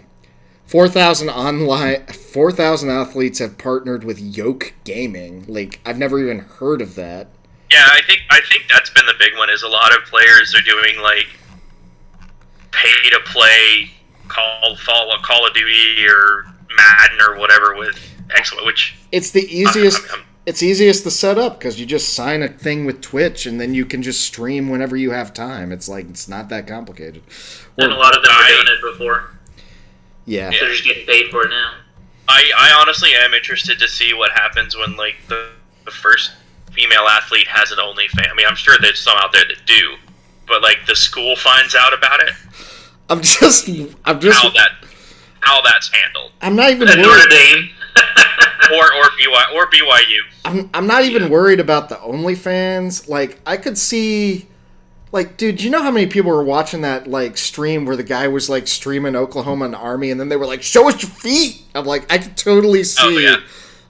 Four 0.66 0.86
thousand 0.86 1.30
online, 1.30 2.04
four 2.08 2.52
thousand 2.52 2.90
athletes 2.90 3.38
have 3.38 3.56
partnered 3.56 4.04
with 4.04 4.20
Yoke 4.20 4.74
Gaming. 4.84 5.46
Like 5.48 5.80
I've 5.86 5.96
never 5.96 6.18
even 6.20 6.40
heard 6.40 6.82
of 6.82 6.94
that. 6.96 7.28
Yeah, 7.70 7.84
I 7.86 8.00
think 8.06 8.20
I 8.30 8.40
think 8.48 8.64
that's 8.72 8.90
been 8.90 9.06
the 9.06 9.14
big 9.18 9.36
one. 9.36 9.50
Is 9.50 9.62
a 9.62 9.68
lot 9.68 9.96
of 9.96 10.04
players 10.04 10.54
are 10.54 10.60
doing 10.62 11.00
like 11.02 11.26
pay 12.72 13.10
to 13.10 13.20
play 13.26 13.90
Call 14.28 14.76
Fall 14.76 15.12
Call 15.22 15.46
of 15.46 15.54
Duty 15.54 16.06
or 16.06 16.44
Madden 16.76 17.20
or 17.28 17.38
whatever 17.38 17.76
with 17.76 17.98
X, 18.34 18.52
which 18.64 18.94
It's 19.12 19.30
the 19.30 19.42
easiest. 19.54 20.00
I'm- 20.02 20.10
I'm- 20.12 20.24
It's 20.46 20.62
easiest 20.62 21.02
to 21.04 21.10
set 21.10 21.36
up 21.36 21.58
because 21.58 21.78
you 21.78 21.84
just 21.84 22.14
sign 22.14 22.42
a 22.42 22.48
thing 22.48 22.86
with 22.86 23.02
Twitch 23.02 23.44
and 23.44 23.60
then 23.60 23.74
you 23.74 23.84
can 23.84 24.02
just 24.02 24.22
stream 24.24 24.70
whenever 24.70 24.96
you 24.96 25.10
have 25.10 25.34
time. 25.34 25.72
It's 25.72 25.90
like 25.90 26.08
it's 26.08 26.26
not 26.26 26.48
that 26.48 26.66
complicated. 26.66 27.22
And 27.76 27.92
a 27.92 27.94
lot 27.94 28.16
of 28.16 28.22
them 28.24 28.32
were 28.34 28.48
doing 28.48 28.66
it 28.66 28.92
before. 28.92 29.30
Yeah. 30.24 30.48
Yeah. 30.50 30.60
They're 30.60 30.70
just 30.70 30.84
getting 30.84 31.04
paid 31.04 31.30
for 31.30 31.44
it 31.44 31.50
now. 31.50 31.72
I, 32.28 32.50
I 32.58 32.80
honestly 32.80 33.10
am 33.14 33.34
interested 33.34 33.78
to 33.78 33.88
see 33.88 34.14
what 34.14 34.30
happens 34.32 34.74
when 34.74 34.96
like 34.96 35.16
the, 35.28 35.50
the 35.84 35.90
first 35.90 36.30
female 36.78 37.08
athlete 37.08 37.48
has 37.48 37.72
an 37.72 37.78
OnlyFans. 37.78 38.30
I 38.30 38.34
mean, 38.34 38.46
I'm 38.46 38.56
sure 38.56 38.76
there's 38.80 39.00
some 39.00 39.16
out 39.18 39.32
there 39.32 39.44
that 39.48 39.66
do, 39.66 39.96
but 40.46 40.62
like 40.62 40.78
the 40.86 40.94
school 40.94 41.34
finds 41.36 41.74
out 41.74 41.92
about 41.92 42.20
it, 42.20 42.34
I'm 43.08 43.20
just. 43.20 43.68
I'm 44.04 44.20
just. 44.20 44.38
how 44.38 44.50
that 44.50 44.70
how 45.40 45.62
that's 45.62 45.90
handled, 45.92 46.32
I'm 46.40 46.56
not 46.56 46.70
even 46.70 46.88
At 46.88 46.98
Notre 46.98 47.10
worried. 47.10 47.30
Dame. 47.30 47.70
or 48.72 48.84
or 48.94 49.04
BY 49.18 49.52
or 49.54 49.66
BYU. 49.66 50.18
I'm, 50.44 50.70
I'm 50.72 50.86
not 50.86 51.02
even 51.04 51.30
worried 51.30 51.58
about 51.58 51.88
the 51.88 51.96
OnlyFans. 51.96 53.08
Like 53.08 53.40
I 53.46 53.56
could 53.56 53.76
see. 53.76 54.46
Like, 55.10 55.38
dude, 55.38 55.62
you 55.62 55.70
know 55.70 55.82
how 55.82 55.90
many 55.90 56.06
people 56.06 56.30
were 56.30 56.44
watching 56.44 56.82
that 56.82 57.06
like 57.06 57.38
stream 57.38 57.86
where 57.86 57.96
the 57.96 58.02
guy 58.02 58.28
was 58.28 58.50
like 58.50 58.68
streaming 58.68 59.16
Oklahoma 59.16 59.64
and 59.64 59.74
Army, 59.74 60.10
and 60.10 60.20
then 60.20 60.28
they 60.28 60.36
were 60.36 60.46
like, 60.46 60.62
"Show 60.62 60.86
us 60.86 61.00
your 61.00 61.10
feet." 61.10 61.62
I'm 61.74 61.86
like, 61.86 62.12
I 62.12 62.18
could 62.18 62.36
totally 62.36 62.80
oh, 62.80 62.82
see. 62.82 63.02
Oh, 63.02 63.18
yeah. 63.18 63.36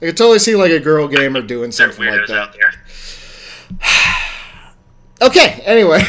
I 0.01 0.07
could 0.07 0.17
totally 0.17 0.39
see 0.39 0.55
like 0.55 0.71
a 0.71 0.81
girl 0.81 1.09
gamer 1.09 1.43
doing 1.43 1.73
something 1.73 2.05
like 2.07 2.27
that. 2.27 2.39
out 2.39 2.53
there. 2.55 3.81
Okay, 5.21 5.61
anyway. 5.65 6.01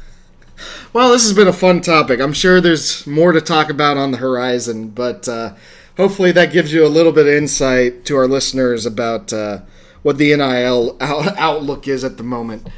well, 0.92 1.10
this 1.10 1.24
has 1.24 1.32
been 1.32 1.48
a 1.48 1.52
fun 1.52 1.80
topic. 1.80 2.20
I'm 2.20 2.32
sure 2.32 2.60
there's 2.60 3.04
more 3.04 3.32
to 3.32 3.40
talk 3.40 3.70
about 3.70 3.96
on 3.96 4.12
the 4.12 4.18
horizon, 4.18 4.90
but 4.90 5.28
uh, 5.28 5.54
hopefully 5.96 6.30
that 6.30 6.52
gives 6.52 6.72
you 6.72 6.86
a 6.86 6.88
little 6.88 7.10
bit 7.10 7.26
of 7.26 7.32
insight 7.32 8.04
to 8.04 8.16
our 8.16 8.28
listeners 8.28 8.86
about 8.86 9.32
uh, 9.32 9.62
what 10.02 10.16
the 10.16 10.36
NIL 10.36 10.96
out- 11.00 11.36
outlook 11.38 11.88
is 11.88 12.04
at 12.04 12.18
the 12.18 12.22
moment. 12.22 12.68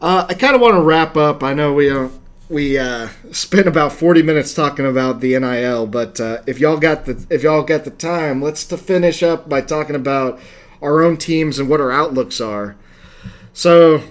Uh, 0.00 0.26
I 0.28 0.34
kind 0.34 0.56
of 0.56 0.60
want 0.60 0.74
to 0.74 0.82
wrap 0.82 1.16
up. 1.16 1.44
I 1.44 1.54
know 1.54 1.72
we 1.72 1.88
uh, 1.88 2.08
we 2.52 2.78
uh, 2.78 3.08
spent 3.30 3.66
about 3.66 3.92
40 3.92 4.22
minutes 4.22 4.52
talking 4.52 4.86
about 4.86 5.20
the 5.20 5.38
NIL, 5.38 5.86
but 5.86 6.20
uh, 6.20 6.42
if 6.46 6.60
y'all 6.60 6.76
got 6.76 7.06
the 7.06 7.26
if 7.30 7.42
y'all 7.42 7.62
got 7.62 7.84
the 7.84 7.90
time, 7.90 8.42
let's 8.42 8.64
to 8.66 8.76
finish 8.76 9.22
up 9.22 9.48
by 9.48 9.62
talking 9.62 9.96
about 9.96 10.38
our 10.82 11.02
own 11.02 11.16
teams 11.16 11.58
and 11.58 11.68
what 11.68 11.80
our 11.80 11.90
outlooks 11.90 12.40
are. 12.40 12.76
So, 13.54 14.02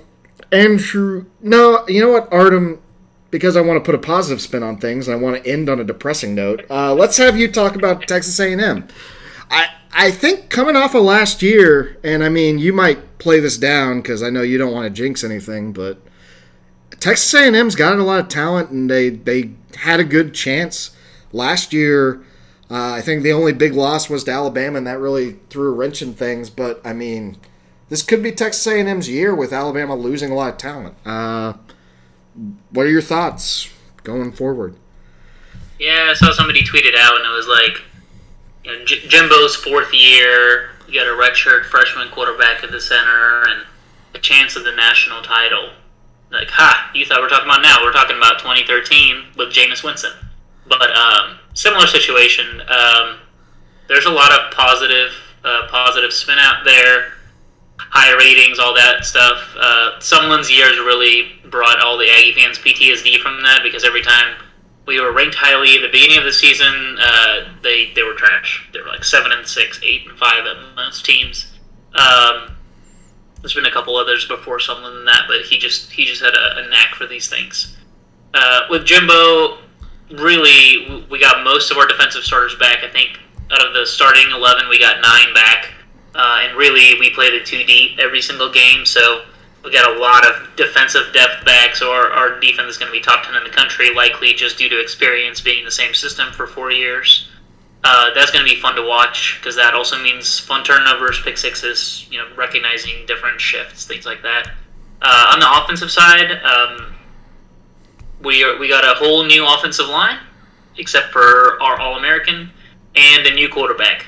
Andrew, 0.51 1.27
no, 1.41 1.87
you 1.87 2.01
know 2.01 2.09
what, 2.09 2.31
Artem, 2.33 2.81
because 3.29 3.55
I 3.55 3.61
want 3.61 3.77
to 3.77 3.85
put 3.85 3.95
a 3.95 3.99
positive 3.99 4.41
spin 4.41 4.63
on 4.63 4.77
things 4.77 5.07
and 5.07 5.15
I 5.15 5.19
want 5.19 5.43
to 5.43 5.49
end 5.49 5.69
on 5.69 5.79
a 5.79 5.83
depressing 5.83 6.33
note. 6.33 6.65
Uh, 6.69 6.93
let's 6.95 7.17
have 7.17 7.37
you 7.37 7.47
talk 7.51 7.75
about 7.75 8.07
Texas 8.07 8.39
A&M. 8.39 8.87
I 9.51 9.67
I 9.93 10.09
think 10.09 10.49
coming 10.49 10.75
off 10.75 10.95
of 10.95 11.03
last 11.03 11.43
year, 11.43 11.97
and 12.03 12.23
I 12.23 12.29
mean, 12.29 12.57
you 12.57 12.73
might 12.73 13.19
play 13.19 13.39
this 13.39 13.57
down 13.57 14.01
because 14.01 14.23
I 14.23 14.31
know 14.31 14.41
you 14.41 14.57
don't 14.57 14.73
want 14.73 14.85
to 14.85 14.89
jinx 14.89 15.23
anything, 15.23 15.73
but 15.73 16.01
Texas 16.99 17.33
A&M's 17.33 17.75
got 17.75 17.97
a 17.97 18.03
lot 18.03 18.19
of 18.19 18.27
talent 18.27 18.69
and 18.69 18.89
they 18.89 19.09
they 19.09 19.51
had 19.77 19.99
a 19.99 20.03
good 20.03 20.33
chance 20.33 20.95
last 21.31 21.73
year. 21.73 22.23
Uh, 22.69 22.93
I 22.93 23.01
think 23.01 23.23
the 23.23 23.33
only 23.33 23.51
big 23.51 23.73
loss 23.73 24.09
was 24.09 24.23
to 24.25 24.31
Alabama, 24.31 24.77
and 24.77 24.87
that 24.87 24.99
really 24.99 25.33
threw 25.49 25.69
a 25.69 25.73
wrench 25.73 26.01
in 26.01 26.13
things. 26.13 26.49
But 26.49 26.79
I 26.85 26.93
mean, 26.93 27.37
this 27.89 28.01
could 28.01 28.23
be 28.23 28.31
Texas 28.31 28.65
A&M's 28.65 29.09
year 29.09 29.35
with 29.35 29.51
Alabama 29.51 29.95
losing 29.95 30.31
a 30.31 30.35
lot 30.35 30.53
of 30.53 30.57
talent. 30.57 30.95
Uh, 31.05 31.53
what 32.69 32.85
are 32.85 32.89
your 32.89 33.01
thoughts 33.01 33.69
going 34.03 34.31
forward? 34.31 34.75
Yeah, 35.79 36.07
I 36.09 36.13
saw 36.13 36.31
somebody 36.31 36.63
tweet 36.63 36.85
it 36.85 36.95
out, 36.95 37.17
and 37.17 37.25
it 37.25 37.35
was 37.35 37.47
like, 37.47 37.81
you 38.63 38.71
know, 38.71 38.85
J- 38.85 39.07
Jimbo's 39.07 39.55
fourth 39.55 39.93
year. 39.93 40.69
You 40.87 40.93
got 40.93 41.07
a 41.07 41.11
redshirt 41.11 41.65
freshman 41.65 42.09
quarterback 42.09 42.63
at 42.63 42.71
the 42.71 42.79
center, 42.79 43.43
and 43.49 43.65
a 44.13 44.19
chance 44.19 44.55
of 44.55 44.63
the 44.63 44.75
national 44.75 45.21
title. 45.23 45.71
Like, 46.31 46.49
ha! 46.49 46.89
You 46.95 47.05
thought 47.05 47.21
we're 47.21 47.29
talking 47.29 47.47
about 47.47 47.61
now? 47.61 47.77
We're 47.83 47.91
talking 47.91 48.17
about 48.17 48.39
2013 48.39 49.35
with 49.37 49.49
Jameis 49.49 49.83
Winston. 49.83 50.11
But 50.67 50.95
um, 50.95 51.37
similar 51.53 51.87
situation. 51.87 52.61
Um, 52.61 53.19
there's 53.87 54.05
a 54.05 54.11
lot 54.11 54.31
of 54.31 54.51
positive, 54.51 55.11
uh, 55.43 55.67
positive 55.69 56.13
spin 56.13 56.39
out 56.39 56.63
there. 56.63 57.13
High 57.77 58.15
ratings, 58.15 58.59
all 58.59 58.73
that 58.75 59.03
stuff. 59.03 59.55
Uh, 59.59 59.99
years 60.49 60.79
really 60.79 61.33
brought 61.49 61.81
all 61.81 61.97
the 61.97 62.09
Aggie 62.09 62.33
fans 62.33 62.57
PTSD 62.57 63.19
from 63.19 63.43
that 63.43 63.61
because 63.63 63.83
every 63.83 64.01
time 64.01 64.35
we 64.85 64.99
were 64.99 65.11
ranked 65.11 65.35
highly 65.35 65.75
at 65.75 65.81
the 65.81 65.89
beginning 65.89 66.17
of 66.17 66.23
the 66.23 66.33
season. 66.33 66.97
Uh, 67.01 67.53
they 67.61 67.91
they 67.93 68.03
were 68.03 68.13
trash. 68.13 68.67
They 68.73 68.79
were 68.81 68.87
like 68.87 69.03
seven 69.03 69.31
and 69.31 69.47
six, 69.47 69.79
eight 69.83 70.07
and 70.07 70.17
five 70.17 70.45
at 70.45 70.57
most 70.75 71.05
teams. 71.05 71.53
Um, 71.93 72.55
there's 73.41 73.53
been 73.53 73.65
a 73.65 73.71
couple 73.71 73.97
others 73.97 74.27
before 74.27 74.59
someone 74.59 74.93
than 74.93 75.05
that, 75.05 75.23
but 75.27 75.41
he 75.41 75.57
just 75.57 75.91
he 75.91 76.05
just 76.05 76.21
had 76.21 76.33
a, 76.33 76.65
a 76.65 76.69
knack 76.69 76.95
for 76.95 77.07
these 77.07 77.27
things. 77.27 77.77
Uh, 78.33 78.61
with 78.69 78.85
Jimbo, 78.85 79.57
really, 80.11 81.05
we 81.09 81.19
got 81.19 81.43
most 81.43 81.71
of 81.71 81.77
our 81.77 81.87
defensive 81.87 82.23
starters 82.23 82.55
back. 82.55 82.83
I 82.83 82.89
think 82.89 83.19
out 83.51 83.65
of 83.65 83.73
the 83.73 83.85
starting 83.85 84.31
eleven, 84.31 84.69
we 84.69 84.79
got 84.79 85.01
nine 85.01 85.33
back, 85.33 85.71
uh, 86.15 86.41
and 86.43 86.57
really 86.57 86.99
we 86.99 87.09
played 87.09 87.33
it 87.33 87.45
too 87.45 87.63
deep 87.63 87.99
every 87.99 88.21
single 88.21 88.51
game. 88.51 88.85
So 88.85 89.25
we 89.63 89.71
got 89.71 89.95
a 89.95 89.99
lot 89.99 90.25
of 90.25 90.55
defensive 90.55 91.13
depth 91.13 91.45
back. 91.45 91.75
So 91.75 91.91
our, 91.91 92.11
our 92.11 92.39
defense 92.39 92.69
is 92.69 92.77
going 92.77 92.91
to 92.91 92.97
be 92.97 93.01
top 93.01 93.25
ten 93.25 93.35
in 93.35 93.43
the 93.43 93.49
country, 93.49 93.93
likely 93.93 94.33
just 94.33 94.57
due 94.57 94.69
to 94.69 94.79
experience 94.79 95.41
being 95.41 95.59
in 95.59 95.65
the 95.65 95.71
same 95.71 95.93
system 95.93 96.31
for 96.31 96.45
four 96.47 96.71
years. 96.71 97.30
Uh, 97.83 98.13
that's 98.13 98.29
going 98.29 98.45
to 98.45 98.53
be 98.53 98.59
fun 98.59 98.75
to 98.75 98.83
watch 98.83 99.39
because 99.39 99.55
that 99.55 99.73
also 99.73 100.01
means 100.01 100.39
fun 100.39 100.63
turnovers, 100.63 101.19
pick 101.23 101.37
sixes, 101.37 102.07
you 102.11 102.19
know, 102.19 102.27
recognizing 102.35 103.05
different 103.07 103.41
shifts, 103.41 103.87
things 103.87 104.05
like 104.05 104.21
that. 104.21 104.51
Uh, 105.01 105.31
on 105.33 105.39
the 105.39 105.63
offensive 105.63 105.89
side, 105.89 106.31
um, 106.43 106.93
we 108.23 108.43
are, 108.43 108.57
we 108.59 108.69
got 108.69 108.83
a 108.83 108.93
whole 108.99 109.25
new 109.25 109.47
offensive 109.47 109.87
line, 109.87 110.19
except 110.77 111.11
for 111.11 111.59
our 111.61 111.79
All 111.79 111.97
American 111.97 112.51
and 112.95 113.25
a 113.25 113.33
new 113.33 113.49
quarterback. 113.49 114.05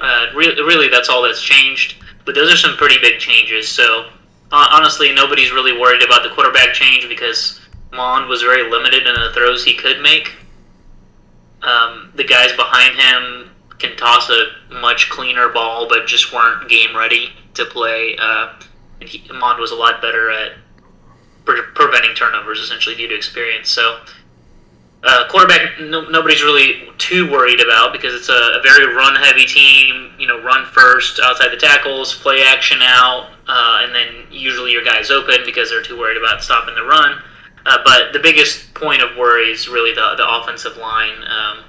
Uh, 0.00 0.26
really, 0.34 0.62
really, 0.62 0.88
that's 0.88 1.08
all 1.08 1.22
that's 1.22 1.42
changed. 1.42 1.96
But 2.24 2.36
those 2.36 2.52
are 2.52 2.56
some 2.56 2.76
pretty 2.76 2.98
big 3.00 3.18
changes. 3.18 3.68
So 3.68 4.10
honestly, 4.52 5.12
nobody's 5.12 5.52
really 5.52 5.78
worried 5.78 6.02
about 6.02 6.22
the 6.22 6.30
quarterback 6.30 6.74
change 6.74 7.08
because 7.08 7.60
Mond 7.92 8.28
was 8.28 8.42
very 8.42 8.70
limited 8.70 9.06
in 9.06 9.14
the 9.14 9.32
throws 9.34 9.64
he 9.64 9.74
could 9.74 10.00
make. 10.00 10.32
Um, 11.62 12.12
the 12.14 12.24
guys 12.24 12.52
behind 12.52 12.98
him 12.98 13.50
can 13.78 13.96
toss 13.96 14.30
a 14.30 14.74
much 14.80 15.10
cleaner 15.10 15.48
ball, 15.48 15.88
but 15.88 16.06
just 16.06 16.32
weren't 16.32 16.68
game 16.68 16.96
ready 16.96 17.32
to 17.54 17.64
play. 17.64 18.16
Uh, 18.20 18.54
and 19.00 19.08
he, 19.08 19.30
Mond 19.32 19.58
was 19.58 19.70
a 19.70 19.76
lot 19.76 20.00
better 20.00 20.30
at 20.30 20.52
pre- 21.44 21.62
preventing 21.74 22.14
turnovers, 22.14 22.60
essentially 22.60 22.94
due 22.94 23.08
to 23.08 23.14
experience. 23.14 23.68
So, 23.70 24.00
uh, 25.02 25.28
quarterback, 25.28 25.80
no, 25.80 26.08
nobody's 26.10 26.42
really 26.42 26.90
too 26.98 27.30
worried 27.30 27.60
about 27.60 27.92
because 27.92 28.14
it's 28.14 28.28
a, 28.28 28.32
a, 28.32 28.60
very 28.62 28.94
run-heavy 28.94 29.46
team. 29.46 30.12
You 30.18 30.26
know, 30.26 30.42
run 30.42 30.66
first, 30.66 31.18
outside 31.22 31.50
the 31.50 31.56
tackles, 31.56 32.14
play 32.14 32.42
action 32.42 32.78
out, 32.82 33.30
uh, 33.48 33.80
and 33.82 33.94
then 33.94 34.26
usually 34.30 34.72
your 34.72 34.84
guys 34.84 35.10
open 35.10 35.38
because 35.46 35.70
they're 35.70 35.82
too 35.82 35.98
worried 35.98 36.18
about 36.18 36.42
stopping 36.42 36.74
the 36.74 36.82
run. 36.82 37.22
Uh, 37.66 37.78
but 37.84 38.12
the 38.12 38.18
biggest 38.18 38.72
point 38.74 39.02
of 39.02 39.16
worry 39.16 39.50
is 39.50 39.68
really 39.68 39.94
the 39.94 40.14
the 40.16 40.28
offensive 40.28 40.76
line. 40.76 41.22
Um, 41.24 41.64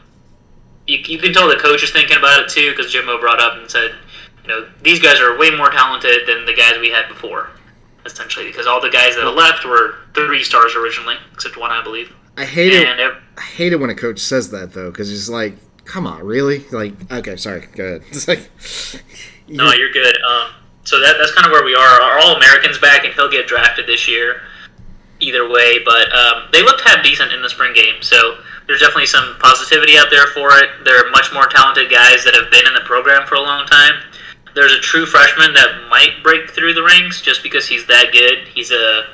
you, 0.87 0.97
you 0.99 1.17
can 1.19 1.33
tell 1.33 1.47
the 1.47 1.55
coach 1.55 1.83
is 1.83 1.91
thinking 1.91 2.17
about 2.17 2.41
it 2.41 2.49
too 2.49 2.71
because 2.71 2.91
Jimbo 2.91 3.19
brought 3.19 3.39
up 3.39 3.57
and 3.57 3.69
said, 3.69 3.95
you 4.43 4.47
know, 4.47 4.67
these 4.81 4.99
guys 4.99 5.19
are 5.19 5.37
way 5.37 5.51
more 5.51 5.69
talented 5.69 6.27
than 6.27 6.45
the 6.45 6.53
guys 6.53 6.79
we 6.79 6.89
had 6.89 7.07
before, 7.07 7.49
essentially, 8.05 8.47
because 8.47 8.67
all 8.67 8.81
the 8.81 8.89
guys 8.89 9.15
that 9.15 9.25
left 9.31 9.65
were 9.65 9.95
three 10.13 10.43
stars 10.43 10.75
originally, 10.75 11.15
except 11.33 11.57
one, 11.57 11.71
I 11.71 11.83
believe. 11.83 12.13
I 12.37 12.45
hate 12.45 12.73
and 12.73 12.99
it. 12.99 13.13
I 13.37 13.41
hate 13.41 13.73
it 13.73 13.79
when 13.79 13.89
a 13.89 13.95
coach 13.95 14.19
says 14.19 14.51
that 14.51 14.73
though, 14.73 14.89
because 14.89 15.09
he's 15.09 15.29
like, 15.29 15.55
"Come 15.85 16.07
on, 16.07 16.23
really?" 16.23 16.65
Like, 16.71 16.93
okay, 17.11 17.35
sorry, 17.35 17.67
go 17.75 17.83
ahead. 17.83 18.03
It's 18.09 18.27
like, 18.27 18.49
you're... 19.47 19.57
no, 19.57 19.73
you're 19.73 19.91
good. 19.91 20.15
Um, 20.23 20.51
so 20.83 20.99
that, 20.99 21.17
that's 21.19 21.33
kind 21.33 21.45
of 21.45 21.51
where 21.51 21.63
we 21.63 21.75
are. 21.75 22.01
Our 22.01 22.19
All 22.19 22.35
Americans 22.37 22.77
back, 22.79 23.03
and 23.03 23.13
he'll 23.13 23.29
get 23.29 23.47
drafted 23.47 23.85
this 23.85 24.07
year. 24.07 24.41
Either 25.21 25.47
way, 25.47 25.77
but 25.85 26.11
um, 26.11 26.49
they 26.51 26.63
looked 26.63 26.81
half 26.81 27.03
decent 27.03 27.31
in 27.31 27.41
the 27.41 27.49
spring 27.49 27.73
game, 27.73 28.01
so 28.01 28.39
there's 28.65 28.79
definitely 28.79 29.05
some 29.05 29.37
positivity 29.39 29.97
out 29.97 30.07
there 30.09 30.27
for 30.33 30.49
it. 30.57 30.83
There 30.83 30.97
are 30.97 31.09
much 31.11 31.31
more 31.31 31.45
talented 31.45 31.91
guys 31.91 32.25
that 32.25 32.33
have 32.33 32.49
been 32.49 32.65
in 32.65 32.73
the 32.73 32.81
program 32.81 33.27
for 33.27 33.35
a 33.35 33.41
long 33.41 33.67
time 33.67 34.01
there's 34.53 34.73
a 34.73 34.79
true 34.79 35.05
freshman 35.05 35.53
that 35.53 35.87
might 35.89 36.21
break 36.23 36.49
through 36.51 36.73
the 36.73 36.83
ranks 36.83 37.21
just 37.21 37.43
because 37.43 37.67
he's 37.67 37.85
that 37.87 38.11
good. 38.11 38.47
He's 38.53 38.71
a 38.71 39.05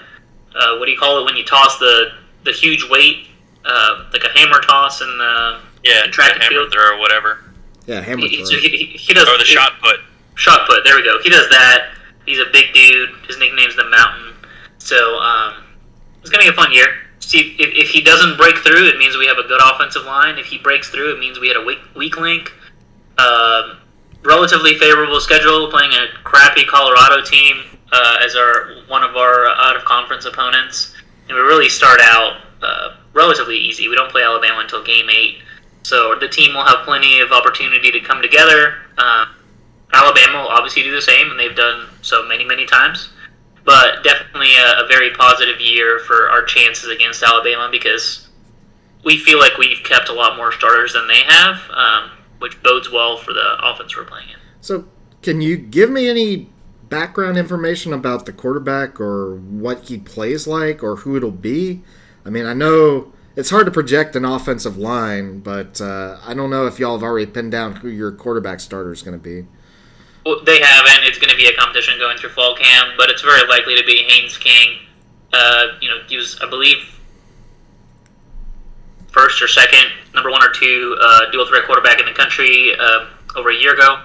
uh, 0.55 0.78
what 0.78 0.86
do 0.86 0.91
you 0.91 0.97
call 0.97 1.20
it 1.20 1.26
when 1.26 1.36
you 1.36 1.43
toss 1.43 1.78
the 1.78 2.14
the 2.43 2.51
huge 2.51 2.88
weight, 2.89 3.28
uh, 3.66 4.05
like 4.14 4.24
a 4.24 4.38
hammer 4.38 4.60
toss 4.62 5.01
in 5.01 5.08
the 5.08 5.60
yeah 5.84 6.08
track 6.08 6.34
and 6.34 6.43
field 6.43 6.72
throw 6.72 6.95
or 6.95 6.99
whatever. 6.99 7.43
Yeah, 7.86 8.01
hammer 8.01 8.28
he, 8.28 8.43
throw. 8.43 8.58
He, 8.58 8.70
he, 8.70 8.86
he 8.86 9.14
does 9.14 9.28
or 9.28 9.38
the 9.38 9.45
shot 9.45 9.74
put. 9.82 9.99
Shot 10.36 10.68
put. 10.68 10.84
There 10.84 10.95
we 10.95 11.03
go. 11.03 11.20
He 11.22 11.30
does 11.30 11.49
that. 11.49 11.93
He's 12.26 12.39
a 12.39 12.45
big 12.51 12.74
dude. 12.74 13.10
His 13.28 13.39
nickname's 13.39 13.76
the 13.76 13.89
Mountain. 13.89 14.34
So 14.78 15.18
um, 15.20 15.64
it's 16.28 16.36
gonna 16.36 16.43
be 16.43 16.49
a 16.49 16.53
fun 16.53 16.73
year. 16.73 16.88
See, 17.19 17.55
if, 17.57 17.69
if 17.73 17.89
he 17.89 18.01
doesn't 18.01 18.38
break 18.38 18.57
through, 18.57 18.88
it 18.88 18.97
means 18.97 19.17
we 19.17 19.28
have 19.28 19.38
a 19.38 19.47
good 19.47 19.61
offensive 19.63 20.03
line. 20.03 20.38
If 20.38 20.45
he 20.45 20.57
breaks 20.57 20.89
through, 20.89 21.15
it 21.15 21.19
means 21.19 21.39
we 21.39 21.47
had 21.47 21.57
a 21.57 21.63
weak 21.63 21.80
weak 21.95 22.17
link. 22.17 22.51
Um, 23.17 23.78
relatively 24.23 24.75
favorable 24.75 25.19
schedule, 25.19 25.71
playing 25.71 25.93
a 25.93 26.07
crappy 26.23 26.65
Colorado 26.65 27.23
team 27.23 27.63
uh, 27.91 28.17
as 28.23 28.36
our 28.36 28.84
one 28.88 29.03
of 29.03 29.15
our 29.15 29.47
out 29.47 29.75
of 29.75 29.86
conference 29.86 30.25
opponents, 30.25 30.95
and 31.30 31.36
we 31.38 31.41
really 31.41 31.69
start 31.69 31.99
out 32.03 32.41
uh, 32.61 32.97
relatively 33.13 33.57
easy. 33.57 33.88
We 33.88 33.95
don't 33.95 34.11
play 34.11 34.23
Alabama 34.23 34.59
until 34.59 34.84
game 34.84 35.09
eight, 35.09 35.39
so 35.84 36.15
the 36.19 36.28
team 36.28 36.53
will 36.53 36.65
have 36.65 36.84
plenty 36.86 37.21
of 37.21 37.32
opportunity 37.32 37.89
to 37.91 37.99
come 38.01 38.21
together. 38.21 38.75
Uh, 38.97 39.28
Alabama 39.93 40.41
will 40.41 40.49
obviously 40.49 40.84
do 40.84 40.93
the 40.93 41.01
same, 41.01 41.32
and 41.32 41.39
they've 41.39 41.55
done 41.55 41.88
so 42.01 42.28
many 42.28 42.43
many 42.43 42.65
times. 42.65 43.09
But 43.68 44.03
definitely 44.03 44.55
a, 44.55 44.84
a 44.84 44.88
very 44.88 45.11
positive 45.11 45.61
year 45.61 45.99
for 45.99 46.32
our 46.32 46.43
chances 46.43 46.89
against 46.89 47.22
Alabama 47.22 47.70
because 47.72 48.28
we 49.03 49.20
feel 49.20 49.38
like 49.38 49.59
we've 49.59 49.84
kept 49.84 50.09
a 50.09 50.13
lot 50.13 50.38
more 50.38 50.51
starters 50.51 50.93
than 50.93 51.07
they 51.07 51.22
have. 51.28 51.61
Um, 51.70 52.18
which 52.39 52.61
bodes 52.63 52.91
well 52.91 53.18
for 53.18 53.34
the 53.34 53.57
offense 53.63 53.95
we're 53.95 54.05
playing 54.05 54.30
in. 54.30 54.36
So, 54.61 54.86
can 55.22 55.41
you 55.41 55.57
give 55.57 55.89
me 55.89 56.07
any 56.07 56.49
background 56.89 57.38
information 57.38 57.93
about 57.93 58.26
the 58.26 58.34
quarterback 58.34 58.99
or 58.99 59.36
what 59.36 59.86
he 59.86 59.97
plays 59.97 60.47
like 60.47 60.84
or 60.84 60.97
who 60.97 61.18
it'll 61.18 61.32
be? 61.32 61.82
I 62.26 62.30
mean, 62.30 62.45
I 62.45 62.53
know 62.53 63.11
it's 63.36 63.49
hard 63.49 63.65
to 63.65 63.72
project 63.72 64.15
an 64.15 64.26
offensive 64.26 64.78
line, 64.78 65.39
but 65.39 65.82
uh, 65.82 66.20
I 66.26 66.34
don't 66.34 66.49
know 66.49 66.68
if 66.68 66.80
y'all 66.80 66.97
have 66.97 67.03
already 67.03 67.30
pinned 67.30 67.51
down 67.51 67.78
who 67.78 67.89
your 67.89 68.11
quarterback 68.11 68.59
starter 68.59 68.91
is 68.91 69.01
going 69.01 69.18
to 69.18 69.24
be. 69.24 69.47
They 70.36 70.59
haven't. 70.61 71.03
It's 71.03 71.17
going 71.17 71.30
to 71.30 71.36
be 71.36 71.47
a 71.47 71.55
competition 71.55 71.97
going 71.97 72.17
through 72.17 72.32
fall 72.32 72.55
camp, 72.55 72.95
but 72.97 73.09
it's 73.09 73.21
very 73.21 73.47
likely 73.47 73.75
to 73.78 73.84
be 73.86 74.03
Haynes 74.07 74.38
King. 74.38 74.80
Uh, 75.32 75.67
you 75.82 75.89
know, 75.89 75.97
he 76.07 76.17
was, 76.17 76.39
I 76.41 76.49
believe, 76.49 76.78
first 79.07 79.41
or 79.41 79.47
second, 79.47 79.91
number 80.13 80.30
one 80.30 80.43
or 80.43 80.51
two 80.51 80.97
uh, 81.01 81.32
dual 81.32 81.47
threat 81.47 81.65
quarterback 81.65 81.99
in 81.99 82.05
the 82.05 82.13
country 82.13 82.71
uh, 82.80 83.07
over 83.36 83.49
a 83.51 83.55
year 83.55 83.73
ago. 83.73 84.03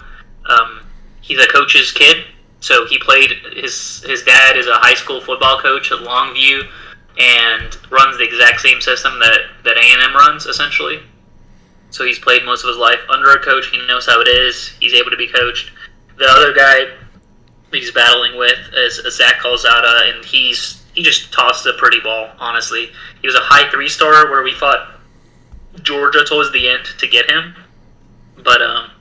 Um, 0.49 0.83
he's 1.21 1.39
a 1.39 1.47
coach's 1.49 1.93
kid, 1.93 2.25
so 2.61 2.87
he 2.87 2.99
played. 2.99 3.33
His 3.55 4.03
his 4.07 4.23
dad 4.23 4.57
is 4.57 4.67
a 4.67 4.75
high 4.75 4.95
school 4.95 5.21
football 5.21 5.61
coach 5.61 5.93
at 5.93 5.99
Longview, 5.99 6.69
and 7.19 7.77
runs 7.91 8.17
the 8.19 8.25
exact 8.25 8.61
same 8.61 8.81
system 8.81 9.19
that 9.21 9.41
that 9.65 9.77
A 9.77 9.93
and 9.93 10.03
M 10.03 10.15
runs 10.15 10.47
essentially. 10.47 11.01
So 11.91 12.05
he's 12.05 12.19
played 12.19 12.45
most 12.45 12.65
of 12.65 12.69
his 12.69 12.79
life 12.79 13.01
under 13.11 13.31
a 13.33 13.39
coach. 13.41 13.69
He 13.69 13.87
knows 13.87 14.07
how 14.07 14.21
it 14.21 14.29
is. 14.29 14.73
He's 14.81 14.95
able 14.95 15.11
to 15.11 15.17
be 15.17 15.29
coached. 15.29 15.71
The 16.23 16.29
other 16.29 16.53
guy 16.55 16.85
he's 17.73 17.91
battling 17.91 18.39
with 18.39 18.57
is 18.75 19.03
Zach 19.11 19.41
Calzada, 19.41 20.15
and 20.15 20.25
he's 20.25 20.85
he 20.95 21.03
just 21.03 21.33
tossed 21.33 21.67
a 21.67 21.73
pretty 21.79 21.99
ball. 21.99 22.31
Honestly, 22.39 22.93
he 23.21 23.27
was 23.27 23.35
a 23.35 23.41
high 23.41 23.69
three 23.73 23.89
star 23.89 24.31
where 24.31 24.45
we 24.45 24.55
thought 24.55 25.01
Georgia 25.83 26.25
towards 26.25 26.53
the 26.53 26.69
end 26.69 26.85
to 26.99 27.09
get 27.09 27.29
him, 27.29 27.57
but 28.45 28.63
um, 28.63 28.93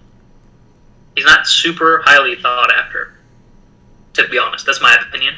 he's 1.16 1.26
not 1.26 1.46
super 1.46 2.02
highly 2.04 2.38
thought 2.38 2.72
after. 2.74 3.14
To 4.14 4.28
be 4.28 4.40
honest, 4.40 4.66
that's 4.66 4.82
my 4.82 4.98
opinion, 5.08 5.36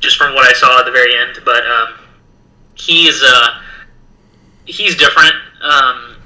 just 0.00 0.16
from 0.16 0.34
what 0.34 0.46
I 0.48 0.54
saw 0.54 0.78
at 0.78 0.86
the 0.86 0.92
very 0.92 1.14
end. 1.14 1.40
But 1.44 1.66
um, 1.66 1.92
he's 2.72 3.22
uh, 3.22 3.60
he's 4.64 4.96
different. 4.96 5.34
Um, 5.60 6.16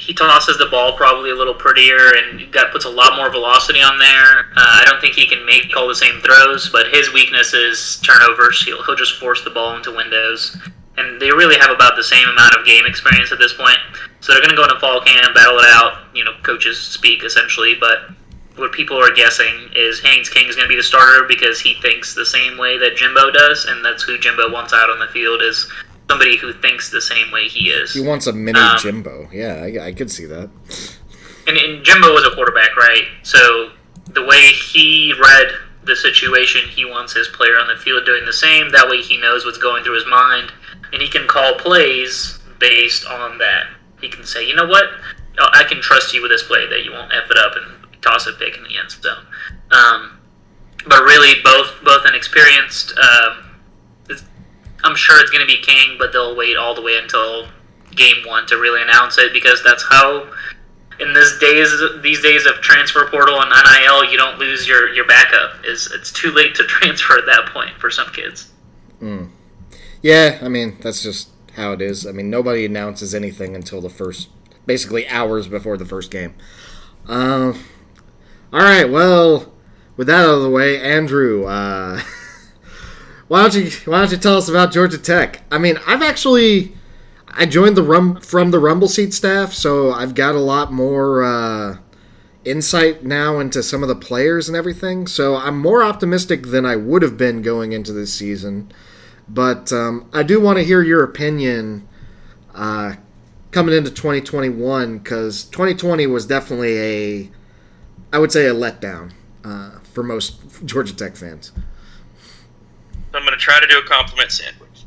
he 0.00 0.14
tosses 0.14 0.58
the 0.58 0.66
ball 0.66 0.96
probably 0.96 1.30
a 1.30 1.34
little 1.34 1.54
prettier 1.54 2.14
and 2.16 2.50
got 2.50 2.72
puts 2.72 2.84
a 2.84 2.90
lot 2.90 3.16
more 3.16 3.30
velocity 3.30 3.80
on 3.80 3.98
there. 3.98 4.50
Uh, 4.56 4.80
I 4.80 4.84
don't 4.86 5.00
think 5.00 5.14
he 5.14 5.28
can 5.28 5.44
make 5.44 5.76
all 5.76 5.86
the 5.86 5.94
same 5.94 6.20
throws, 6.20 6.68
but 6.70 6.88
his 6.88 7.12
weakness 7.12 7.52
is 7.52 8.00
turnovers. 8.02 8.64
He'll, 8.64 8.82
he'll 8.82 8.96
just 8.96 9.20
force 9.20 9.44
the 9.44 9.50
ball 9.50 9.76
into 9.76 9.94
windows 9.94 10.56
and 11.00 11.20
they 11.20 11.30
really 11.30 11.56
have 11.58 11.70
about 11.70 11.96
the 11.96 12.02
same 12.02 12.28
amount 12.28 12.54
of 12.54 12.66
game 12.66 12.84
experience 12.86 13.32
at 13.32 13.38
this 13.38 13.54
point. 13.54 13.78
So 14.20 14.32
they're 14.32 14.42
going 14.42 14.50
to 14.50 14.56
go 14.56 14.64
into 14.64 14.78
fall 14.78 15.00
camp, 15.00 15.34
battle 15.34 15.58
it 15.58 15.66
out. 15.68 16.14
You 16.14 16.24
know, 16.24 16.32
coaches 16.42 16.78
speak 16.78 17.24
essentially, 17.24 17.74
but 17.78 18.10
what 18.56 18.72
people 18.72 18.96
are 18.96 19.12
guessing 19.12 19.70
is 19.74 20.00
Haynes 20.00 20.28
King 20.28 20.48
is 20.48 20.56
going 20.56 20.66
to 20.66 20.68
be 20.68 20.76
the 20.76 20.82
starter 20.82 21.26
because 21.26 21.60
he 21.60 21.74
thinks 21.80 22.14
the 22.14 22.26
same 22.26 22.58
way 22.58 22.76
that 22.78 22.96
Jimbo 22.96 23.30
does, 23.30 23.64
and 23.64 23.84
that's 23.84 24.02
who 24.02 24.18
Jimbo 24.18 24.52
wants 24.52 24.74
out 24.74 24.90
on 24.90 24.98
the 24.98 25.06
field 25.08 25.40
is 25.42 25.70
somebody 26.10 26.36
who 26.36 26.52
thinks 26.52 26.90
the 26.90 27.00
same 27.00 27.30
way 27.30 27.46
he 27.46 27.70
is. 27.70 27.94
He 27.94 28.00
wants 28.00 28.26
a 28.26 28.32
mini 28.32 28.58
um, 28.58 28.76
Jimbo. 28.78 29.28
Yeah, 29.32 29.62
I, 29.62 29.86
I 29.86 29.92
could 29.92 30.10
see 30.10 30.26
that. 30.26 30.50
And, 31.46 31.56
and 31.56 31.84
Jimbo 31.84 32.12
was 32.12 32.26
a 32.26 32.34
quarterback, 32.34 32.76
right? 32.76 33.04
So 33.22 33.70
the 34.12 34.24
way 34.24 34.48
he 34.48 35.14
read 35.20 35.52
the 35.84 35.94
situation, 35.94 36.68
he 36.68 36.84
wants 36.84 37.12
his 37.12 37.28
player 37.28 37.58
on 37.58 37.68
the 37.68 37.80
field 37.80 38.04
doing 38.04 38.24
the 38.24 38.32
same. 38.32 38.70
That 38.70 38.88
way, 38.88 39.00
he 39.00 39.20
knows 39.20 39.44
what's 39.44 39.58
going 39.58 39.84
through 39.84 39.94
his 39.94 40.06
mind 40.06 40.52
and 40.92 41.00
he 41.00 41.08
can 41.08 41.28
call 41.28 41.54
plays 41.54 42.40
based 42.58 43.06
on 43.06 43.38
that. 43.38 43.68
He 44.00 44.08
can 44.08 44.24
say, 44.24 44.46
you 44.46 44.54
know 44.54 44.66
what, 44.66 44.84
I 45.38 45.64
can 45.64 45.80
trust 45.80 46.12
you 46.12 46.22
with 46.22 46.30
this 46.30 46.42
play 46.42 46.66
that 46.68 46.84
you 46.84 46.92
won't 46.92 47.12
f 47.12 47.30
it 47.30 47.36
up 47.36 47.52
and 47.56 48.02
toss 48.02 48.26
a 48.26 48.32
pick 48.32 48.56
in 48.56 48.64
the 48.64 48.76
end 48.78 48.90
zone. 48.90 49.26
Um, 49.70 50.18
but 50.86 51.02
really, 51.02 51.40
both 51.44 51.72
both 51.84 52.06
inexperienced. 52.06 52.94
Um, 52.98 53.49
I'm 54.84 54.96
sure 54.96 55.20
it's 55.20 55.30
going 55.30 55.46
to 55.46 55.46
be 55.46 55.58
King, 55.58 55.96
but 55.98 56.12
they'll 56.12 56.36
wait 56.36 56.56
all 56.56 56.74
the 56.74 56.82
way 56.82 56.96
until 56.96 57.48
game 57.94 58.26
one 58.26 58.46
to 58.46 58.56
really 58.56 58.82
announce 58.82 59.18
it 59.18 59.32
because 59.32 59.62
that's 59.64 59.84
how 59.88 60.30
in 61.00 61.14
this 61.14 61.38
days 61.38 61.72
these 62.02 62.22
days 62.22 62.46
of 62.46 62.54
transfer 62.60 63.08
portal 63.10 63.40
and 63.40 63.50
NIL, 63.50 64.10
you 64.10 64.16
don't 64.16 64.38
lose 64.38 64.68
your 64.68 64.92
your 64.92 65.06
backup. 65.06 65.64
Is 65.64 65.90
it's 65.94 66.12
too 66.12 66.30
late 66.30 66.54
to 66.56 66.64
transfer 66.68 67.18
at 67.18 67.26
that 67.26 67.46
point 67.46 67.76
for 67.78 67.90
some 67.90 68.10
kids. 68.12 68.50
Mm. 69.00 69.30
Yeah, 70.02 70.38
I 70.42 70.48
mean 70.48 70.76
that's 70.80 71.02
just 71.02 71.30
how 71.56 71.72
it 71.72 71.80
is. 71.80 72.06
I 72.06 72.12
mean 72.12 72.30
nobody 72.30 72.66
announces 72.66 73.14
anything 73.14 73.56
until 73.56 73.80
the 73.80 73.90
first, 73.90 74.28
basically 74.66 75.08
hours 75.08 75.48
before 75.48 75.76
the 75.76 75.86
first 75.86 76.10
game. 76.10 76.34
Uh, 77.08 77.54
all 78.52 78.60
right, 78.60 78.88
well, 78.88 79.52
with 79.96 80.06
that 80.08 80.26
out 80.26 80.34
of 80.34 80.42
the 80.42 80.50
way, 80.50 80.80
Andrew. 80.80 81.44
Uh, 81.46 82.02
why 83.30 83.42
don't 83.42 83.54
you 83.54 83.70
why 83.84 84.00
don't 84.00 84.10
you 84.10 84.16
tell 84.16 84.36
us 84.36 84.48
about 84.48 84.72
Georgia 84.72 84.98
Tech? 84.98 85.42
I 85.52 85.58
mean, 85.58 85.78
I've 85.86 86.02
actually 86.02 86.72
I 87.28 87.46
joined 87.46 87.76
the 87.76 87.82
rum 87.84 88.20
from 88.20 88.50
the 88.50 88.58
Rumble 88.58 88.88
Seat 88.88 89.14
staff, 89.14 89.52
so 89.52 89.92
I've 89.92 90.16
got 90.16 90.34
a 90.34 90.40
lot 90.40 90.72
more 90.72 91.22
uh, 91.22 91.78
insight 92.44 93.04
now 93.04 93.38
into 93.38 93.62
some 93.62 93.84
of 93.84 93.88
the 93.88 93.94
players 93.94 94.48
and 94.48 94.56
everything. 94.56 95.06
So 95.06 95.36
I'm 95.36 95.60
more 95.60 95.84
optimistic 95.84 96.46
than 96.48 96.66
I 96.66 96.74
would 96.74 97.02
have 97.02 97.16
been 97.16 97.40
going 97.40 97.70
into 97.70 97.92
this 97.92 98.12
season. 98.12 98.72
But 99.28 99.72
um, 99.72 100.10
I 100.12 100.24
do 100.24 100.40
want 100.40 100.58
to 100.58 100.64
hear 100.64 100.82
your 100.82 101.04
opinion 101.04 101.86
uh, 102.52 102.94
coming 103.52 103.76
into 103.76 103.92
2021 103.92 104.98
because 104.98 105.44
2020 105.44 106.04
was 106.08 106.26
definitely 106.26 106.78
a, 106.80 107.30
I 108.12 108.18
would 108.18 108.32
say, 108.32 108.46
a 108.48 108.52
letdown 108.52 109.12
uh, 109.44 109.78
for 109.84 110.02
most 110.02 110.66
Georgia 110.66 110.96
Tech 110.96 111.14
fans. 111.14 111.52
I'm 113.14 113.22
going 113.22 113.36
to 113.36 113.42
try 113.42 113.60
to 113.60 113.66
do 113.66 113.78
a 113.78 113.82
compliment 113.82 114.30
sandwich. 114.30 114.84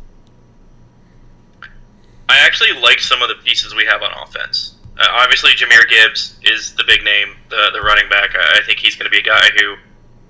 I 2.29 2.39
actually 2.45 2.79
like 2.79 2.99
some 2.99 3.21
of 3.21 3.27
the 3.27 3.35
pieces 3.43 3.75
we 3.75 3.85
have 3.85 4.01
on 4.01 4.11
offense. 4.23 4.75
Uh, 4.97 5.07
obviously, 5.11 5.51
Jahmyr 5.51 5.87
Gibbs 5.89 6.39
is 6.43 6.73
the 6.75 6.83
big 6.87 7.03
name, 7.03 7.35
the 7.49 7.69
the 7.73 7.81
running 7.81 8.07
back. 8.09 8.35
I, 8.35 8.59
I 8.59 8.61
think 8.65 8.79
he's 8.79 8.95
going 8.95 9.05
to 9.05 9.11
be 9.11 9.19
a 9.19 9.23
guy 9.23 9.49
who 9.57 9.75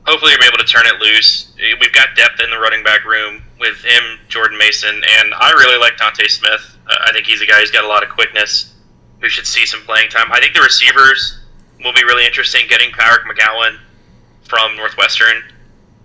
hopefully 0.06 0.34
be 0.40 0.46
able 0.46 0.58
to 0.58 0.66
turn 0.66 0.86
it 0.86 1.00
loose. 1.00 1.54
We've 1.58 1.94
got 1.94 2.16
depth 2.16 2.40
in 2.42 2.50
the 2.50 2.60
running 2.60 2.84
back 2.84 3.06
room 3.06 3.44
with 3.60 3.84
him, 3.84 4.20
Jordan 4.28 4.58
Mason, 4.58 4.96
and 5.20 5.34
I 5.34 5.52
really 5.52 5.80
like 5.80 5.98
Dontae 5.98 6.30
Smith. 6.30 6.78
Uh, 6.88 6.96
I 7.08 7.12
think 7.12 7.26
he's 7.26 7.42
a 7.42 7.46
guy 7.46 7.60
who's 7.60 7.72
got 7.72 7.84
a 7.84 7.88
lot 7.88 8.04
of 8.04 8.10
quickness, 8.10 8.74
who 9.20 9.30
should 9.30 9.48
see 9.48 9.66
some 9.66 9.82
playing 9.82 10.10
time. 10.10 10.32
I 10.32 10.40
think 10.40 10.54
the 10.54 10.62
receivers 10.62 11.40
will 11.84 11.94
be 11.94 12.04
really 12.04 12.26
interesting. 12.26 12.68
Getting 12.68 12.92
Patrick 12.92 13.24
McGowan 13.26 13.78
from 14.44 14.76
Northwestern 14.76 15.44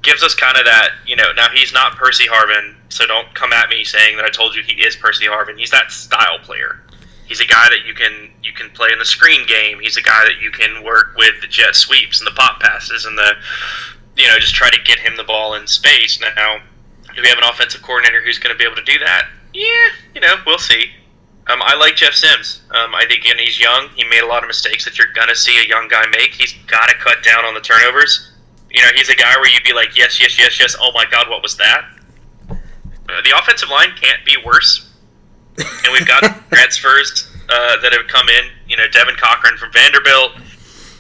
gives 0.08 0.22
us 0.22 0.34
kind 0.34 0.56
of 0.56 0.64
that, 0.64 0.92
you 1.06 1.16
know, 1.16 1.32
now 1.36 1.48
he's 1.52 1.70
not 1.70 1.96
Percy 1.96 2.24
Harvin, 2.26 2.74
so 2.88 3.06
don't 3.06 3.32
come 3.34 3.52
at 3.52 3.68
me 3.68 3.84
saying 3.84 4.16
that 4.16 4.24
I 4.24 4.30
told 4.30 4.56
you 4.56 4.62
he 4.62 4.80
is 4.80 4.96
Percy 4.96 5.26
Harvin. 5.26 5.58
He's 5.58 5.70
that 5.70 5.92
style 5.92 6.38
player. 6.38 6.80
He's 7.26 7.40
a 7.40 7.46
guy 7.46 7.66
that 7.68 7.84
you 7.86 7.92
can 7.92 8.30
you 8.42 8.54
can 8.54 8.70
play 8.70 8.88
in 8.90 8.98
the 8.98 9.04
screen 9.04 9.46
game. 9.46 9.80
He's 9.80 9.98
a 9.98 10.02
guy 10.02 10.24
that 10.24 10.40
you 10.40 10.50
can 10.50 10.82
work 10.82 11.14
with 11.18 11.38
the 11.42 11.46
jet 11.46 11.76
sweeps 11.76 12.20
and 12.20 12.26
the 12.26 12.32
pop 12.32 12.58
passes 12.58 13.04
and 13.04 13.18
the 13.18 13.34
you 14.16 14.26
know 14.26 14.38
just 14.38 14.54
try 14.54 14.70
to 14.70 14.80
get 14.82 14.98
him 14.98 15.14
the 15.16 15.24
ball 15.24 15.54
in 15.54 15.66
space. 15.66 16.18
Now, 16.22 16.60
do 17.14 17.20
we 17.20 17.28
have 17.28 17.36
an 17.36 17.44
offensive 17.44 17.82
coordinator 17.82 18.22
who's 18.22 18.38
going 18.38 18.54
to 18.54 18.58
be 18.58 18.64
able 18.64 18.76
to 18.76 18.84
do 18.84 18.98
that? 19.00 19.28
Yeah, 19.52 19.88
you 20.14 20.22
know, 20.22 20.36
we'll 20.46 20.58
see. 20.58 20.86
Um, 21.48 21.60
I 21.62 21.76
like 21.76 21.96
Jeff 21.96 22.14
Sims. 22.14 22.62
Um, 22.70 22.94
I 22.94 23.04
think 23.06 23.24
again 23.24 23.36
he's 23.36 23.60
young. 23.60 23.90
He 23.94 24.04
made 24.04 24.22
a 24.22 24.26
lot 24.26 24.42
of 24.42 24.48
mistakes 24.48 24.86
that 24.86 24.98
you're 24.98 25.12
going 25.12 25.28
to 25.28 25.36
see 25.36 25.62
a 25.62 25.68
young 25.68 25.86
guy 25.88 26.06
make. 26.06 26.32
He's 26.32 26.54
got 26.66 26.88
to 26.88 26.94
cut 26.94 27.22
down 27.22 27.44
on 27.44 27.52
the 27.52 27.60
turnovers. 27.60 28.27
You 28.78 28.84
know, 28.84 28.90
he's 28.94 29.08
a 29.08 29.16
guy 29.16 29.34
where 29.38 29.50
you'd 29.50 29.64
be 29.64 29.72
like, 29.72 29.98
yes, 29.98 30.20
yes, 30.20 30.38
yes, 30.38 30.60
yes. 30.60 30.76
Oh 30.80 30.92
my 30.94 31.04
God, 31.10 31.28
what 31.28 31.42
was 31.42 31.56
that? 31.56 31.82
Uh, 32.48 32.56
the 33.24 33.36
offensive 33.36 33.68
line 33.68 33.88
can't 34.00 34.24
be 34.24 34.36
worse, 34.46 34.88
and 35.58 35.92
we've 35.92 36.06
got 36.06 36.22
transfers 36.48 37.28
uh, 37.48 37.80
that 37.82 37.92
have 37.92 38.06
come 38.06 38.28
in. 38.28 38.44
You 38.68 38.76
know, 38.76 38.86
Devin 38.86 39.16
Cochran 39.16 39.56
from 39.56 39.72
Vanderbilt, 39.72 40.30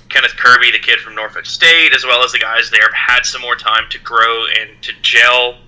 Kenneth 0.08 0.36
Kirby, 0.36 0.72
the 0.72 0.80
kid 0.80 0.98
from 0.98 1.14
Norfolk 1.14 1.46
State, 1.46 1.92
as 1.94 2.04
well 2.04 2.24
as 2.24 2.32
the 2.32 2.40
guys 2.40 2.68
there 2.68 2.82
have 2.82 2.94
had 2.94 3.24
some 3.24 3.42
more 3.42 3.54
time 3.54 3.84
to 3.90 3.98
grow 4.00 4.46
and 4.58 4.70
to 4.82 4.92
gel. 5.02 5.58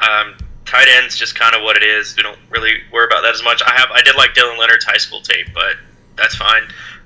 Um, 0.00 0.36
tight 0.64 0.88
ends 0.88 1.16
just 1.16 1.38
kind 1.38 1.54
of 1.54 1.62
what 1.62 1.76
it 1.76 1.84
is. 1.84 2.16
We 2.16 2.24
don't 2.24 2.38
really 2.50 2.78
worry 2.92 3.06
about 3.06 3.22
that 3.22 3.32
as 3.32 3.44
much. 3.44 3.62
I 3.64 3.78
have 3.78 3.90
I 3.92 4.02
did 4.02 4.16
like 4.16 4.34
Dylan 4.34 4.58
Leonard's 4.58 4.86
high 4.86 4.98
school 4.98 5.20
tape, 5.20 5.46
but 5.54 5.76
that's 6.16 6.34
fine. 6.34 6.64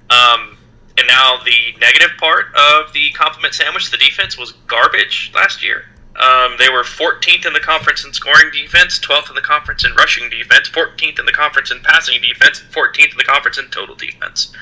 Um, 0.09 0.58
and 0.99 1.07
now 1.07 1.39
the 1.45 1.79
negative 1.81 2.11
part 2.19 2.47
of 2.57 2.93
the 2.93 3.11
compliment 3.13 3.55
sandwich, 3.55 3.91
the 3.91 3.97
defense 3.97 4.37
was 4.37 4.53
garbage 4.67 5.31
last 5.33 5.63
year. 5.63 5.85
Um, 6.17 6.57
they 6.59 6.69
were 6.69 6.83
14th 6.83 7.47
in 7.47 7.53
the 7.53 7.61
conference 7.61 8.05
in 8.05 8.13
scoring 8.13 8.51
defense, 8.53 8.99
12th 8.99 9.29
in 9.29 9.37
the 9.37 9.41
conference 9.41 9.85
in 9.85 9.95
rushing 9.95 10.29
defense, 10.29 10.69
14th 10.69 11.21
in 11.21 11.27
the 11.27 11.33
conference 11.33 11.71
in 11.71 11.81
passing 11.85 12.21
defense, 12.21 12.61
14th 12.73 13.13
in 13.13 13.17
the 13.17 13.23
conference 13.23 13.59
in 13.59 13.71
total 13.71 13.95
defense. 13.95 14.53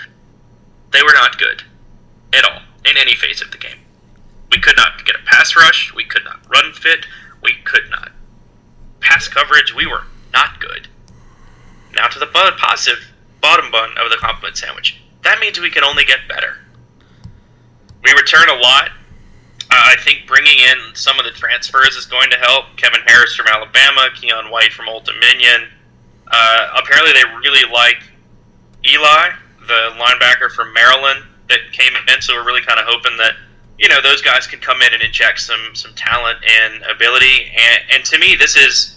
They 0.92 1.02
were 1.02 1.14
not 1.14 1.38
good 1.38 1.62
at 2.34 2.44
all 2.44 2.60
in 2.84 2.98
any 2.98 3.14
phase 3.14 3.40
of 3.40 3.50
the 3.50 3.58
game. 3.58 3.78
We 4.52 4.60
could 4.60 4.76
not 4.76 5.06
get 5.06 5.16
a 5.16 5.24
pass 5.24 5.56
rush. 5.56 5.94
We 5.94 6.04
could 6.04 6.24
not 6.24 6.40
run 6.50 6.74
fit. 6.74 7.06
We 7.42 7.54
could 7.64 7.88
not 7.90 8.12
pass 9.00 9.26
coverage. 9.26 9.74
We 9.74 9.86
were 9.86 10.04
not 10.34 10.60
good. 10.60 10.88
Now 11.94 12.08
to 12.08 12.18
the 12.18 12.26
positive 12.26 13.10
bottom 13.40 13.70
bun 13.70 13.90
of 13.96 14.10
the 14.10 14.18
compliment 14.18 14.58
sandwich 14.58 15.00
that 15.22 15.38
means 15.40 15.58
we 15.60 15.70
can 15.70 15.84
only 15.84 16.04
get 16.04 16.20
better. 16.28 16.56
We 18.04 18.12
return 18.12 18.48
a 18.48 18.54
lot. 18.54 18.90
Uh, 19.68 19.74
I 19.74 19.96
think 19.98 20.26
bringing 20.26 20.58
in 20.58 20.94
some 20.94 21.18
of 21.18 21.24
the 21.24 21.32
transfers 21.32 21.96
is 21.96 22.06
going 22.06 22.30
to 22.30 22.36
help. 22.36 22.76
Kevin 22.76 23.00
Harris 23.06 23.34
from 23.34 23.48
Alabama, 23.48 24.08
Keion 24.14 24.50
White 24.50 24.72
from 24.72 24.88
Old 24.88 25.04
Dominion. 25.04 25.68
Uh, 26.30 26.68
apparently, 26.76 27.12
they 27.12 27.24
really 27.38 27.68
like 27.72 27.98
Eli, 28.86 29.30
the 29.66 29.90
linebacker 29.98 30.50
from 30.50 30.72
Maryland 30.72 31.24
that 31.48 31.58
came 31.72 31.92
in. 31.94 32.20
So 32.20 32.34
we're 32.34 32.46
really 32.46 32.62
kind 32.62 32.78
of 32.78 32.86
hoping 32.88 33.16
that 33.18 33.34
you 33.78 33.88
know 33.88 34.00
those 34.00 34.22
guys 34.22 34.46
can 34.46 34.60
come 34.60 34.82
in 34.82 34.94
and 34.94 35.02
inject 35.02 35.40
some 35.40 35.74
some 35.74 35.92
talent 35.94 36.38
and 36.62 36.82
ability. 36.84 37.50
And, 37.50 37.82
and 37.94 38.04
to 38.06 38.18
me, 38.18 38.36
this 38.36 38.56
is 38.56 38.95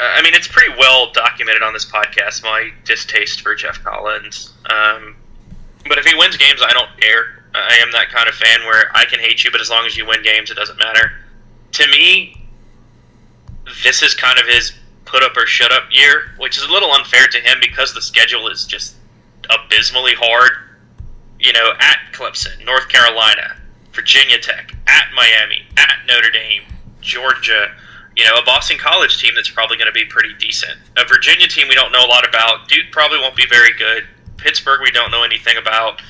I 0.00 0.22
mean, 0.22 0.34
it's 0.34 0.48
pretty 0.48 0.74
well 0.78 1.12
documented 1.12 1.62
on 1.62 1.72
this 1.72 1.84
podcast 1.84 2.42
my 2.42 2.70
distaste 2.84 3.42
for 3.42 3.54
Geoff 3.54 3.82
Collins. 3.82 4.52
Um, 4.68 5.16
but 5.88 5.98
if 5.98 6.04
he 6.04 6.14
wins 6.16 6.36
games, 6.36 6.60
I 6.64 6.72
don't 6.72 6.88
care. 7.00 7.44
I 7.54 7.78
am 7.80 7.92
that 7.92 8.10
kind 8.10 8.28
of 8.28 8.34
fan 8.34 8.60
where 8.66 8.90
I 8.94 9.04
can 9.04 9.20
hate 9.20 9.44
you, 9.44 9.50
but 9.52 9.60
as 9.60 9.70
long 9.70 9.86
as 9.86 9.96
you 9.96 10.06
win 10.06 10.22
games, 10.22 10.50
it 10.50 10.54
doesn't 10.54 10.78
matter. 10.78 11.12
To 11.72 11.86
me, 11.88 12.44
this 13.84 14.02
is 14.02 14.14
kind 14.14 14.38
of 14.38 14.46
his 14.46 14.72
put 15.04 15.22
up 15.22 15.36
or 15.36 15.46
shut 15.46 15.70
up 15.70 15.84
year, 15.90 16.32
which 16.38 16.58
is 16.58 16.64
a 16.64 16.72
little 16.72 16.90
unfair 16.92 17.28
to 17.28 17.38
him 17.38 17.58
because 17.60 17.94
the 17.94 18.02
schedule 18.02 18.48
is 18.48 18.66
just 18.66 18.96
abysmally 19.50 20.14
hard. 20.14 20.52
You 21.38 21.52
know, 21.52 21.72
at 21.78 21.98
Clemson, 22.12 22.64
North 22.64 22.88
Carolina, 22.88 23.56
Virginia 23.92 24.38
Tech, 24.38 24.74
at 24.88 25.06
Miami, 25.14 25.62
at 25.76 25.98
Notre 26.08 26.30
Dame, 26.30 26.62
Georgia, 27.00 27.70
you 28.16 28.24
know, 28.24 28.36
a 28.36 28.44
Boston 28.44 28.78
College 28.78 29.20
team 29.20 29.32
that's 29.34 29.50
probably 29.50 29.76
going 29.76 29.86
to 29.86 29.92
be 29.92 30.04
pretty 30.04 30.34
decent. 30.38 30.78
A 30.96 31.04
Virginia 31.06 31.48
team 31.48 31.68
we 31.68 31.74
don't 31.74 31.92
know 31.92 32.04
a 32.04 32.06
lot 32.08 32.26
about. 32.28 32.68
Duke 32.68 32.86
probably 32.92 33.18
won't 33.18 33.36
be 33.36 33.46
very 33.48 33.76
good. 33.76 34.04
Pittsburgh 34.36 34.80
we 34.82 34.90
don't 34.90 35.10
know 35.10 35.24
anything 35.24 35.56
about, 35.56 36.00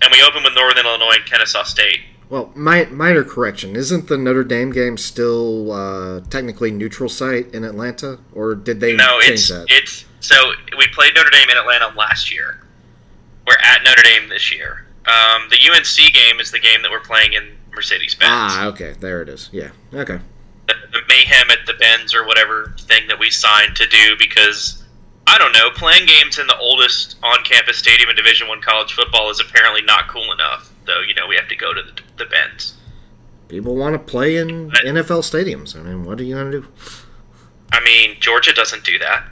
and 0.00 0.12
we 0.12 0.22
open 0.22 0.42
with 0.42 0.54
Northern 0.54 0.84
Illinois 0.84 1.16
and 1.16 1.26
Kennesaw 1.26 1.64
State. 1.64 2.00
Well, 2.28 2.50
my, 2.54 2.84
minor 2.86 3.24
correction: 3.24 3.76
isn't 3.76 4.08
the 4.08 4.16
Notre 4.16 4.44
Dame 4.44 4.72
game 4.72 4.96
still 4.96 5.72
uh, 5.72 6.20
technically 6.30 6.70
neutral 6.70 7.08
site 7.08 7.52
in 7.52 7.64
Atlanta, 7.64 8.18
or 8.32 8.54
did 8.54 8.80
they 8.80 8.94
no, 8.94 9.20
change 9.20 9.40
it's, 9.40 9.48
that? 9.48 9.66
it's 9.68 10.04
so 10.20 10.52
we 10.78 10.86
played 10.88 11.14
Notre 11.14 11.30
Dame 11.30 11.50
in 11.50 11.56
Atlanta 11.56 11.88
last 11.96 12.32
year. 12.32 12.60
We're 13.46 13.58
at 13.62 13.82
Notre 13.84 14.02
Dame 14.02 14.28
this 14.28 14.52
year. 14.54 14.86
Um, 15.04 15.48
the 15.50 15.58
UNC 15.58 16.12
game 16.14 16.40
is 16.40 16.52
the 16.52 16.60
game 16.60 16.80
that 16.82 16.90
we're 16.90 17.00
playing 17.00 17.32
in 17.32 17.56
Mercedes 17.74 18.14
Benz. 18.14 18.30
Ah, 18.32 18.66
okay, 18.66 18.94
there 19.00 19.20
it 19.20 19.28
is. 19.28 19.50
Yeah, 19.52 19.70
okay. 19.92 20.20
The, 20.80 20.98
the 20.98 21.00
mayhem 21.08 21.50
at 21.50 21.66
the 21.66 21.74
bends 21.74 22.14
or 22.14 22.26
whatever 22.26 22.74
thing 22.78 23.06
that 23.08 23.18
we 23.18 23.30
signed 23.30 23.76
to 23.76 23.86
do 23.86 24.16
because 24.18 24.82
I 25.26 25.38
don't 25.38 25.52
know. 25.52 25.70
Playing 25.70 26.06
games 26.06 26.38
in 26.38 26.46
the 26.46 26.56
oldest 26.58 27.16
on-campus 27.22 27.78
stadium 27.78 28.10
in 28.10 28.16
Division 28.16 28.48
One 28.48 28.60
college 28.60 28.92
football 28.92 29.30
is 29.30 29.40
apparently 29.40 29.82
not 29.82 30.08
cool 30.08 30.32
enough. 30.32 30.70
Though 30.84 31.00
you 31.00 31.14
know 31.14 31.26
we 31.26 31.36
have 31.36 31.48
to 31.48 31.56
go 31.56 31.72
to 31.72 31.82
the, 31.82 32.00
the 32.18 32.26
Benz. 32.26 32.74
People 33.48 33.76
want 33.76 33.94
to 33.94 33.98
play 33.98 34.36
in 34.36 34.70
but, 34.70 34.80
NFL 34.80 35.20
stadiums. 35.20 35.78
I 35.78 35.82
mean, 35.82 36.04
what 36.04 36.18
are 36.18 36.24
you 36.24 36.36
going 36.36 36.50
to 36.50 36.60
do? 36.62 36.68
I 37.70 37.84
mean, 37.84 38.16
Georgia 38.18 38.52
doesn't 38.52 38.84
do 38.84 38.98
that. 38.98 39.24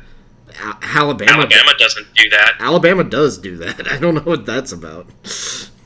Alabama, 0.83 1.33
Alabama 1.33 1.73
doesn't 1.79 2.13
do 2.15 2.29
that. 2.31 2.57
Alabama 2.61 3.05
does 3.05 3.39
do 3.39 3.57
that. 3.57 3.87
I 3.93 3.99
don't 3.99 4.15
know 4.15 4.21
what 4.23 4.47
that's 4.47 4.73
about. 4.73 5.07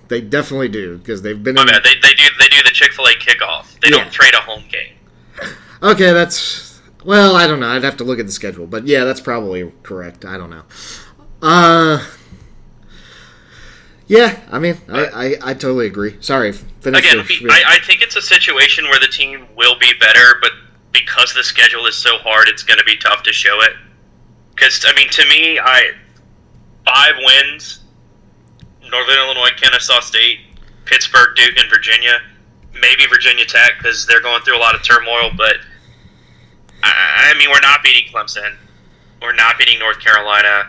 They 0.08 0.20
definitely 0.20 0.68
do 0.68 0.98
because 0.98 1.22
they've 1.22 1.40
been. 1.40 1.58
In... 1.58 1.66
bad. 1.66 1.82
They, 1.84 1.94
they 1.94 2.14
do 2.14 2.24
they 2.38 2.48
do 2.48 2.62
the 2.62 2.70
Chick 2.70 2.92
Fil 2.92 3.06
A 3.06 3.14
kickoff. 3.14 3.78
They 3.80 3.90
yeah. 3.90 3.98
don't 3.98 4.12
trade 4.12 4.34
a 4.34 4.40
home 4.40 4.64
game. 4.70 4.93
Okay, 5.84 6.14
that's 6.14 6.80
well, 7.04 7.36
I 7.36 7.46
don't 7.46 7.60
know. 7.60 7.68
I'd 7.68 7.84
have 7.84 7.98
to 7.98 8.04
look 8.04 8.18
at 8.18 8.24
the 8.24 8.32
schedule, 8.32 8.66
but 8.66 8.86
yeah, 8.86 9.04
that's 9.04 9.20
probably 9.20 9.70
correct. 9.82 10.24
I 10.24 10.38
don't 10.38 10.48
know. 10.48 10.62
Uh, 11.42 12.02
yeah, 14.06 14.40
I 14.50 14.58
mean, 14.58 14.78
I, 14.88 15.04
I, 15.06 15.24
I 15.50 15.54
totally 15.54 15.86
agree. 15.86 16.16
Sorry, 16.20 16.52
finish 16.52 17.00
again. 17.00 17.26
Your, 17.40 17.52
I, 17.52 17.62
I 17.66 17.78
think 17.80 18.00
it's 18.00 18.16
a 18.16 18.22
situation 18.22 18.84
where 18.84 18.98
the 18.98 19.08
team 19.08 19.46
will 19.56 19.78
be 19.78 19.92
better, 20.00 20.38
but 20.40 20.52
because 20.92 21.34
the 21.34 21.44
schedule 21.44 21.84
is 21.84 21.96
so 21.96 22.16
hard, 22.18 22.48
it's 22.48 22.62
going 22.62 22.78
to 22.78 22.84
be 22.84 22.96
tough 22.96 23.22
to 23.24 23.32
show 23.34 23.60
it. 23.60 23.72
Because 24.54 24.82
I 24.88 24.94
mean, 24.94 25.10
to 25.10 25.28
me, 25.28 25.58
I 25.58 25.90
five 26.86 27.14
wins 27.18 27.80
Northern 28.90 29.16
Illinois, 29.18 29.50
Kennesaw 29.60 30.00
State, 30.00 30.38
Pittsburgh, 30.86 31.36
Duke, 31.36 31.58
and 31.58 31.68
Virginia. 31.68 32.22
Maybe 32.72 33.06
Virginia 33.06 33.44
Tech 33.44 33.72
because 33.78 34.06
they're 34.06 34.22
going 34.22 34.42
through 34.42 34.56
a 34.56 34.58
lot 34.58 34.74
of 34.74 34.82
turmoil. 34.82 35.30
But 35.36 35.56
I, 36.84 37.32
I 37.34 37.38
mean, 37.38 37.50
we're 37.50 37.60
not 37.60 37.82
beating 37.82 38.12
Clemson. 38.12 38.54
We're 39.22 39.34
not 39.34 39.58
beating 39.58 39.78
North 39.78 40.00
Carolina. 40.00 40.68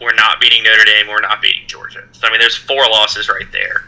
We're 0.00 0.14
not 0.14 0.40
beating 0.40 0.62
Notre 0.62 0.84
Dame. 0.84 1.06
We're 1.08 1.20
not 1.20 1.42
beating 1.42 1.66
Georgia. 1.66 2.04
So 2.12 2.26
I 2.26 2.30
mean, 2.30 2.40
there's 2.40 2.56
four 2.56 2.82
losses 2.90 3.28
right 3.28 3.50
there. 3.52 3.84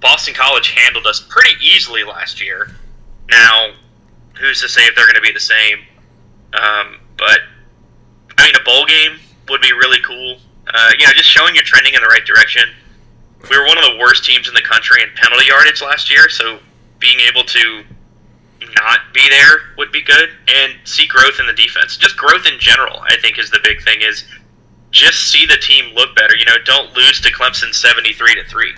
Boston 0.00 0.34
College 0.34 0.70
handled 0.70 1.06
us 1.06 1.20
pretty 1.20 1.54
easily 1.62 2.04
last 2.04 2.42
year. 2.42 2.70
Now, 3.30 3.72
who's 4.38 4.60
to 4.62 4.68
say 4.68 4.82
if 4.86 4.94
they're 4.94 5.06
going 5.06 5.14
to 5.14 5.20
be 5.20 5.32
the 5.32 5.40
same? 5.40 5.78
Um, 6.52 6.98
but 7.16 7.40
I 8.38 8.46
mean, 8.46 8.54
a 8.56 8.64
bowl 8.64 8.86
game 8.86 9.20
would 9.48 9.60
be 9.60 9.72
really 9.72 10.00
cool. 10.02 10.38
Uh, 10.72 10.92
you 10.98 11.06
know, 11.06 11.12
just 11.12 11.28
showing 11.28 11.54
you're 11.54 11.64
trending 11.64 11.94
in 11.94 12.00
the 12.00 12.08
right 12.08 12.24
direction. 12.24 12.62
We 13.50 13.58
were 13.58 13.66
one 13.66 13.78
of 13.78 13.84
the 13.84 13.98
worst 13.98 14.24
teams 14.24 14.48
in 14.48 14.54
the 14.54 14.62
country 14.62 15.02
in 15.02 15.08
penalty 15.16 15.46
yardage 15.46 15.80
last 15.80 16.10
year, 16.10 16.28
so 16.28 16.58
being 16.98 17.18
able 17.20 17.44
to 17.44 17.84
not 18.74 19.00
be 19.12 19.28
there 19.28 19.74
would 19.78 19.92
be 19.92 20.02
good 20.02 20.30
and 20.48 20.74
see 20.84 21.06
growth 21.06 21.40
in 21.40 21.46
the 21.46 21.52
defense. 21.52 21.96
Just 21.96 22.16
growth 22.16 22.46
in 22.46 22.58
general, 22.58 23.00
I 23.00 23.16
think, 23.20 23.38
is 23.38 23.50
the 23.50 23.60
big 23.62 23.82
thing. 23.82 24.00
Is 24.02 24.24
just 24.90 25.30
see 25.30 25.46
the 25.46 25.56
team 25.56 25.94
look 25.94 26.14
better. 26.16 26.36
You 26.36 26.44
know, 26.44 26.56
don't 26.64 26.94
lose 26.94 27.20
to 27.22 27.32
Clemson 27.32 27.74
seventy 27.74 28.12
three 28.12 28.34
to 28.34 28.44
three 28.44 28.74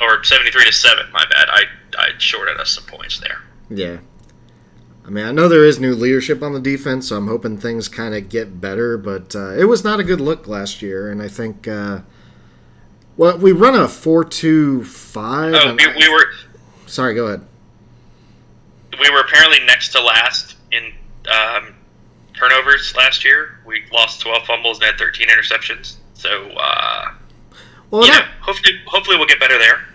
or 0.00 0.24
seventy 0.24 0.50
three 0.50 0.64
to 0.64 0.72
seven. 0.72 1.10
My 1.12 1.24
bad. 1.30 1.48
I 1.48 1.64
I 1.98 2.08
shorted 2.18 2.58
us 2.58 2.70
some 2.70 2.84
points 2.84 3.20
there. 3.20 3.42
Yeah. 3.68 3.98
I 5.04 5.08
mean, 5.08 5.24
I 5.24 5.32
know 5.32 5.48
there 5.48 5.64
is 5.64 5.80
new 5.80 5.94
leadership 5.94 6.42
on 6.42 6.52
the 6.52 6.60
defense, 6.60 7.08
so 7.08 7.16
I'm 7.16 7.26
hoping 7.26 7.56
things 7.58 7.88
kind 7.88 8.14
of 8.14 8.28
get 8.28 8.60
better. 8.60 8.98
But 8.98 9.34
uh, 9.34 9.54
it 9.54 9.64
was 9.64 9.82
not 9.82 9.98
a 9.98 10.04
good 10.04 10.20
look 10.20 10.46
last 10.46 10.82
year, 10.82 11.10
and 11.10 11.22
I 11.22 11.26
think, 11.26 11.66
uh, 11.66 12.02
well, 13.16 13.38
we 13.38 13.50
run 13.50 13.74
a 13.74 13.88
four-two-five. 13.88 15.54
Oh, 15.54 15.74
we, 15.74 15.86
we 15.96 16.08
were. 16.08 16.26
Sorry, 16.86 17.14
go 17.14 17.26
ahead. 17.26 17.46
We 19.00 19.10
were 19.10 19.20
apparently 19.20 19.58
next 19.64 19.92
to 19.92 20.00
last 20.00 20.56
in 20.70 20.92
um, 21.28 21.74
turnovers 22.34 22.94
last 22.96 23.24
year. 23.24 23.60
We 23.66 23.82
lost 23.92 24.20
12 24.20 24.44
fumbles 24.46 24.78
and 24.78 24.86
had 24.86 24.98
13 24.98 25.28
interceptions. 25.28 25.96
So, 26.14 26.50
uh, 26.50 27.12
well, 27.90 28.02
that, 28.02 28.08
know, 28.08 28.30
hopefully, 28.40 28.74
hopefully 28.86 29.16
we'll 29.16 29.26
get 29.26 29.40
better 29.40 29.58
there. 29.58 29.86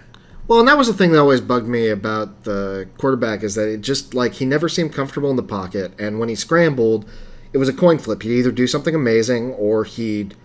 Well, 0.48 0.60
and 0.60 0.68
that 0.68 0.78
was 0.78 0.88
the 0.88 0.94
thing 0.94 1.12
that 1.12 1.20
always 1.20 1.42
bugged 1.42 1.68
me 1.68 1.90
about 1.90 2.44
the 2.44 2.88
quarterback 2.98 3.42
is 3.42 3.56
that 3.56 3.68
it 3.68 3.82
just 3.82 4.14
like 4.14 4.34
he 4.34 4.46
never 4.46 4.70
seemed 4.70 4.94
comfortable 4.94 5.30
in 5.32 5.38
the 5.38 5.44
pocket, 5.44 5.94
and 6.00 6.20
when 6.20 6.30
he 6.30 6.36
scrambled, 6.36 7.10
it 7.52 7.58
was 7.58 7.68
a 7.68 7.74
coin 7.74 7.98
flip. 7.98 8.22
He'd 8.22 8.38
either 8.38 8.52
do 8.52 8.68
something 8.68 8.94
amazing 8.94 9.54
or 9.54 9.86
he'd 9.86 10.36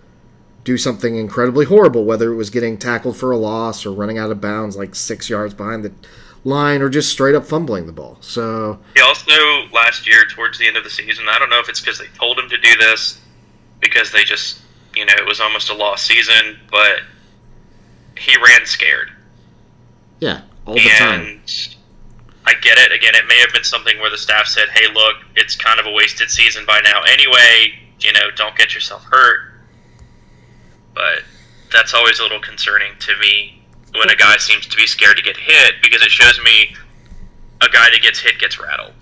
do 0.65 0.79
something 0.79 1.17
incredibly 1.17 1.67
horrible, 1.67 2.05
whether 2.05 2.33
it 2.33 2.37
was 2.37 2.49
getting 2.49 2.79
tackled 2.79 3.17
for 3.17 3.31
a 3.31 3.37
loss 3.37 3.85
or 3.85 3.93
running 3.93 4.17
out 4.17 4.31
of 4.31 4.41
bounds 4.41 4.77
like 4.77 4.95
six 4.95 5.29
yards 5.29 5.53
behind 5.53 5.85
the 5.85 5.93
line 6.45 6.81
or 6.83 6.89
just 6.89 7.11
straight 7.11 7.35
up 7.35 7.45
fumbling 7.45 7.87
the 7.87 7.93
ball. 7.93 8.17
So 8.21 8.79
he 8.95 9.01
also 9.01 9.33
last 9.73 10.07
year 10.07 10.25
towards 10.25 10.59
the 10.59 10.67
end 10.67 10.77
of 10.77 10.85
the 10.85 10.91
season, 10.91 11.27
I 11.29 11.39
don't 11.39 11.51
know 11.51 11.61
if 11.61 11.69
it's 11.69 11.81
because 11.81 11.99
they 11.99 12.07
told 12.19 12.39
him 12.39 12.49
to 12.49 12.57
do 12.57 12.77
this 12.77 13.21
because 13.81 14.13
they 14.13 14.25
just 14.25 14.61
you 14.95 15.05
know 15.05 15.15
it 15.17 15.27
was 15.27 15.41
almost 15.41 15.71
a 15.71 15.75
lost 15.75 16.07
season, 16.07 16.59
but 16.71 17.01
he 18.17 18.37
ran 18.37 18.67
scared 18.67 19.11
yeah, 20.21 20.43
all 20.67 20.75
the 20.75 20.81
and 20.81 20.99
time. 20.99 21.41
I 22.47 22.55
get 22.61 22.79
it. 22.79 22.93
Again, 22.93 23.15
it 23.15 23.27
may 23.27 23.39
have 23.41 23.53
been 23.53 23.65
something 23.65 23.99
where 24.01 24.11
the 24.11 24.19
staff 24.19 24.47
said, 24.47 24.69
"Hey, 24.69 24.93
look, 24.93 25.17
it's 25.37 25.57
kind 25.57 25.81
of 25.81 25.87
a 25.87 25.91
wasted 25.91 26.31
season 26.31 26.65
by 26.67 26.81
now 26.81 27.03
anyway. 27.03 27.75
You 28.01 28.13
know, 28.13 28.31
don't 28.37 28.57
get 28.57 28.75
yourself 28.75 29.05
hurt." 29.05 29.41
But 30.95 31.23
that's 31.73 31.95
always 31.95 32.19
a 32.19 32.23
little 32.23 32.41
concerning 32.41 32.93
to 32.99 33.17
me 33.19 33.60
when 33.97 34.11
a 34.11 34.17
guy 34.17 34.37
seems 34.39 34.67
to 34.67 34.77
be 34.77 34.87
scared 34.87 35.17
to 35.17 35.23
get 35.23 35.37
hit 35.37 35.75
because 35.83 36.03
it 36.03 36.11
shows 36.11 36.41
me 36.45 36.75
a 37.61 37.69
guy 37.69 37.91
that 37.91 38.01
gets 38.03 38.21
hit 38.21 38.39
gets 38.39 38.59
rattled. 38.59 38.93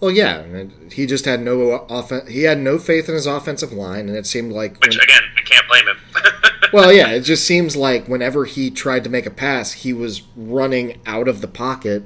Well, 0.00 0.10
yeah, 0.10 0.64
he 0.92 1.06
just 1.06 1.24
had 1.24 1.40
no 1.40 1.86
offen- 1.88 2.26
He 2.26 2.42
had 2.42 2.58
no 2.58 2.78
faith 2.78 3.08
in 3.08 3.14
his 3.14 3.26
offensive 3.26 3.72
line, 3.72 4.08
and 4.08 4.18
it 4.18 4.26
seemed 4.26 4.52
like. 4.52 4.78
Which 4.80 4.96
when, 4.96 5.04
again, 5.04 5.22
I 5.36 5.40
can't 5.42 5.66
blame 5.68 5.86
him. 5.86 5.96
well, 6.72 6.92
yeah, 6.92 7.08
it 7.08 7.20
just 7.20 7.44
seems 7.46 7.74
like 7.76 8.06
whenever 8.06 8.44
he 8.44 8.70
tried 8.70 9.04
to 9.04 9.10
make 9.10 9.24
a 9.24 9.30
pass, 9.30 9.72
he 9.72 9.92
was 9.92 10.22
running 10.36 11.00
out 11.06 11.26
of 11.28 11.40
the 11.40 11.48
pocket, 11.48 12.02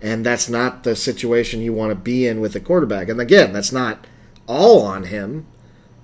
and 0.00 0.24
that's 0.24 0.48
not 0.48 0.84
the 0.84 0.94
situation 0.94 1.60
you 1.60 1.72
want 1.72 1.90
to 1.90 1.96
be 1.96 2.26
in 2.26 2.40
with 2.40 2.54
a 2.54 2.60
quarterback. 2.60 3.08
And 3.08 3.20
again, 3.20 3.52
that's 3.52 3.72
not 3.72 4.06
all 4.46 4.82
on 4.82 5.04
him. 5.04 5.46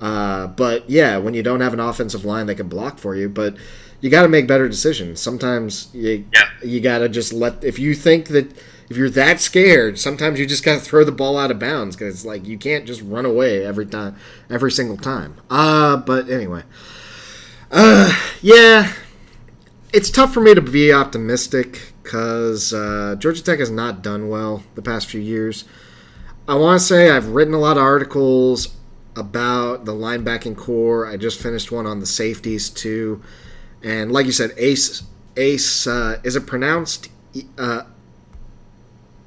Uh, 0.00 0.46
but 0.46 0.88
yeah, 0.88 1.18
when 1.18 1.34
you 1.34 1.42
don't 1.42 1.60
have 1.60 1.74
an 1.74 1.80
offensive 1.80 2.24
line 2.24 2.46
that 2.46 2.54
can 2.56 2.68
block 2.68 2.98
for 2.98 3.14
you, 3.14 3.28
but 3.28 3.54
you 4.00 4.10
got 4.10 4.22
to 4.22 4.28
make 4.28 4.46
better 4.46 4.68
decisions. 4.68 5.20
Sometimes 5.20 5.88
you 5.92 6.26
yeah. 6.32 6.48
you 6.64 6.80
got 6.80 6.98
to 6.98 7.08
just 7.08 7.32
let 7.32 7.62
if 7.64 7.78
you 7.78 7.94
think 7.94 8.28
that 8.28 8.52
if 8.90 8.96
you're 8.96 9.10
that 9.10 9.40
scared, 9.40 9.98
sometimes 9.98 10.40
you 10.40 10.46
just 10.46 10.64
got 10.64 10.74
to 10.74 10.80
throw 10.80 11.04
the 11.04 11.12
ball 11.12 11.38
out 11.38 11.52
of 11.52 11.60
bounds 11.60 11.94
because 11.94 12.14
it's 12.14 12.24
like 12.24 12.44
you 12.46 12.58
can't 12.58 12.86
just 12.86 13.00
run 13.02 13.24
away 13.24 13.64
every 13.64 13.86
time, 13.86 14.16
every 14.50 14.72
single 14.72 14.96
time. 14.96 15.36
Uh, 15.48 15.96
but 15.96 16.28
anyway, 16.28 16.64
uh, 17.70 18.12
yeah, 18.42 18.92
it's 19.92 20.10
tough 20.10 20.34
for 20.34 20.40
me 20.40 20.54
to 20.54 20.60
be 20.60 20.92
optimistic 20.92 21.92
because 22.02 22.74
uh, 22.74 23.14
Georgia 23.16 23.44
Tech 23.44 23.60
has 23.60 23.70
not 23.70 24.02
done 24.02 24.28
well 24.28 24.64
the 24.74 24.82
past 24.82 25.06
few 25.06 25.20
years. 25.20 25.64
I 26.48 26.54
want 26.54 26.80
to 26.80 26.84
say 26.84 27.10
I've 27.10 27.28
written 27.28 27.54
a 27.54 27.60
lot 27.60 27.76
of 27.76 27.84
articles 27.84 28.74
about 29.14 29.84
the 29.84 29.92
linebacking 29.92 30.56
core. 30.56 31.06
I 31.06 31.16
just 31.16 31.40
finished 31.40 31.70
one 31.70 31.86
on 31.86 32.00
the 32.00 32.06
safeties 32.06 32.68
too, 32.68 33.22
and 33.82 34.12
like 34.12 34.26
you 34.26 34.32
said, 34.32 34.52
Ace 34.56 35.02
Ace 35.36 35.86
uh, 35.86 36.20
is 36.22 36.36
it 36.36 36.46
pronounced 36.46 37.08
uh, 37.58 37.82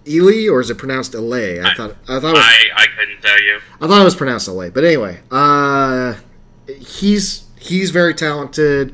Ely 0.08 0.48
or 0.50 0.62
is 0.62 0.70
it 0.70 0.78
pronounced 0.78 1.14
Elay? 1.14 1.64
I, 1.64 1.72
I 1.72 1.76
thought 1.76 1.96
I 2.08 2.20
thought 2.20 2.34
was, 2.34 2.44
I, 2.44 2.66
I 2.76 2.86
couldn't 2.98 3.22
tell 3.22 3.42
you. 3.42 3.60
I 3.82 3.88
thought 3.88 4.02
it 4.02 4.06
was 4.06 4.16
pronounced 4.16 4.48
Elay, 4.48 4.74
but 4.74 4.84
anyway, 4.84 5.20
uh, 5.32 6.16
he's 6.68 7.46
he's 7.60 7.92
very 7.92 8.14
talented. 8.14 8.94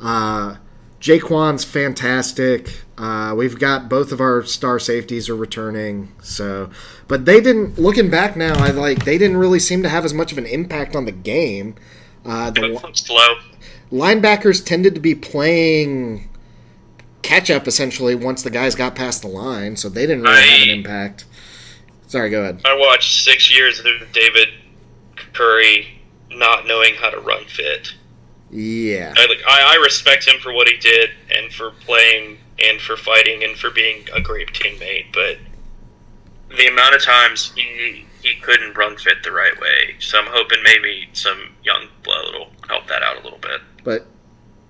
Uh, 0.00 0.56
Jaquan's 1.00 1.64
fantastic. 1.64 2.82
Uh, 2.98 3.34
we've 3.34 3.58
got 3.58 3.88
both 3.88 4.12
of 4.12 4.20
our 4.20 4.42
star 4.44 4.78
safeties 4.78 5.28
are 5.30 5.36
returning. 5.36 6.12
So, 6.22 6.70
but 7.08 7.24
they 7.24 7.40
didn't. 7.40 7.78
Looking 7.78 8.10
back 8.10 8.36
now, 8.36 8.54
I 8.62 8.70
like 8.70 9.04
they 9.04 9.16
didn't 9.16 9.38
really 9.38 9.60
seem 9.60 9.82
to 9.82 9.88
have 9.88 10.04
as 10.04 10.12
much 10.12 10.32
of 10.32 10.38
an 10.38 10.46
impact 10.46 10.94
on 10.94 11.06
the 11.06 11.12
game. 11.12 11.76
Uh, 12.26 12.50
the 12.50 12.78
slow 12.92 13.36
linebackers 13.92 14.64
tended 14.64 14.94
to 14.94 15.00
be 15.00 15.14
playing 15.14 16.28
catch 17.22 17.50
up 17.50 17.66
essentially 17.68 18.14
once 18.14 18.42
the 18.42 18.50
guys 18.50 18.74
got 18.74 18.94
past 18.94 19.22
the 19.22 19.28
line, 19.28 19.76
so 19.76 19.88
they 19.88 20.06
didn't 20.06 20.22
really 20.22 20.36
I, 20.36 20.40
have 20.40 20.68
an 20.68 20.74
impact. 20.74 21.24
Sorry, 22.06 22.30
go 22.30 22.42
ahead. 22.42 22.62
I 22.64 22.76
watched 22.76 23.22
six 23.22 23.56
years 23.56 23.78
of 23.78 23.86
David 24.12 24.48
Curry 25.32 26.00
not 26.30 26.66
knowing 26.66 26.94
how 26.94 27.10
to 27.10 27.20
run 27.20 27.44
fit. 27.44 27.94
Yeah, 28.50 29.14
I, 29.16 29.26
like, 29.26 29.38
I, 29.46 29.76
I 29.76 29.82
respect 29.82 30.26
him 30.26 30.40
for 30.40 30.52
what 30.52 30.68
he 30.68 30.76
did 30.76 31.10
and 31.36 31.52
for 31.52 31.70
playing 31.70 32.38
and 32.58 32.80
for 32.80 32.96
fighting 32.96 33.44
and 33.44 33.56
for 33.56 33.70
being 33.70 34.08
a 34.12 34.20
great 34.20 34.52
teammate, 34.52 35.12
but 35.12 35.38
the 36.56 36.66
amount 36.66 36.94
of 36.94 37.02
times 37.02 37.52
he 37.54 38.06
he 38.22 38.34
couldn't 38.40 38.76
run 38.76 38.96
fit 38.96 39.22
the 39.22 39.32
right 39.32 39.58
way. 39.60 39.94
So 39.98 40.18
I'm 40.18 40.26
hoping 40.28 40.58
maybe 40.62 41.08
some 41.12 41.54
young 41.64 41.86
blood 42.02 42.24
will 42.34 42.50
help 42.68 42.86
that 42.88 43.02
out 43.02 43.18
a 43.18 43.22
little 43.22 43.38
bit. 43.38 43.60
But 43.84 44.06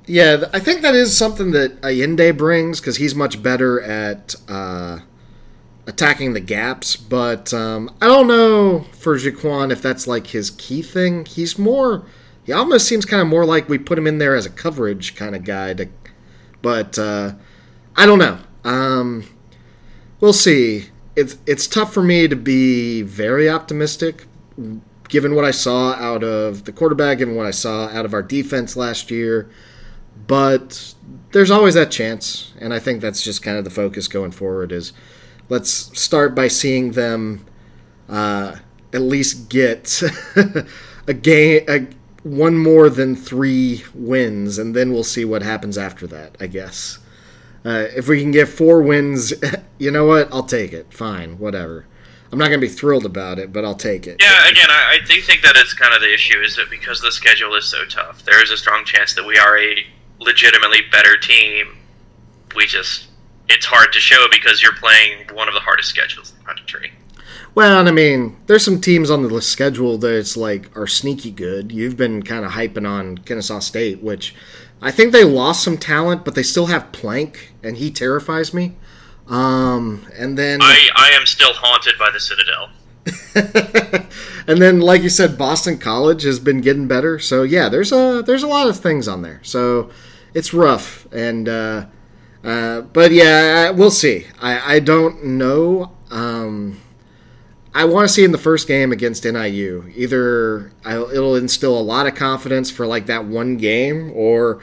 yeah, 0.07 0.45
I 0.53 0.59
think 0.59 0.83
that 0.83 0.95
is 0.95 1.17
something 1.17 1.53
that 1.53 1.81
Ayinde 1.83 2.37
brings 2.37 2.81
because 2.81 2.97
he's 2.97 3.15
much 3.15 3.43
better 3.43 3.81
at 3.81 4.35
uh, 4.49 5.01
attacking 5.87 6.33
the 6.33 6.41
gaps. 6.41 6.97
But 6.97 7.53
um, 7.55 7.95
I 8.01 8.07
don't 8.07 8.27
know 8.27 8.81
for 8.93 9.17
Jaquan 9.17 9.71
if 9.71 9.83
that's 9.83 10.07
like 10.07 10.29
his 10.29 10.51
key 10.51 10.83
thing. 10.83 11.25
He's 11.27 11.59
more. 11.59 12.05
He 12.45 12.53
almost 12.53 12.87
seems 12.89 13.05
kind 13.05 13.23
of 13.23 13.29
more 13.29 13.45
like 13.45 13.69
we 13.69 13.79
put 13.79 13.99
him 13.99 14.07
in 14.07 14.19
there 14.19 14.35
as 14.35 14.47
a 14.47 14.51
coverage 14.51 15.15
kind 15.15 15.37
of 15.37 15.45
guy. 15.45 15.75
To, 15.75 15.89
but 16.63 16.99
uh, 16.99 17.35
I 17.97 18.07
don't 18.07 18.19
know. 18.19 18.39
Um, 18.65 19.25
we'll 20.21 20.33
see. 20.33 20.87
It's 21.17 21.37
it's 21.47 21.67
tough 21.67 21.93
for 21.93 22.03
me 22.03 22.29
to 22.29 22.37
be 22.37 23.03
very 23.03 23.49
optimistic, 23.49 24.27
given 25.11 25.35
what 25.35 25.45
I 25.45 25.51
saw 25.51 25.93
out 25.93 26.25
of 26.25 26.65
the 26.65 26.73
quarterback, 26.73 27.19
given 27.19 27.35
what 27.35 27.47
I 27.47 27.51
saw 27.51 27.89
out 27.89 28.07
of 28.07 28.15
our 28.15 28.23
defense 28.23 28.77
last 28.77 29.11
year. 29.11 29.51
But 30.27 30.95
there's 31.33 31.51
always 31.51 31.75
that 31.75 31.91
chance, 31.91 32.53
and 32.59 32.73
I 32.73 32.79
think 32.79 33.03
that's 33.03 33.23
just 33.23 33.43
kind 33.43 33.59
of 33.59 33.65
the 33.65 33.71
focus 33.71 34.09
going 34.09 34.31
forward. 34.31 34.73
Is 34.73 34.93
let's 35.49 35.71
start 36.01 36.35
by 36.35 36.49
seeing 36.49 36.93
them 36.93 37.45
uh, 38.09 38.57
at 38.93 39.03
least 39.03 39.49
get 39.49 40.03
a 41.07 41.15
game, 41.15 41.65
a, 41.69 41.87
one 42.23 42.57
more 42.57 42.89
than 42.89 43.17
three 43.17 43.83
wins, 43.95 44.59
and 44.59 44.75
then 44.75 44.93
we'll 44.93 45.05
see 45.05 45.25
what 45.25 45.43
happens 45.43 45.77
after 45.77 46.07
that. 46.07 46.37
I 46.41 46.47
guess 46.47 46.99
uh, 47.65 47.87
if 47.97 48.09
we 48.09 48.21
can 48.21 48.31
get 48.31 48.49
four 48.49 48.83
wins, 48.83 49.35
you 49.79 49.91
know 49.91 50.07
what? 50.07 50.33
I'll 50.33 50.45
take 50.45 50.73
it. 50.73 50.93
Fine, 50.93 51.39
whatever. 51.39 51.87
I'm 52.33 52.39
not 52.39 52.49
going 52.49 52.61
to 52.61 52.67
be 52.67 52.73
thrilled 52.73 53.07
about 53.07 53.39
it, 53.39 53.53
but 53.53 53.65
I'll 53.65 53.75
take 53.75 54.07
it. 54.07 54.17
Yeah, 54.21 54.49
again, 54.49 54.71
I, 54.71 54.99
I 55.01 55.05
do 55.05 55.21
think 55.21 55.43
that 55.43 55.57
it's 55.57 55.75
kind 55.75 55.95
of 55.95 56.01
the 56.01 56.13
issue 56.13 56.41
is 56.41 56.57
that 56.57 56.71
because 56.71 57.01
the 57.01 57.11
schedule 57.11 57.55
is 57.57 57.65
so 57.67 57.85
tough, 57.87 58.25
there 58.25 58.43
is 58.43 58.51
a 58.51 58.57
strong 58.57 58.85
chance 58.85 59.15
that 59.15 59.27
we 59.27 59.37
are 59.37 59.59
a 59.59 59.85
legitimately 60.21 60.83
better 60.93 61.17
team. 61.17 61.79
We 62.55 62.67
just 62.67 63.09
it's 63.49 63.67
hard 63.67 63.93
to 63.93 63.99
show 63.99 64.27
because 64.31 64.63
you're 64.63 64.75
playing 64.75 65.27
one 65.33 65.49
of 65.49 65.55
the 65.55 65.61
hardest 65.61 65.89
schedules 65.89 66.31
in 66.31 66.39
the 66.39 66.45
country. 66.45 66.93
Well, 67.53 67.81
and 67.81 67.89
I 67.89 67.93
mean, 67.93 68.37
there's 68.47 68.65
some 68.65 68.81
teams 68.81 69.11
on 69.11 69.23
the 69.23 69.43
schedule 69.43 69.99
that's 69.99 70.37
like 70.37 70.75
are 70.77 70.87
sneaky 70.87 71.33
good. 71.33 71.73
You've 71.73 71.97
been 71.97 72.23
kind 72.23 72.45
of 72.45 72.53
hyping 72.53 72.89
on 72.89 73.19
Kennesaw 73.19 73.59
State, 73.59 74.03
which 74.03 74.35
I 74.81 74.93
think 74.93 75.13
they 75.13 75.25
lost 75.25 75.65
some 75.65 75.77
talent, 75.77 76.25
but 76.25 76.37
they 76.37 76.45
still 76.45 76.67
have 76.67 76.93
Plank, 76.93 77.53
and 77.63 77.77
he 77.77 77.91
terrifies 77.91 78.55
me. 78.55 78.77
Um, 79.31 80.05
and 80.19 80.37
then 80.37 80.61
I, 80.61 80.89
I 80.97 81.11
am 81.11 81.25
still 81.25 81.53
haunted 81.55 81.95
by 81.99 82.11
the 82.11 82.19
Citadel. 82.19 82.71
and 84.47 84.61
then, 84.61 84.81
like 84.81 85.03
you 85.03 85.09
said, 85.09 85.39
Boston 85.39 85.79
College 85.79 86.25
has 86.25 86.41
been 86.41 86.61
getting 86.61 86.89
better. 86.89 87.19
So 87.21 87.45
yeah, 87.45 87.69
there's 87.69 87.93
a 87.93 88.23
there's 88.27 88.43
a 88.43 88.49
lot 88.49 88.69
of 88.69 88.79
things 88.79 89.07
on 89.07 89.23
there. 89.23 89.41
So 89.45 89.91
it's 90.35 90.53
rough, 90.53 91.07
and 91.13 91.49
uh, 91.49 91.87
uh, 92.43 92.81
but 92.83 93.13
yeah, 93.13 93.71
we'll 93.71 93.93
see. 93.93 94.27
I 94.41 94.77
I 94.77 94.81
don't 94.81 95.25
know. 95.25 95.97
Um, 96.11 96.81
I 97.73 97.85
want 97.85 98.09
to 98.09 98.13
see 98.13 98.25
in 98.25 98.33
the 98.33 98.39
first 98.39 98.67
game 98.67 98.91
against 98.91 99.25
NIU 99.25 99.89
either 99.95 100.73
it'll 100.85 101.37
instill 101.37 101.79
a 101.79 101.81
lot 101.81 102.09
of 102.09 102.17
confidence 102.17 102.69
for 102.69 102.85
like 102.85 103.07
that 103.07 103.27
one 103.27 103.57
game, 103.59 104.11
or 104.13 104.61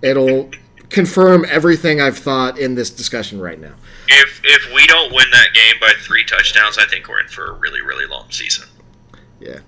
it'll 0.00 0.50
confirm 0.88 1.44
everything 1.50 2.00
I've 2.00 2.16
thought 2.16 2.58
in 2.58 2.76
this 2.76 2.88
discussion 2.88 3.40
right 3.40 3.60
now. 3.60 3.74
If 4.08 4.40
if 4.44 4.74
we 4.74 4.86
don't 4.86 5.12
win 5.12 5.30
that 5.32 5.48
game 5.54 5.74
by 5.80 5.92
three 6.00 6.24
touchdowns, 6.24 6.78
I 6.78 6.86
think 6.86 7.08
we're 7.08 7.20
in 7.20 7.28
for 7.28 7.46
a 7.46 7.52
really 7.54 7.82
really 7.82 8.06
long 8.06 8.30
season. 8.30 8.68
Yeah. 9.40 9.60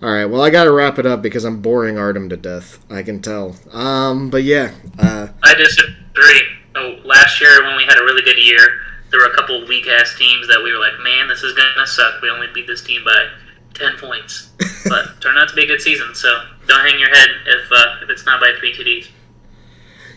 All 0.00 0.10
right. 0.10 0.26
Well, 0.26 0.42
I 0.42 0.50
got 0.50 0.64
to 0.64 0.72
wrap 0.72 1.00
it 1.00 1.06
up 1.06 1.22
because 1.22 1.44
I'm 1.44 1.60
boring 1.60 1.98
Artem 1.98 2.28
to 2.28 2.36
death. 2.36 2.78
I 2.88 3.02
can 3.02 3.20
tell. 3.20 3.56
Um, 3.72 4.30
but 4.30 4.44
yeah. 4.44 4.72
Uh, 4.96 5.28
I 5.42 5.54
disagree. 5.54 6.42
Oh, 6.76 7.00
last 7.04 7.40
year 7.40 7.64
when 7.64 7.76
we 7.76 7.82
had 7.82 7.98
a 7.98 8.04
really 8.04 8.22
good 8.22 8.38
year 8.38 8.80
there 9.10 9.20
were 9.20 9.26
a 9.26 9.34
couple 9.34 9.66
weak 9.66 9.86
ass 9.88 10.14
teams 10.18 10.46
that 10.48 10.60
we 10.62 10.72
were 10.72 10.78
like, 10.78 10.98
man, 11.02 11.28
this 11.28 11.42
is 11.42 11.54
gonna 11.54 11.86
suck. 11.86 12.20
We 12.20 12.30
only 12.30 12.48
beat 12.52 12.66
this 12.66 12.82
team 12.82 13.04
by 13.04 13.28
ten 13.74 13.96
points, 13.96 14.50
but 14.88 15.20
turned 15.20 15.38
out 15.38 15.48
to 15.48 15.54
be 15.54 15.64
a 15.64 15.66
good 15.66 15.80
season. 15.80 16.14
So 16.14 16.28
don't 16.66 16.80
hang 16.80 16.98
your 16.98 17.08
head 17.08 17.28
if 17.46 17.72
uh, 17.72 17.96
if 18.02 18.10
it's 18.10 18.26
not 18.26 18.40
by 18.40 18.52
three 18.58 18.74
TDs. 18.74 19.08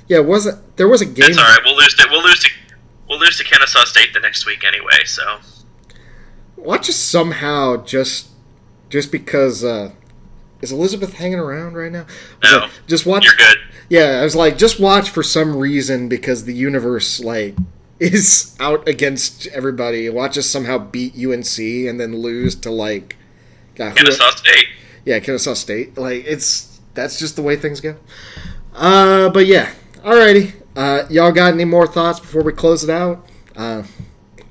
Yeah, 0.07 0.19
wasn't 0.19 0.75
There 0.75 0.89
was 0.89 1.01
a 1.01 1.05
game. 1.05 1.27
That's 1.27 1.37
all 1.37 1.45
right. 1.45 1.61
We'll 1.63 1.77
lose 1.77 1.95
to 1.95 2.07
we'll 2.11 2.23
lose 2.23 2.43
to 2.43 2.51
we'll 3.11 3.19
lose 3.19 3.37
to 3.37 3.43
Kennesaw 3.43 3.83
State 3.83 4.13
the 4.13 4.19
next 4.21 4.45
week 4.45 4.63
anyway. 4.63 5.03
So 5.05 5.39
watch 6.55 6.89
us 6.89 6.95
somehow 6.95 7.83
just 7.83 8.29
just 8.89 9.11
because. 9.11 9.63
Uh, 9.63 9.91
is 10.61 10.71
Elizabeth 10.71 11.13
hanging 11.13 11.39
around 11.39 11.73
right 11.73 11.91
now? 11.91 12.05
No, 12.43 12.67
just 12.87 13.05
watch. 13.05 13.25
You're 13.25 13.35
good. 13.35 13.57
Yeah, 13.89 14.19
I 14.21 14.23
was 14.23 14.35
like, 14.35 14.59
just 14.59 14.79
watch 14.79 15.09
for 15.09 15.23
some 15.23 15.57
reason 15.57 16.07
because 16.07 16.45
the 16.45 16.53
universe 16.53 17.19
like 17.19 17.57
is 17.99 18.55
out 18.59 18.87
against 18.87 19.47
everybody. 19.47 20.07
Watch 20.09 20.37
us 20.37 20.45
somehow 20.45 20.77
beat 20.77 21.15
UNC 21.15 21.57
and 21.59 21.99
then 21.99 22.17
lose 22.17 22.55
to 22.55 22.71
like 22.71 23.17
God, 23.75 23.95
Kennesaw 23.95 24.29
State. 24.31 24.67
Yeah, 25.03 25.19
Kennesaw 25.19 25.55
State. 25.55 25.97
Like 25.97 26.23
it's 26.25 26.79
that's 26.93 27.17
just 27.17 27.35
the 27.35 27.41
way 27.41 27.55
things 27.55 27.81
go. 27.81 27.95
Uh, 28.73 29.29
but 29.29 29.47
yeah, 29.47 29.73
alrighty. 29.97 30.60
Uh, 30.75 31.03
y'all 31.09 31.31
got 31.31 31.53
any 31.53 31.65
more 31.65 31.85
thoughts 31.85 32.19
before 32.19 32.43
we 32.43 32.53
close 32.53 32.83
it 32.83 32.89
out? 32.89 33.25
Uh, 33.55 33.83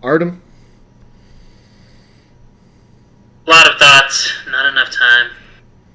Artem. 0.02 0.42
A 3.46 3.50
lot 3.50 3.68
of 3.68 3.78
thoughts, 3.78 4.32
not 4.50 4.66
enough 4.66 4.90
time. 4.90 5.30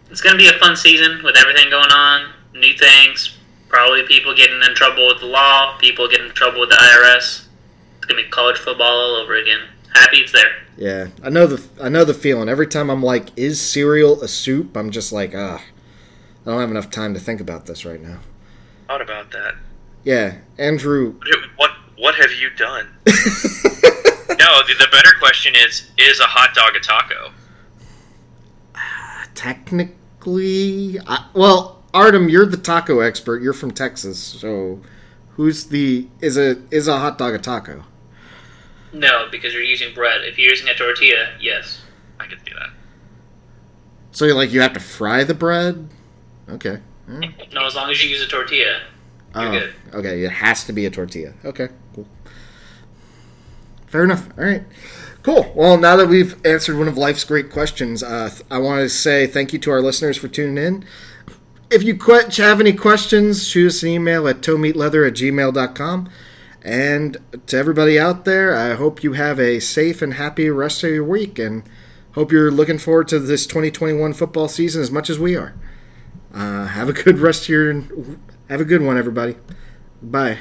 It's 0.09 0.21
gonna 0.21 0.37
be 0.37 0.47
a 0.47 0.53
fun 0.53 0.75
season 0.75 1.21
with 1.23 1.35
everything 1.37 1.69
going 1.69 1.91
on, 1.91 2.31
new 2.53 2.73
things, 2.77 3.37
probably 3.69 4.03
people 4.03 4.35
getting 4.35 4.61
in 4.61 4.75
trouble 4.75 5.07
with 5.07 5.19
the 5.19 5.25
law, 5.25 5.77
people 5.77 6.07
getting 6.07 6.27
in 6.27 6.33
trouble 6.33 6.61
with 6.61 6.69
the 6.69 6.75
IRS. 6.75 7.45
It's 7.97 8.05
gonna 8.07 8.21
be 8.21 8.29
college 8.29 8.57
football 8.57 8.87
all 8.87 9.15
over 9.15 9.35
again. 9.35 9.59
Happy 9.93 10.17
it's 10.17 10.31
there. 10.31 10.51
Yeah, 10.77 11.07
I 11.23 11.29
know 11.29 11.47
the 11.47 11.63
I 11.81 11.89
know 11.89 12.03
the 12.03 12.13
feeling. 12.13 12.49
Every 12.49 12.67
time 12.67 12.89
I'm 12.89 13.03
like, 13.03 13.29
is 13.37 13.61
cereal 13.61 14.21
a 14.21 14.27
soup? 14.27 14.75
I'm 14.75 14.91
just 14.91 15.11
like, 15.11 15.33
ah, 15.35 15.61
I 16.45 16.49
don't 16.49 16.59
have 16.59 16.71
enough 16.71 16.89
time 16.89 17.13
to 17.13 17.19
think 17.19 17.39
about 17.39 17.65
this 17.65 17.85
right 17.85 18.01
now. 18.01 18.19
Thought 18.87 19.01
about 19.01 19.31
that. 19.31 19.55
Yeah, 20.05 20.35
Andrew. 20.59 21.19
What 21.57 21.71
what 21.97 22.15
have 22.15 22.31
you 22.31 22.51
done? 22.51 22.87
no, 23.05 23.11
the, 24.63 24.75
the 24.77 24.87
better 24.91 25.09
question 25.19 25.55
is: 25.55 25.89
Is 25.97 26.19
a 26.19 26.25
hot 26.25 26.53
dog 26.53 26.75
a 26.75 26.79
taco? 26.79 27.31
Uh, 28.75 29.25
technically, 29.33 30.99
I, 31.07 31.27
well, 31.33 31.83
Artem, 31.91 32.29
you're 32.29 32.45
the 32.45 32.55
taco 32.55 32.99
expert. 32.99 33.41
You're 33.41 33.53
from 33.53 33.71
Texas, 33.71 34.19
so 34.19 34.79
who's 35.31 35.65
the 35.65 36.07
is 36.21 36.37
a 36.37 36.61
is 36.69 36.87
a 36.87 36.99
hot 36.99 37.17
dog 37.17 37.33
a 37.33 37.39
taco? 37.39 37.83
No, 38.93 39.27
because 39.31 39.53
you're 39.53 39.63
using 39.63 39.93
bread. 39.95 40.23
If 40.23 40.37
you're 40.37 40.51
using 40.51 40.69
a 40.69 40.75
tortilla, 40.75 41.31
yes. 41.41 41.81
I 42.19 42.27
can 42.27 42.37
do 42.45 42.53
that. 42.53 42.69
So 44.11 44.27
like 44.27 44.51
you 44.51 44.61
have 44.61 44.73
to 44.73 44.79
fry 44.79 45.23
the 45.23 45.33
bread? 45.33 45.89
Okay. 46.47 46.79
Mm. 47.09 47.53
No, 47.53 47.65
as 47.65 47.75
long 47.75 47.89
as 47.89 48.03
you 48.03 48.09
use 48.09 48.21
a 48.21 48.27
tortilla, 48.27 48.81
you're 49.35 49.47
oh, 49.47 49.51
good. 49.51 49.73
Okay, 49.93 50.23
it 50.23 50.31
has 50.31 50.63
to 50.65 50.73
be 50.73 50.85
a 50.85 50.89
tortilla. 50.89 51.33
Okay, 51.43 51.69
cool. 51.93 52.07
Fair 53.87 54.03
enough. 54.03 54.27
All 54.37 54.43
right. 54.43 54.63
Cool. 55.23 55.51
Well, 55.55 55.77
now 55.77 55.95
that 55.95 56.07
we've 56.07 56.35
answered 56.45 56.77
one 56.77 56.87
of 56.87 56.97
life's 56.97 57.23
great 57.23 57.49
questions, 57.49 58.03
uh, 58.03 58.29
I 58.51 58.59
want 58.59 58.81
to 58.81 58.89
say 58.89 59.25
thank 59.25 59.53
you 59.53 59.59
to 59.59 59.71
our 59.71 59.81
listeners 59.81 60.17
for 60.17 60.27
tuning 60.27 60.63
in. 60.63 60.85
If 61.71 61.81
you 61.81 61.97
have 61.97 62.59
any 62.59 62.73
questions, 62.73 63.47
shoot 63.47 63.67
us 63.67 63.81
an 63.81 63.89
email 63.89 64.27
at 64.27 64.41
toemeatleather 64.41 65.07
at 65.07 65.15
gmail.com. 65.15 66.09
And 66.61 67.17
to 67.47 67.57
everybody 67.57 67.99
out 67.99 68.25
there, 68.25 68.55
I 68.55 68.75
hope 68.75 69.03
you 69.03 69.13
have 69.13 69.39
a 69.39 69.59
safe 69.59 70.01
and 70.01 70.15
happy 70.15 70.49
rest 70.49 70.83
of 70.83 70.91
your 70.91 71.03
week 71.03 71.39
and 71.39 71.63
hope 72.13 72.31
you're 72.31 72.51
looking 72.51 72.77
forward 72.77 73.07
to 73.09 73.19
this 73.19 73.45
2021 73.47 74.13
football 74.13 74.47
season 74.47 74.81
as 74.81 74.91
much 74.91 75.09
as 75.09 75.19
we 75.19 75.35
are. 75.35 75.53
Uh, 76.33 76.67
have 76.67 76.89
a 76.89 76.93
good 76.93 77.17
rest 77.17 77.43
of 77.43 77.49
your 77.49 77.83
have 78.49 78.61
a 78.61 78.65
good 78.65 78.81
one, 78.81 78.97
everybody. 78.97 79.35
Bye. 80.01 80.39